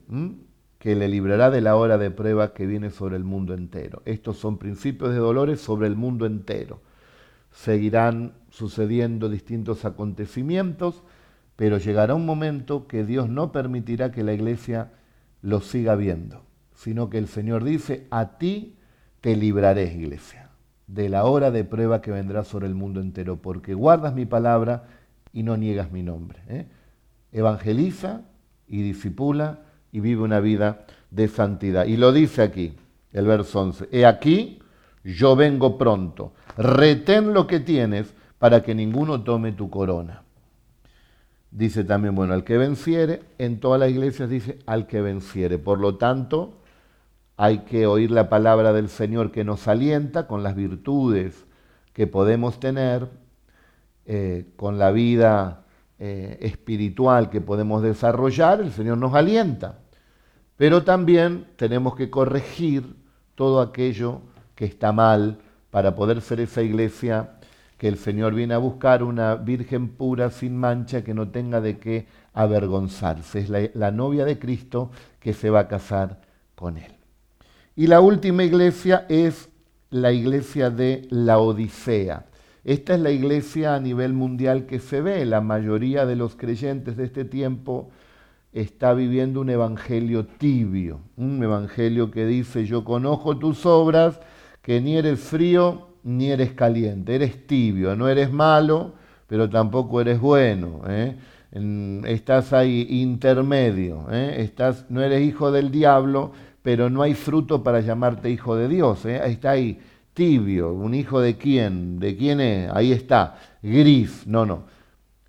que 0.79 0.95
le 0.95 1.07
librará 1.07 1.49
de 1.49 1.61
la 1.61 1.75
hora 1.75 1.97
de 1.97 2.11
prueba 2.11 2.53
que 2.53 2.67
viene 2.67 2.91
sobre 2.91 3.15
el 3.15 3.23
mundo 3.23 3.53
entero. 3.53 4.01
Estos 4.05 4.37
son 4.37 4.57
principios 4.57 5.11
de 5.11 5.17
dolores 5.17 5.59
sobre 5.59 5.87
el 5.87 5.95
mundo 5.95 6.25
entero. 6.25 6.81
Seguirán 7.51 8.33
sucediendo 8.49 9.29
distintos 9.29 9.85
acontecimientos, 9.85 11.03
pero 11.55 11.79
llegará 11.79 12.13
un 12.13 12.25
momento 12.25 12.87
que 12.87 13.03
Dios 13.03 13.29
no 13.29 13.51
permitirá 13.51 14.11
que 14.11 14.23
la 14.23 14.33
iglesia 14.33 14.91
los 15.41 15.65
siga 15.65 15.95
viendo, 15.95 16.43
sino 16.75 17.09
que 17.09 17.17
el 17.17 17.27
Señor 17.27 17.63
dice, 17.63 18.05
a 18.11 18.37
ti 18.37 18.75
te 19.21 19.35
libraré, 19.35 19.91
iglesia, 19.93 20.51
de 20.85 21.09
la 21.09 21.25
hora 21.25 21.49
de 21.49 21.63
prueba 21.63 22.01
que 22.01 22.11
vendrá 22.11 22.43
sobre 22.43 22.67
el 22.67 22.75
mundo 22.75 23.01
entero, 23.01 23.37
porque 23.37 23.73
guardas 23.73 24.13
mi 24.13 24.25
palabra 24.25 24.85
y 25.33 25.41
no 25.41 25.57
niegas 25.57 25.91
mi 25.91 26.03
nombre. 26.03 26.39
¿eh? 26.47 26.67
Evangeliza 27.31 28.21
y 28.67 28.83
disipula 28.83 29.61
y 29.97 29.99
vive 29.99 30.21
una 30.21 30.39
vida 30.39 30.85
de 31.09 31.27
santidad. 31.27 31.85
Y 31.85 31.97
lo 31.97 32.11
dice 32.11 32.43
aquí, 32.43 32.75
el 33.13 33.25
verso 33.25 33.61
11, 33.61 33.89
he 33.91 34.05
aquí, 34.05 34.59
yo 35.03 35.35
vengo 35.35 35.75
pronto, 35.75 36.33
retén 36.55 37.33
lo 37.33 37.47
que 37.47 37.59
tienes 37.59 38.13
para 38.37 38.61
que 38.61 38.75
ninguno 38.75 39.23
tome 39.23 39.53
tu 39.53 39.71
corona. 39.71 40.21
Dice 41.49 41.83
también, 41.83 42.13
bueno, 42.13 42.35
al 42.35 42.43
que 42.43 42.59
venciere, 42.59 43.23
en 43.39 43.59
todas 43.59 43.79
las 43.79 43.89
iglesias 43.89 44.29
dice 44.29 44.59
al 44.67 44.85
que 44.85 45.01
venciere. 45.01 45.57
Por 45.57 45.79
lo 45.79 45.95
tanto, 45.95 46.59
hay 47.35 47.59
que 47.59 47.87
oír 47.87 48.11
la 48.11 48.29
palabra 48.29 48.73
del 48.73 48.89
Señor 48.89 49.31
que 49.31 49.43
nos 49.43 49.67
alienta 49.67 50.27
con 50.27 50.43
las 50.43 50.55
virtudes 50.55 51.47
que 51.93 52.05
podemos 52.05 52.59
tener, 52.59 53.09
eh, 54.05 54.45
con 54.57 54.77
la 54.77 54.91
vida 54.91 55.63
eh, 55.97 56.37
espiritual 56.41 57.31
que 57.31 57.41
podemos 57.41 57.81
desarrollar, 57.81 58.61
el 58.61 58.71
Señor 58.71 58.99
nos 58.99 59.15
alienta. 59.15 59.79
Pero 60.57 60.83
también 60.83 61.45
tenemos 61.55 61.95
que 61.95 62.09
corregir 62.09 62.95
todo 63.35 63.61
aquello 63.61 64.21
que 64.55 64.65
está 64.65 64.91
mal 64.91 65.37
para 65.69 65.95
poder 65.95 66.21
ser 66.21 66.39
esa 66.39 66.63
iglesia 66.63 67.35
que 67.77 67.87
el 67.87 67.97
Señor 67.97 68.33
viene 68.33 68.55
a 68.55 68.57
buscar, 68.57 69.03
una 69.03 69.35
virgen 69.35 69.89
pura, 69.89 70.31
sin 70.31 70.57
mancha, 70.57 71.03
que 71.03 71.13
no 71.13 71.29
tenga 71.29 71.61
de 71.61 71.77
qué 71.77 72.07
avergonzarse. 72.33 73.39
Es 73.39 73.49
la, 73.49 73.69
la 73.75 73.91
novia 73.91 74.25
de 74.25 74.39
Cristo 74.39 74.89
que 75.19 75.33
se 75.33 75.51
va 75.51 75.61
a 75.61 75.67
casar 75.67 76.21
con 76.55 76.77
Él. 76.77 76.91
Y 77.75 77.85
la 77.85 78.01
última 78.01 78.43
iglesia 78.43 79.05
es 79.09 79.49
la 79.91 80.11
iglesia 80.11 80.71
de 80.71 81.07
la 81.11 81.37
Odisea. 81.37 82.25
Esta 82.63 82.95
es 82.95 82.99
la 82.99 83.11
iglesia 83.11 83.75
a 83.75 83.79
nivel 83.79 84.13
mundial 84.13 84.65
que 84.65 84.79
se 84.79 85.01
ve. 85.01 85.23
La 85.25 85.41
mayoría 85.41 86.07
de 86.07 86.15
los 86.15 86.35
creyentes 86.35 86.97
de 86.97 87.05
este 87.05 87.23
tiempo 87.25 87.91
está 88.59 88.93
viviendo 88.93 89.41
un 89.41 89.49
evangelio 89.49 90.25
tibio, 90.25 90.99
un 91.15 91.41
evangelio 91.43 92.11
que 92.11 92.25
dice, 92.25 92.65
yo 92.65 92.83
conozco 92.83 93.37
tus 93.37 93.65
obras, 93.65 94.19
que 94.61 94.81
ni 94.81 94.97
eres 94.97 95.19
frío 95.19 95.87
ni 96.03 96.31
eres 96.31 96.53
caliente, 96.53 97.15
eres 97.15 97.45
tibio, 97.47 97.95
no 97.95 98.07
eres 98.07 98.31
malo, 98.31 98.93
pero 99.27 99.49
tampoco 99.49 100.01
eres 100.01 100.19
bueno. 100.19 100.81
¿eh? 100.87 101.15
Estás 102.05 102.53
ahí 102.53 102.87
intermedio, 102.89 104.07
¿eh? 104.11 104.51
no 104.89 105.01
eres 105.01 105.21
hijo 105.27 105.51
del 105.51 105.71
diablo, 105.71 106.31
pero 106.61 106.89
no 106.89 107.01
hay 107.01 107.13
fruto 107.13 107.63
para 107.63 107.81
llamarte 107.81 108.29
hijo 108.29 108.55
de 108.55 108.67
Dios. 108.67 109.05
¿eh? 109.05 109.21
Está 109.25 109.51
ahí 109.51 109.79
tibio, 110.13 110.73
un 110.73 110.93
hijo 110.93 111.21
de 111.21 111.37
quién, 111.37 111.99
de 111.99 112.17
quién 112.17 112.41
es, 112.41 112.71
ahí 112.73 112.91
está, 112.91 113.35
gris, 113.61 114.25
no, 114.25 114.45
no. 114.45 114.76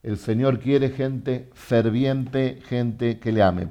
El 0.03 0.17
Señor 0.17 0.61
quiere 0.61 0.91
gente 0.91 1.51
ferviente, 1.55 2.59
gente 2.69 3.19
que 3.19 3.33
le 3.33 3.43
ame. 3.43 3.69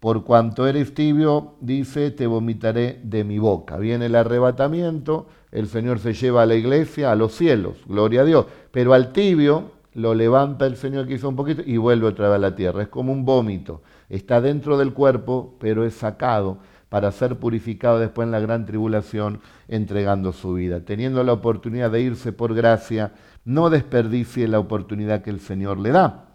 Por 0.00 0.24
cuanto 0.24 0.66
eres 0.66 0.94
tibio, 0.94 1.54
dice, 1.60 2.10
te 2.10 2.26
vomitaré 2.26 2.98
de 3.04 3.22
mi 3.22 3.38
boca. 3.38 3.76
Viene 3.76 4.06
el 4.06 4.16
arrebatamiento, 4.16 5.28
el 5.52 5.68
Señor 5.68 6.00
se 6.00 6.12
lleva 6.12 6.42
a 6.42 6.46
la 6.46 6.56
iglesia, 6.56 7.12
a 7.12 7.14
los 7.14 7.34
cielos, 7.34 7.76
gloria 7.86 8.22
a 8.22 8.24
Dios. 8.24 8.46
Pero 8.72 8.94
al 8.94 9.12
tibio 9.12 9.70
lo 9.94 10.14
levanta 10.14 10.66
el 10.66 10.76
Señor 10.76 11.06
que 11.06 11.24
un 11.24 11.36
poquito 11.36 11.62
y 11.64 11.76
vuelve 11.76 12.08
otra 12.08 12.28
vez 12.28 12.36
a 12.36 12.40
la 12.40 12.56
tierra. 12.56 12.82
Es 12.82 12.88
como 12.88 13.12
un 13.12 13.24
vómito. 13.24 13.82
Está 14.08 14.40
dentro 14.40 14.76
del 14.76 14.92
cuerpo, 14.92 15.54
pero 15.60 15.84
es 15.84 15.94
sacado 15.94 16.58
para 16.88 17.10
ser 17.12 17.36
purificado 17.36 17.98
después 17.98 18.26
en 18.26 18.32
la 18.32 18.40
gran 18.40 18.66
tribulación, 18.66 19.40
entregando 19.68 20.32
su 20.32 20.54
vida. 20.54 20.80
Teniendo 20.84 21.22
la 21.24 21.32
oportunidad 21.32 21.90
de 21.90 22.02
irse 22.02 22.32
por 22.32 22.54
gracia, 22.54 23.12
no 23.44 23.70
desperdicie 23.70 24.48
la 24.48 24.58
oportunidad 24.58 25.22
que 25.22 25.30
el 25.30 25.40
Señor 25.40 25.78
le 25.78 25.90
da. 25.90 26.28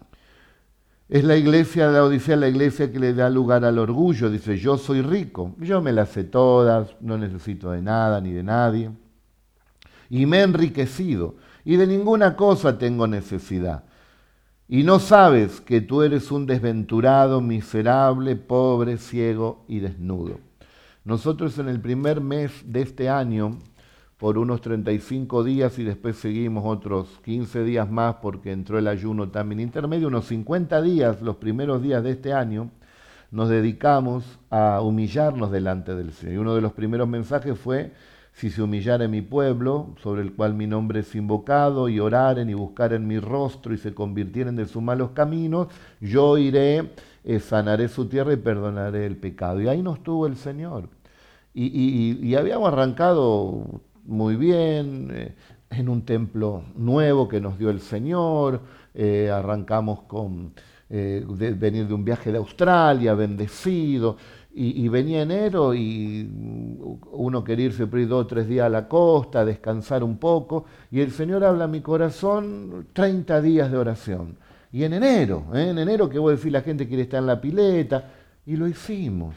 Es 1.08 1.24
la 1.24 1.36
iglesia 1.36 1.86
de 1.86 1.94
la 1.94 2.04
Odisea, 2.04 2.36
la 2.36 2.48
iglesia 2.48 2.92
que 2.92 2.98
le 2.98 3.14
da 3.14 3.30
lugar 3.30 3.64
al 3.64 3.78
orgullo. 3.78 4.28
Dice, 4.28 4.58
yo 4.58 4.76
soy 4.76 5.00
rico, 5.00 5.54
yo 5.58 5.80
me 5.80 5.92
las 5.92 6.10
sé 6.10 6.24
todas, 6.24 6.96
no 7.00 7.16
necesito 7.16 7.70
de 7.70 7.80
nada 7.80 8.20
ni 8.20 8.32
de 8.32 8.42
nadie. 8.42 8.90
Y 10.10 10.26
me 10.26 10.40
he 10.40 10.42
enriquecido, 10.42 11.36
y 11.64 11.76
de 11.76 11.86
ninguna 11.86 12.36
cosa 12.36 12.76
tengo 12.76 13.06
necesidad. 13.06 13.84
Y 14.68 14.82
no 14.82 14.98
sabes 14.98 15.62
que 15.62 15.80
tú 15.80 16.02
eres 16.02 16.30
un 16.30 16.44
desventurado, 16.44 17.40
miserable, 17.40 18.36
pobre, 18.36 18.98
ciego 18.98 19.64
y 19.66 19.80
desnudo. 19.80 20.40
Nosotros 21.04 21.58
en 21.58 21.70
el 21.70 21.80
primer 21.80 22.20
mes 22.20 22.52
de 22.66 22.82
este 22.82 23.08
año, 23.08 23.58
por 24.18 24.36
unos 24.36 24.60
35 24.60 25.44
días 25.44 25.78
y 25.78 25.84
después 25.84 26.16
seguimos 26.16 26.64
otros 26.66 27.20
15 27.24 27.62
días 27.62 27.88
más 27.88 28.16
porque 28.16 28.50
entró 28.50 28.78
el 28.78 28.88
ayuno 28.88 29.28
también 29.28 29.60
intermedio, 29.60 30.08
unos 30.08 30.26
50 30.26 30.82
días, 30.82 31.22
los 31.22 31.36
primeros 31.36 31.82
días 31.82 32.02
de 32.02 32.10
este 32.10 32.32
año, 32.32 32.70
nos 33.30 33.48
dedicamos 33.48 34.40
a 34.50 34.80
humillarnos 34.80 35.52
delante 35.52 35.94
del 35.94 36.12
Señor. 36.12 36.34
Y 36.34 36.38
uno 36.38 36.54
de 36.56 36.60
los 36.60 36.72
primeros 36.72 37.06
mensajes 37.08 37.56
fue, 37.56 37.92
si 38.32 38.50
se 38.50 38.62
humillara 38.62 39.06
mi 39.06 39.22
pueblo, 39.22 39.94
sobre 40.02 40.22
el 40.22 40.32
cual 40.32 40.54
mi 40.54 40.66
nombre 40.66 41.00
es 41.00 41.14
invocado, 41.14 41.88
y 41.88 42.00
oraren 42.00 42.50
y 42.50 42.54
buscaren 42.54 43.06
mi 43.06 43.20
rostro 43.20 43.72
y 43.72 43.78
se 43.78 43.94
convirtieren 43.94 44.56
de 44.56 44.66
sus 44.66 44.82
malos 44.82 45.10
caminos, 45.10 45.68
yo 46.00 46.38
iré, 46.38 46.90
eh, 47.22 47.38
sanaré 47.38 47.88
su 47.88 48.06
tierra 48.08 48.32
y 48.32 48.36
perdonaré 48.36 49.06
el 49.06 49.16
pecado. 49.16 49.60
Y 49.60 49.68
ahí 49.68 49.82
nos 49.82 50.02
tuvo 50.02 50.26
el 50.26 50.36
Señor 50.36 50.88
y, 51.60 52.34
habíamos 52.36 52.68
arrancado 52.72 53.80
muy 54.08 54.36
bien 54.36 55.10
eh, 55.12 55.34
en 55.70 55.88
un 55.88 56.02
templo 56.02 56.64
nuevo 56.76 57.28
que 57.28 57.40
nos 57.40 57.58
dio 57.58 57.68
el 57.70 57.80
Señor, 57.80 58.60
eh, 58.94 59.30
arrancamos 59.30 60.00
con 60.02 60.52
eh, 60.88 61.24
venir 61.28 61.86
de 61.86 61.94
un 61.94 62.04
viaje 62.04 62.32
de 62.32 62.38
Australia, 62.38 63.14
bendecido, 63.14 64.16
y, 64.60 64.88
venía 64.88 65.22
enero 65.22 65.72
y 65.72 66.28
uno 67.12 67.44
quería 67.44 67.66
irse 67.66 67.86
por 67.86 68.04
dos 68.08 68.24
o 68.24 68.26
tres 68.26 68.48
días 68.48 68.66
a 68.66 68.68
la 68.68 68.88
costa, 68.88 69.44
descansar 69.44 70.02
un 70.02 70.16
poco, 70.16 70.64
y 70.90 70.98
el 70.98 71.12
Señor 71.12 71.44
habla 71.44 71.64
a 71.64 71.68
mi 71.68 71.80
corazón 71.80 72.88
30 72.92 73.40
días 73.40 73.70
de 73.70 73.76
oración. 73.76 74.36
Y 74.72 74.82
en 74.82 74.94
enero, 74.94 75.44
en 75.54 75.78
enero 75.78 76.08
que 76.08 76.18
voy 76.18 76.32
a 76.32 76.36
decir 76.36 76.50
la 76.50 76.62
gente 76.62 76.88
quiere 76.88 77.04
estar 77.04 77.20
en 77.20 77.26
la 77.26 77.40
pileta, 77.40 78.10
Y 78.46 78.56
lo 78.56 78.66
hicimos, 78.66 79.36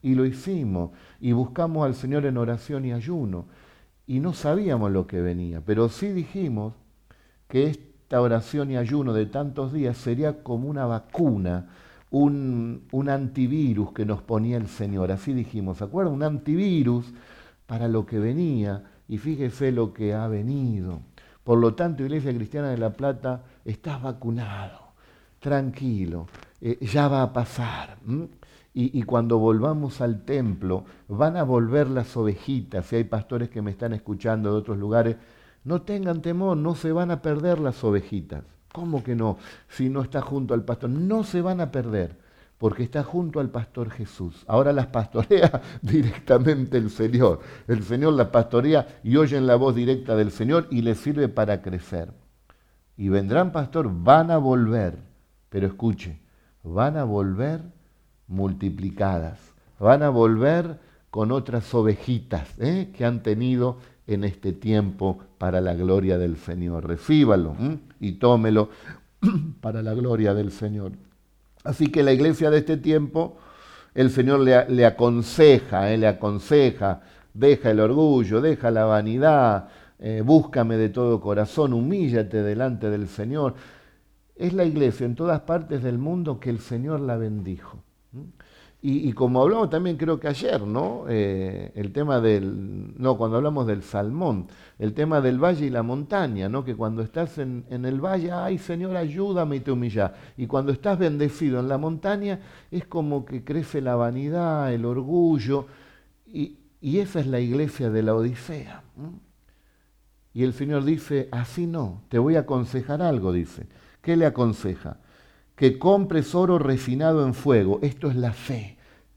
y 0.00 0.14
lo 0.14 0.24
hicimos, 0.24 0.92
y 1.20 1.32
buscamos 1.32 1.84
al 1.84 1.94
Señor 1.94 2.24
en 2.24 2.38
oración 2.38 2.86
y 2.86 2.92
ayuno, 2.92 3.44
y 4.06 4.20
no 4.20 4.32
sabíamos 4.32 4.90
lo 4.90 5.06
que 5.06 5.20
venía, 5.20 5.60
pero 5.60 5.88
sí 5.88 6.08
dijimos 6.08 6.74
que 7.48 7.66
esta 7.66 8.20
oración 8.20 8.70
y 8.70 8.76
ayuno 8.76 9.12
de 9.12 9.26
tantos 9.26 9.72
días 9.72 9.96
sería 9.96 10.42
como 10.42 10.68
una 10.68 10.86
vacuna, 10.86 11.68
un, 12.10 12.84
un 12.92 13.08
antivirus 13.08 13.92
que 13.92 14.06
nos 14.06 14.22
ponía 14.22 14.56
el 14.56 14.68
Señor, 14.68 15.10
así 15.10 15.32
dijimos, 15.32 15.78
¿se 15.78 15.84
acuerdan? 15.84 16.14
Un 16.14 16.22
antivirus 16.22 17.12
para 17.66 17.88
lo 17.88 18.06
que 18.06 18.18
venía, 18.18 18.84
y 19.08 19.18
fíjese 19.18 19.72
lo 19.72 19.92
que 19.92 20.14
ha 20.14 20.28
venido. 20.28 21.00
Por 21.44 21.58
lo 21.58 21.74
tanto, 21.74 22.02
Iglesia 22.02 22.34
Cristiana 22.34 22.70
de 22.70 22.78
La 22.78 22.90
Plata, 22.90 23.42
estás 23.64 24.02
vacunado, 24.02 24.92
tranquilo, 25.38 26.26
eh, 26.60 26.78
ya 26.80 27.08
va 27.08 27.22
a 27.22 27.32
pasar. 27.32 27.98
Y, 28.78 29.04
cuando 29.04 29.38
volvamos 29.38 30.02
al 30.02 30.26
templo, 30.26 30.84
van 31.08 31.38
a 31.38 31.44
volver 31.44 31.88
las 31.88 32.14
ovejitas. 32.14 32.84
Si 32.84 32.96
hay 32.96 33.04
pastores 33.04 33.48
que 33.48 33.62
me 33.62 33.70
están 33.70 33.94
escuchando 33.94 34.52
de 34.52 34.58
otros 34.58 34.76
lugares, 34.76 35.16
no 35.64 35.80
tengan 35.80 36.20
temor, 36.20 36.58
no 36.58 36.74
se 36.74 36.92
van 36.92 37.10
a 37.10 37.22
perder 37.22 37.58
las 37.58 37.82
ovejitas. 37.82 38.44
¿Cómo 38.72 39.02
que 39.02 39.16
no? 39.16 39.38
Si 39.70 39.88
no 39.88 40.02
está 40.02 40.20
junto 40.20 40.52
al 40.52 40.62
pastor, 40.62 40.90
no 40.90 41.24
se 41.24 41.40
van 41.40 41.62
a 41.62 41.72
perder 41.72 42.18
porque 42.58 42.82
está 42.82 43.02
junto 43.02 43.40
al 43.40 43.48
pastor 43.48 43.88
Jesús. 43.88 44.44
Ahora 44.46 44.74
las 44.74 44.88
pastorea 44.88 45.62
directamente 45.80 46.76
el 46.76 46.90
Señor. 46.90 47.40
El 47.68 47.82
Señor 47.82 48.12
las 48.12 48.28
pastorea 48.28 49.00
y 49.02 49.16
oyen 49.16 49.46
la 49.46 49.56
voz 49.56 49.74
directa 49.74 50.16
del 50.16 50.30
Señor 50.30 50.66
y 50.70 50.82
les 50.82 50.98
sirve 50.98 51.28
para 51.28 51.62
crecer. 51.62 52.12
Y 52.94 53.08
vendrán, 53.08 53.52
pastor, 53.52 53.90
van 53.90 54.30
a 54.30 54.36
volver, 54.36 54.98
pero 55.48 55.66
escuche, 55.66 56.20
van 56.62 56.98
a 56.98 57.04
volver 57.04 57.75
multiplicadas, 58.28 59.38
van 59.78 60.02
a 60.02 60.10
volver 60.10 60.78
con 61.10 61.32
otras 61.32 61.72
ovejitas 61.74 62.48
¿eh? 62.58 62.90
que 62.94 63.04
han 63.04 63.22
tenido 63.22 63.78
en 64.06 64.24
este 64.24 64.52
tiempo 64.52 65.18
para 65.38 65.60
la 65.60 65.74
gloria 65.74 66.18
del 66.18 66.36
Señor. 66.36 66.86
Recíbalo 66.86 67.56
y 68.00 68.12
tómelo 68.12 68.70
para 69.60 69.82
la 69.82 69.94
gloria 69.94 70.34
del 70.34 70.52
Señor. 70.52 70.92
Así 71.64 71.88
que 71.88 72.02
la 72.02 72.12
iglesia 72.12 72.50
de 72.50 72.58
este 72.58 72.76
tiempo, 72.76 73.38
el 73.94 74.10
Señor 74.10 74.40
le, 74.40 74.86
aconseja, 74.86 75.90
eh, 75.90 75.98
le 75.98 76.06
aconseja, 76.06 77.00
deja 77.34 77.70
el 77.70 77.80
orgullo, 77.80 78.40
deja 78.40 78.70
la 78.70 78.84
vanidad, 78.84 79.68
eh, 79.98 80.22
búscame 80.24 80.76
de 80.76 80.90
todo 80.90 81.20
corazón, 81.20 81.72
humíllate 81.72 82.42
delante 82.42 82.90
del 82.90 83.08
Señor. 83.08 83.54
Es 84.36 84.52
la 84.52 84.64
iglesia 84.64 85.06
en 85.06 85.14
todas 85.14 85.40
partes 85.40 85.82
del 85.82 85.98
mundo 85.98 86.38
que 86.38 86.50
el 86.50 86.60
Señor 86.60 87.00
la 87.00 87.16
bendijo. 87.16 87.82
Y, 88.88 89.12
como 89.14 89.42
hablamos 89.42 89.68
también 89.68 89.96
creo 89.96 90.20
que 90.20 90.28
ayer, 90.28 90.62
¿no? 90.62 91.06
Eh, 91.08 91.72
el 91.74 91.90
tema 91.90 92.20
del, 92.20 92.94
no, 92.96 93.18
cuando 93.18 93.36
hablamos 93.36 93.66
del 93.66 93.82
salmón, 93.82 94.46
el 94.78 94.94
tema 94.94 95.20
del 95.20 95.42
valle 95.42 95.66
y 95.66 95.70
la 95.70 95.82
montaña, 95.82 96.48
¿no? 96.48 96.64
Que 96.64 96.76
cuando 96.76 97.02
estás 97.02 97.38
en, 97.38 97.64
el 97.68 98.00
valle, 98.00 98.30
ay 98.30 98.58
Señor, 98.58 98.96
ayúdame 98.96 99.56
y 99.56 99.60
te 99.60 99.72
humilla. 99.72 100.14
Y 100.36 100.46
cuando 100.46 100.70
estás 100.70 101.00
bendecido 101.00 101.58
en 101.58 101.66
la 101.66 101.78
montaña, 101.78 102.38
es 102.70 102.86
como 102.86 103.24
que 103.24 103.42
crece 103.42 103.80
la 103.80 103.96
vanidad, 103.96 104.72
el 104.72 104.84
orgullo, 104.84 105.66
y, 106.24 106.60
esa 106.80 107.18
es 107.18 107.26
la 107.26 107.40
iglesia 107.40 107.90
de 107.90 108.04
la 108.04 108.14
Odisea. 108.14 108.84
Y 110.32 110.44
el 110.44 110.52
Señor 110.52 110.84
dice, 110.84 111.28
así 111.32 111.66
no, 111.66 112.02
te 112.08 112.20
voy 112.20 112.36
a 112.36 112.40
aconsejar 112.40 113.02
algo, 113.02 113.32
dice. 113.32 113.66
¿Qué 114.00 114.14
le 114.16 114.26
aconseja? 114.26 114.98
Que 115.56 115.76
compres 115.76 116.36
oro 116.36 116.60
refinado 116.60 117.26
en 117.26 117.34
fuego, 117.34 117.80
esto 117.82 118.08
es 118.08 118.14
la 118.14 118.32
fe 118.32 118.75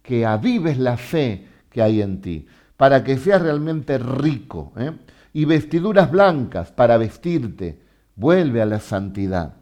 que 0.10 0.26
avives 0.26 0.80
la 0.80 0.97
fe 0.97 1.45
que 1.70 1.84
hay 1.84 2.01
en 2.01 2.20
ti, 2.20 2.47
para 2.78 3.03
que 3.03 3.16
seas 3.20 3.43
realmente 3.43 3.99
rico, 3.99 4.74
¿eh? 4.76 4.91
y 5.34 5.45
vestiduras 5.45 6.10
blancas 6.10 6.72
para 6.72 6.97
vestirte, 6.97 7.80
vuelve 8.16 8.60
a 8.60 8.66
la 8.66 8.80
santidad, 8.80 9.53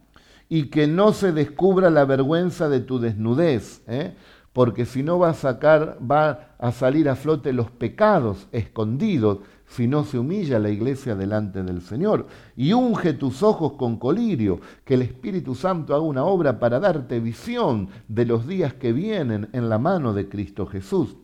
y 0.47 0.67
que 0.67 0.87
no 0.87 1.11
se 1.11 1.33
descubra 1.33 1.89
la 1.89 2.05
vergüenza 2.05 2.69
de 2.69 2.79
tu 2.79 2.97
desnudez, 2.97 3.81
¿eh? 3.87 4.13
porque 4.53 4.85
si 4.85 5.03
no 5.03 5.19
va 5.19 5.31
a 5.31 5.33
sacar, 5.33 5.97
va 5.99 6.51
a 6.57 6.71
salir 6.71 7.09
a 7.09 7.17
flote 7.17 7.51
los 7.51 7.69
pecados 7.69 8.47
escondidos 8.53 9.39
si 9.67 9.87
no 9.87 10.03
se 10.05 10.17
humilla 10.17 10.59
la 10.59 10.69
iglesia 10.69 11.15
delante 11.15 11.61
del 11.61 11.81
Señor. 11.81 12.27
Y 12.55 12.73
unge 12.73 13.13
tus 13.13 13.43
ojos 13.43 13.73
con 13.73 13.97
colirio, 13.97 14.59
que 14.85 14.95
el 14.95 15.01
Espíritu 15.01 15.55
Santo 15.55 15.93
haga 15.93 16.03
una 16.03 16.23
obra 16.23 16.57
para 16.59 16.79
darte 16.79 17.19
visión 17.19 17.89
de 18.07 18.25
los 18.25 18.47
días 18.47 18.73
que 18.73 18.93
vienen 18.93 19.49
en 19.51 19.69
la 19.69 19.77
mano 19.77 20.13
de 20.13 20.29
Cristo 20.29 20.65
Jesús. 20.65 21.17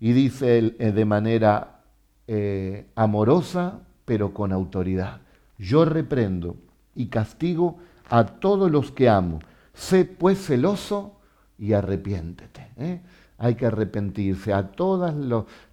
Y 0.00 0.12
dice 0.12 0.58
él 0.58 0.76
eh, 0.78 0.92
de 0.92 1.04
manera 1.04 1.82
eh, 2.26 2.86
amorosa, 2.96 3.80
pero 4.04 4.34
con 4.34 4.52
autoridad. 4.52 5.20
Yo 5.58 5.84
reprendo 5.84 6.56
y 6.94 7.06
castigo 7.06 7.78
a 8.08 8.24
todos 8.24 8.70
los 8.70 8.90
que 8.90 9.08
amo. 9.08 9.38
Sé 9.74 10.04
pues 10.04 10.44
celoso 10.44 11.20
y 11.58 11.74
arrepiéntete. 11.74 12.72
¿eh? 12.78 13.00
Hay 13.40 13.54
que 13.54 13.64
arrepentirse. 13.64 14.52
A 14.52 14.68
todas 14.68 15.14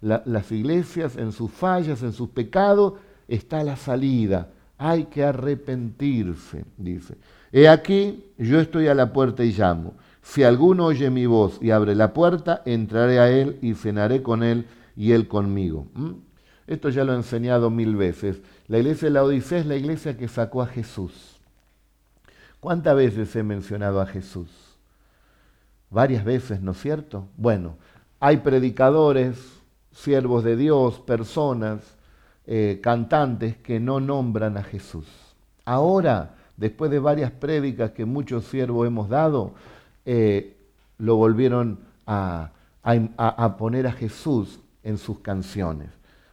las 0.00 0.52
iglesias, 0.52 1.16
en 1.16 1.32
sus 1.32 1.50
fallas, 1.50 2.02
en 2.02 2.14
sus 2.14 2.30
pecados, 2.30 2.94
está 3.28 3.62
la 3.62 3.76
salida. 3.76 4.48
Hay 4.78 5.04
que 5.04 5.22
arrepentirse, 5.22 6.64
dice. 6.78 7.16
He 7.52 7.68
aquí, 7.68 8.24
yo 8.38 8.58
estoy 8.58 8.88
a 8.88 8.94
la 8.94 9.12
puerta 9.12 9.44
y 9.44 9.52
llamo. 9.52 9.92
Si 10.22 10.44
alguno 10.44 10.86
oye 10.86 11.10
mi 11.10 11.26
voz 11.26 11.58
y 11.60 11.70
abre 11.70 11.94
la 11.94 12.14
puerta, 12.14 12.62
entraré 12.64 13.18
a 13.18 13.30
él 13.30 13.58
y 13.60 13.74
cenaré 13.74 14.22
con 14.22 14.42
él 14.42 14.64
y 14.96 15.12
él 15.12 15.28
conmigo. 15.28 15.86
¿Mm? 15.92 16.12
Esto 16.66 16.88
ya 16.88 17.04
lo 17.04 17.12
he 17.12 17.16
enseñado 17.16 17.68
mil 17.68 17.96
veces. 17.96 18.40
La 18.66 18.78
iglesia 18.78 19.08
de 19.08 19.14
la 19.14 19.24
Odisea 19.24 19.58
es 19.58 19.66
la 19.66 19.76
iglesia 19.76 20.16
que 20.16 20.28
sacó 20.28 20.62
a 20.62 20.66
Jesús. 20.66 21.38
¿Cuántas 22.60 22.96
veces 22.96 23.36
he 23.36 23.42
mencionado 23.42 24.00
a 24.00 24.06
Jesús? 24.06 24.67
Varias 25.90 26.24
veces, 26.24 26.60
¿no 26.60 26.72
es 26.72 26.80
cierto? 26.80 27.28
Bueno, 27.36 27.76
hay 28.20 28.38
predicadores, 28.38 29.36
siervos 29.92 30.44
de 30.44 30.56
Dios, 30.56 31.00
personas, 31.00 31.80
eh, 32.46 32.80
cantantes 32.82 33.56
que 33.56 33.80
no 33.80 34.00
nombran 34.00 34.56
a 34.56 34.62
Jesús. 34.62 35.06
Ahora, 35.64 36.34
después 36.56 36.90
de 36.90 36.98
varias 36.98 37.30
prédicas 37.30 37.92
que 37.92 38.04
muchos 38.04 38.44
siervos 38.44 38.86
hemos 38.86 39.08
dado, 39.08 39.54
eh, 40.04 40.56
lo 40.98 41.16
volvieron 41.16 41.80
a, 42.06 42.52
a, 42.82 43.56
poner 43.56 43.86
a 43.86 43.92
Jesús 43.92 44.60
en 44.82 44.98
sus 44.98 45.20
canciones. 45.20 45.90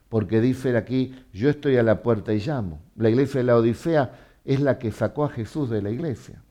Porque 0.10 0.40
dice 0.40 0.76
aquí, 0.78 1.14
yo 1.34 1.50
estoy 1.50 1.78
a 1.78 1.84
la 1.84 2.02
puerta 2.02 2.34
y 2.34 2.40
llamo. 2.40 2.80
La 2.96 3.10
iglesia 3.10 3.40
de 3.40 3.46
la 3.46 3.58
Odisea 3.58 4.14
es 4.46 4.62
la 4.62 4.80
que 4.80 4.92
sacó 4.92 5.26
a 5.26 5.30
Jesús 5.30 5.70
de 5.70 5.82
la 5.82 5.90
iglesia 5.90 6.42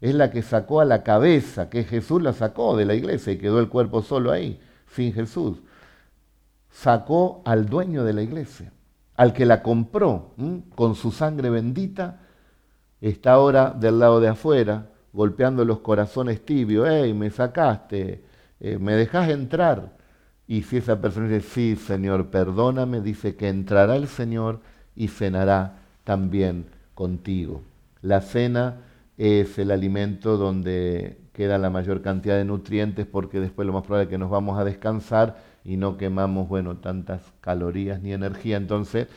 es 0.00 0.14
la 0.14 0.30
que 0.30 0.42
sacó 0.42 0.80
a 0.80 0.84
la 0.84 1.02
cabeza, 1.02 1.68
que 1.68 1.84
Jesús 1.84 2.22
la 2.22 2.32
sacó 2.32 2.76
de 2.76 2.86
la 2.86 2.94
iglesia 2.94 3.32
y 3.32 3.38
quedó 3.38 3.60
el 3.60 3.68
cuerpo 3.68 4.02
solo 4.02 4.32
ahí, 4.32 4.60
sin 4.94 5.12
Jesús. 5.12 5.58
Sacó 6.70 7.42
al 7.44 7.66
dueño 7.66 8.04
de 8.04 8.14
la 8.14 8.22
iglesia, 8.22 8.72
al 9.16 9.32
que 9.32 9.44
la 9.44 9.62
compró 9.62 10.34
con 10.74 10.94
su 10.94 11.12
sangre 11.12 11.50
bendita, 11.50 12.20
está 13.00 13.32
ahora 13.32 13.70
del 13.70 13.98
lado 13.98 14.20
de 14.20 14.28
afuera, 14.28 14.86
golpeando 15.12 15.64
los 15.64 15.80
corazones 15.80 16.44
tibios, 16.44 16.88
hey, 16.88 17.12
me 17.12 17.30
sacaste, 17.30 18.24
eh, 18.60 18.78
me 18.78 18.94
dejas 18.94 19.28
entrar. 19.28 19.98
Y 20.46 20.62
si 20.62 20.78
esa 20.78 21.00
persona 21.00 21.28
dice, 21.28 21.48
sí, 21.48 21.76
Señor, 21.76 22.28
perdóname, 22.28 23.00
dice 23.00 23.36
que 23.36 23.48
entrará 23.48 23.96
el 23.96 24.08
Señor 24.08 24.60
y 24.96 25.08
cenará 25.08 25.80
también 26.04 26.66
contigo. 26.94 27.62
La 28.02 28.20
cena 28.20 28.76
es 29.20 29.58
el 29.58 29.70
alimento 29.70 30.38
donde 30.38 31.18
queda 31.34 31.58
la 31.58 31.68
mayor 31.68 32.00
cantidad 32.00 32.38
de 32.38 32.46
nutrientes 32.46 33.04
porque 33.04 33.38
después 33.38 33.66
lo 33.66 33.74
más 33.74 33.82
probable 33.82 34.04
es 34.04 34.08
que 34.08 34.16
nos 34.16 34.30
vamos 34.30 34.58
a 34.58 34.64
descansar 34.64 35.36
y 35.62 35.76
no 35.76 35.98
quemamos, 35.98 36.48
bueno, 36.48 36.78
tantas 36.78 37.20
calorías 37.42 38.00
ni 38.00 38.14
energía. 38.14 38.56
Entonces 38.56 39.08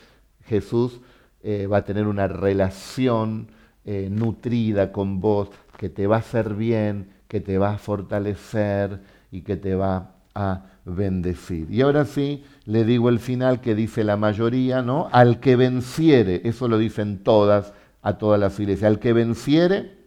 Jesús 0.44 1.00
eh, 1.42 1.68
va 1.68 1.78
a 1.78 1.86
tener 1.86 2.08
una 2.08 2.28
relación 2.28 3.48
eh, 3.86 4.10
nutrida 4.12 4.92
con 4.92 5.22
vos 5.22 5.52
que 5.78 5.88
te 5.88 6.06
va 6.06 6.18
a 6.18 6.20
hacer 6.20 6.54
bien, 6.54 7.08
que 7.30 7.40
te 7.40 7.58
va 7.58 7.76
a 7.76 7.78
fortalecer 7.78 9.00
y 9.32 9.44
que 9.44 9.56
te 9.56 9.74
va 9.74 10.16
a 10.36 10.66
bendecir. 10.84 11.72
Y 11.72 11.80
ahora 11.80 12.04
sí, 12.04 12.44
le 12.66 12.84
digo 12.84 13.08
el 13.08 13.20
final 13.20 13.62
que 13.62 13.74
dice 13.74 14.04
la 14.04 14.18
mayoría, 14.18 14.82
¿no? 14.82 15.08
Al 15.14 15.40
que 15.40 15.56
venciere, 15.56 16.42
eso 16.44 16.68
lo 16.68 16.78
dicen 16.78 17.24
todas 17.24 17.74
a 18.04 18.18
todas 18.18 18.40
las 18.40 18.60
iglesias. 18.60 18.92
Al 18.92 19.00
que 19.00 19.14
venciere, 19.14 19.98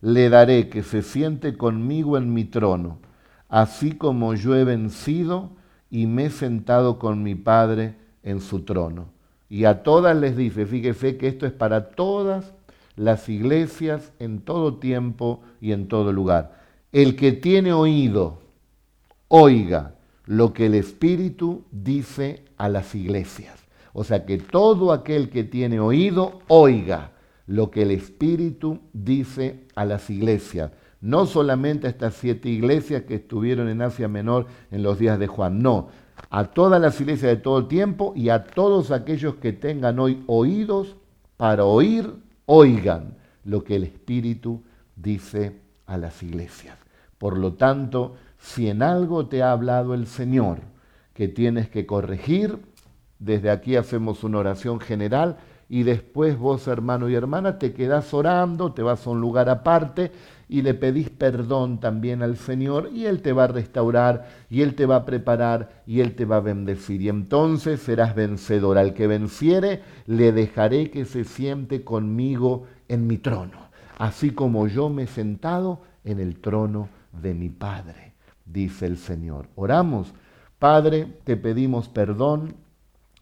le 0.00 0.30
daré 0.30 0.70
que 0.70 0.82
se 0.82 1.02
siente 1.02 1.56
conmigo 1.56 2.16
en 2.16 2.32
mi 2.32 2.44
trono, 2.44 2.98
así 3.48 3.92
como 3.92 4.34
yo 4.34 4.56
he 4.56 4.64
vencido 4.64 5.50
y 5.90 6.06
me 6.06 6.26
he 6.26 6.30
sentado 6.30 6.98
con 6.98 7.22
mi 7.22 7.34
Padre 7.34 7.96
en 8.22 8.40
su 8.40 8.60
trono. 8.60 9.10
Y 9.50 9.64
a 9.64 9.82
todas 9.82 10.16
les 10.16 10.36
dice, 10.36 10.64
fíjese 10.64 11.16
que 11.16 11.26
esto 11.26 11.44
es 11.44 11.52
para 11.52 11.90
todas 11.90 12.54
las 12.96 13.28
iglesias 13.28 14.12
en 14.20 14.40
todo 14.40 14.78
tiempo 14.78 15.42
y 15.60 15.72
en 15.72 15.88
todo 15.88 16.12
lugar. 16.12 16.60
El 16.92 17.16
que 17.16 17.32
tiene 17.32 17.72
oído, 17.72 18.40
oiga 19.28 19.94
lo 20.26 20.52
que 20.52 20.66
el 20.66 20.74
Espíritu 20.74 21.64
dice 21.72 22.44
a 22.56 22.68
las 22.68 22.94
iglesias. 22.94 23.58
O 23.92 24.04
sea, 24.04 24.24
que 24.24 24.38
todo 24.38 24.92
aquel 24.92 25.30
que 25.30 25.42
tiene 25.42 25.80
oído, 25.80 26.42
oiga 26.46 27.10
lo 27.50 27.72
que 27.72 27.82
el 27.82 27.90
Espíritu 27.90 28.78
dice 28.92 29.66
a 29.74 29.84
las 29.84 30.08
iglesias. 30.08 30.70
No 31.00 31.26
solamente 31.26 31.88
a 31.88 31.90
estas 31.90 32.14
siete 32.14 32.48
iglesias 32.48 33.02
que 33.02 33.16
estuvieron 33.16 33.68
en 33.68 33.82
Asia 33.82 34.06
Menor 34.06 34.46
en 34.70 34.84
los 34.84 35.00
días 35.00 35.18
de 35.18 35.26
Juan, 35.26 35.58
no, 35.58 35.88
a 36.30 36.44
todas 36.44 36.80
las 36.80 37.00
iglesias 37.00 37.32
de 37.32 37.42
todo 37.42 37.66
tiempo 37.66 38.12
y 38.14 38.28
a 38.28 38.44
todos 38.44 38.92
aquellos 38.92 39.34
que 39.34 39.52
tengan 39.52 39.98
hoy 39.98 40.22
oídos 40.28 40.94
para 41.36 41.64
oír, 41.64 42.14
oigan 42.46 43.16
lo 43.44 43.64
que 43.64 43.74
el 43.74 43.82
Espíritu 43.82 44.62
dice 44.94 45.56
a 45.86 45.98
las 45.98 46.22
iglesias. 46.22 46.78
Por 47.18 47.36
lo 47.36 47.54
tanto, 47.54 48.14
si 48.38 48.68
en 48.68 48.80
algo 48.80 49.26
te 49.26 49.42
ha 49.42 49.50
hablado 49.50 49.94
el 49.94 50.06
Señor 50.06 50.60
que 51.14 51.26
tienes 51.26 51.68
que 51.68 51.84
corregir, 51.84 52.60
desde 53.18 53.50
aquí 53.50 53.74
hacemos 53.74 54.22
una 54.22 54.38
oración 54.38 54.78
general 54.78 55.38
y 55.72 55.84
después 55.84 56.36
vos, 56.36 56.66
hermano 56.66 57.08
y 57.08 57.14
hermana, 57.14 57.60
te 57.60 57.72
quedás 57.72 58.12
orando, 58.12 58.72
te 58.72 58.82
vas 58.82 59.06
a 59.06 59.10
un 59.10 59.20
lugar 59.20 59.48
aparte 59.48 60.10
y 60.48 60.62
le 60.62 60.74
pedís 60.74 61.10
perdón 61.10 61.78
también 61.78 62.24
al 62.24 62.36
Señor 62.36 62.90
y 62.92 63.06
Él 63.06 63.22
te 63.22 63.32
va 63.32 63.44
a 63.44 63.46
restaurar 63.46 64.28
y 64.50 64.62
Él 64.62 64.74
te 64.74 64.84
va 64.84 64.96
a 64.96 65.04
preparar 65.04 65.84
y 65.86 66.00
Él 66.00 66.16
te 66.16 66.24
va 66.24 66.38
a 66.38 66.40
bendecir. 66.40 67.00
Y 67.00 67.08
entonces 67.08 67.80
serás 67.80 68.16
vencedor. 68.16 68.78
Al 68.78 68.94
que 68.94 69.06
venciere, 69.06 69.82
le 70.06 70.32
dejaré 70.32 70.90
que 70.90 71.04
se 71.04 71.22
siente 71.22 71.84
conmigo 71.84 72.66
en 72.88 73.06
mi 73.06 73.18
trono, 73.18 73.68
así 73.96 74.30
como 74.30 74.66
yo 74.66 74.88
me 74.88 75.04
he 75.04 75.06
sentado 75.06 75.82
en 76.02 76.18
el 76.18 76.40
trono 76.40 76.88
de 77.12 77.32
mi 77.32 77.48
Padre, 77.48 78.14
dice 78.44 78.86
el 78.86 78.96
Señor. 78.96 79.46
Oramos. 79.54 80.12
Padre, 80.58 81.06
te 81.22 81.36
pedimos 81.36 81.88
perdón 81.88 82.56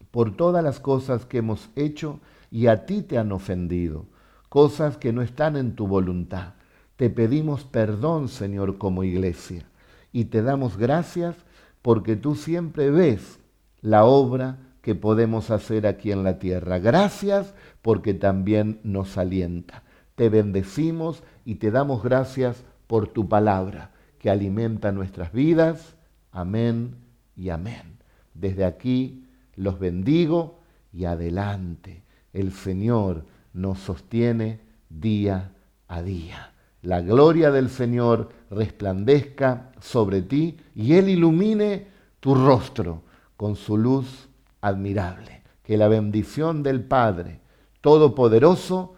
por 0.09 0.35
todas 0.35 0.63
las 0.63 0.79
cosas 0.79 1.27
que 1.27 1.37
hemos 1.37 1.69
hecho 1.75 2.19
y 2.51 2.67
a 2.67 2.85
ti 2.85 3.01
te 3.01 3.17
han 3.17 3.31
ofendido, 3.31 4.05
cosas 4.49 4.97
que 4.97 5.13
no 5.13 5.21
están 5.21 5.55
en 5.55 5.75
tu 5.75 5.87
voluntad. 5.87 6.53
Te 6.95 7.09
pedimos 7.09 7.63
perdón, 7.63 8.27
Señor, 8.27 8.77
como 8.77 9.03
iglesia, 9.03 9.65
y 10.11 10.25
te 10.25 10.41
damos 10.41 10.77
gracias 10.77 11.35
porque 11.81 12.15
tú 12.15 12.35
siempre 12.35 12.91
ves 12.91 13.39
la 13.81 14.05
obra 14.05 14.57
que 14.81 14.95
podemos 14.95 15.51
hacer 15.51 15.85
aquí 15.87 16.11
en 16.11 16.23
la 16.23 16.39
tierra. 16.39 16.79
Gracias 16.79 17.53
porque 17.81 18.13
también 18.13 18.79
nos 18.83 19.17
alienta. 19.17 19.83
Te 20.15 20.29
bendecimos 20.29 21.23
y 21.45 21.55
te 21.55 21.71
damos 21.71 22.03
gracias 22.03 22.63
por 22.87 23.07
tu 23.07 23.29
palabra 23.29 23.91
que 24.17 24.29
alimenta 24.29 24.91
nuestras 24.91 25.31
vidas. 25.31 25.95
Amén 26.31 26.95
y 27.35 27.49
amén. 27.49 27.99
Desde 28.33 28.65
aquí 28.65 29.25
los 29.55 29.79
bendigo 29.79 30.59
y 30.91 31.05
adelante. 31.05 32.03
El 32.33 32.51
Señor 32.51 33.25
nos 33.53 33.79
sostiene 33.79 34.59
día 34.89 35.51
a 35.87 36.01
día. 36.01 36.53
La 36.81 37.01
gloria 37.01 37.51
del 37.51 37.69
Señor 37.69 38.29
resplandezca 38.49 39.71
sobre 39.79 40.21
ti 40.21 40.57
y 40.75 40.93
Él 40.93 41.09
ilumine 41.09 41.87
tu 42.19 42.35
rostro 42.35 43.03
con 43.35 43.55
su 43.55 43.77
luz 43.77 44.29
admirable. 44.61 45.41
Que 45.63 45.77
la 45.77 45.87
bendición 45.87 46.63
del 46.63 46.83
Padre 46.83 47.41
Todopoderoso 47.81 48.95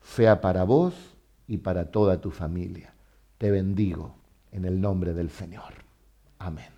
sea 0.00 0.40
para 0.40 0.64
vos 0.64 0.94
y 1.46 1.58
para 1.58 1.90
toda 1.90 2.20
tu 2.20 2.30
familia. 2.30 2.94
Te 3.36 3.50
bendigo 3.50 4.14
en 4.50 4.64
el 4.64 4.80
nombre 4.80 5.12
del 5.12 5.30
Señor. 5.30 5.74
Amén. 6.38 6.72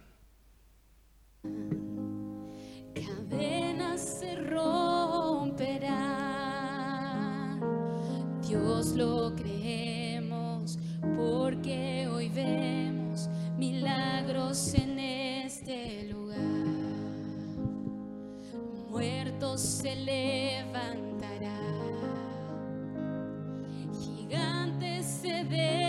Cadenas 2.95 4.25
Dios 8.49 8.95
lo 8.95 9.35
creemos 9.35 10.79
porque 11.17 12.09
hoy 12.13 12.29
vemos 12.29 13.29
milagros 13.59 14.73
en 14.75 15.01
este 15.01 16.05
lugar. 16.13 16.39
Muertos 18.89 19.61
se 19.61 19.97
levantarán, 19.97 21.51
gigantes 24.01 25.07
se 25.07 25.45
deben. 25.45 25.86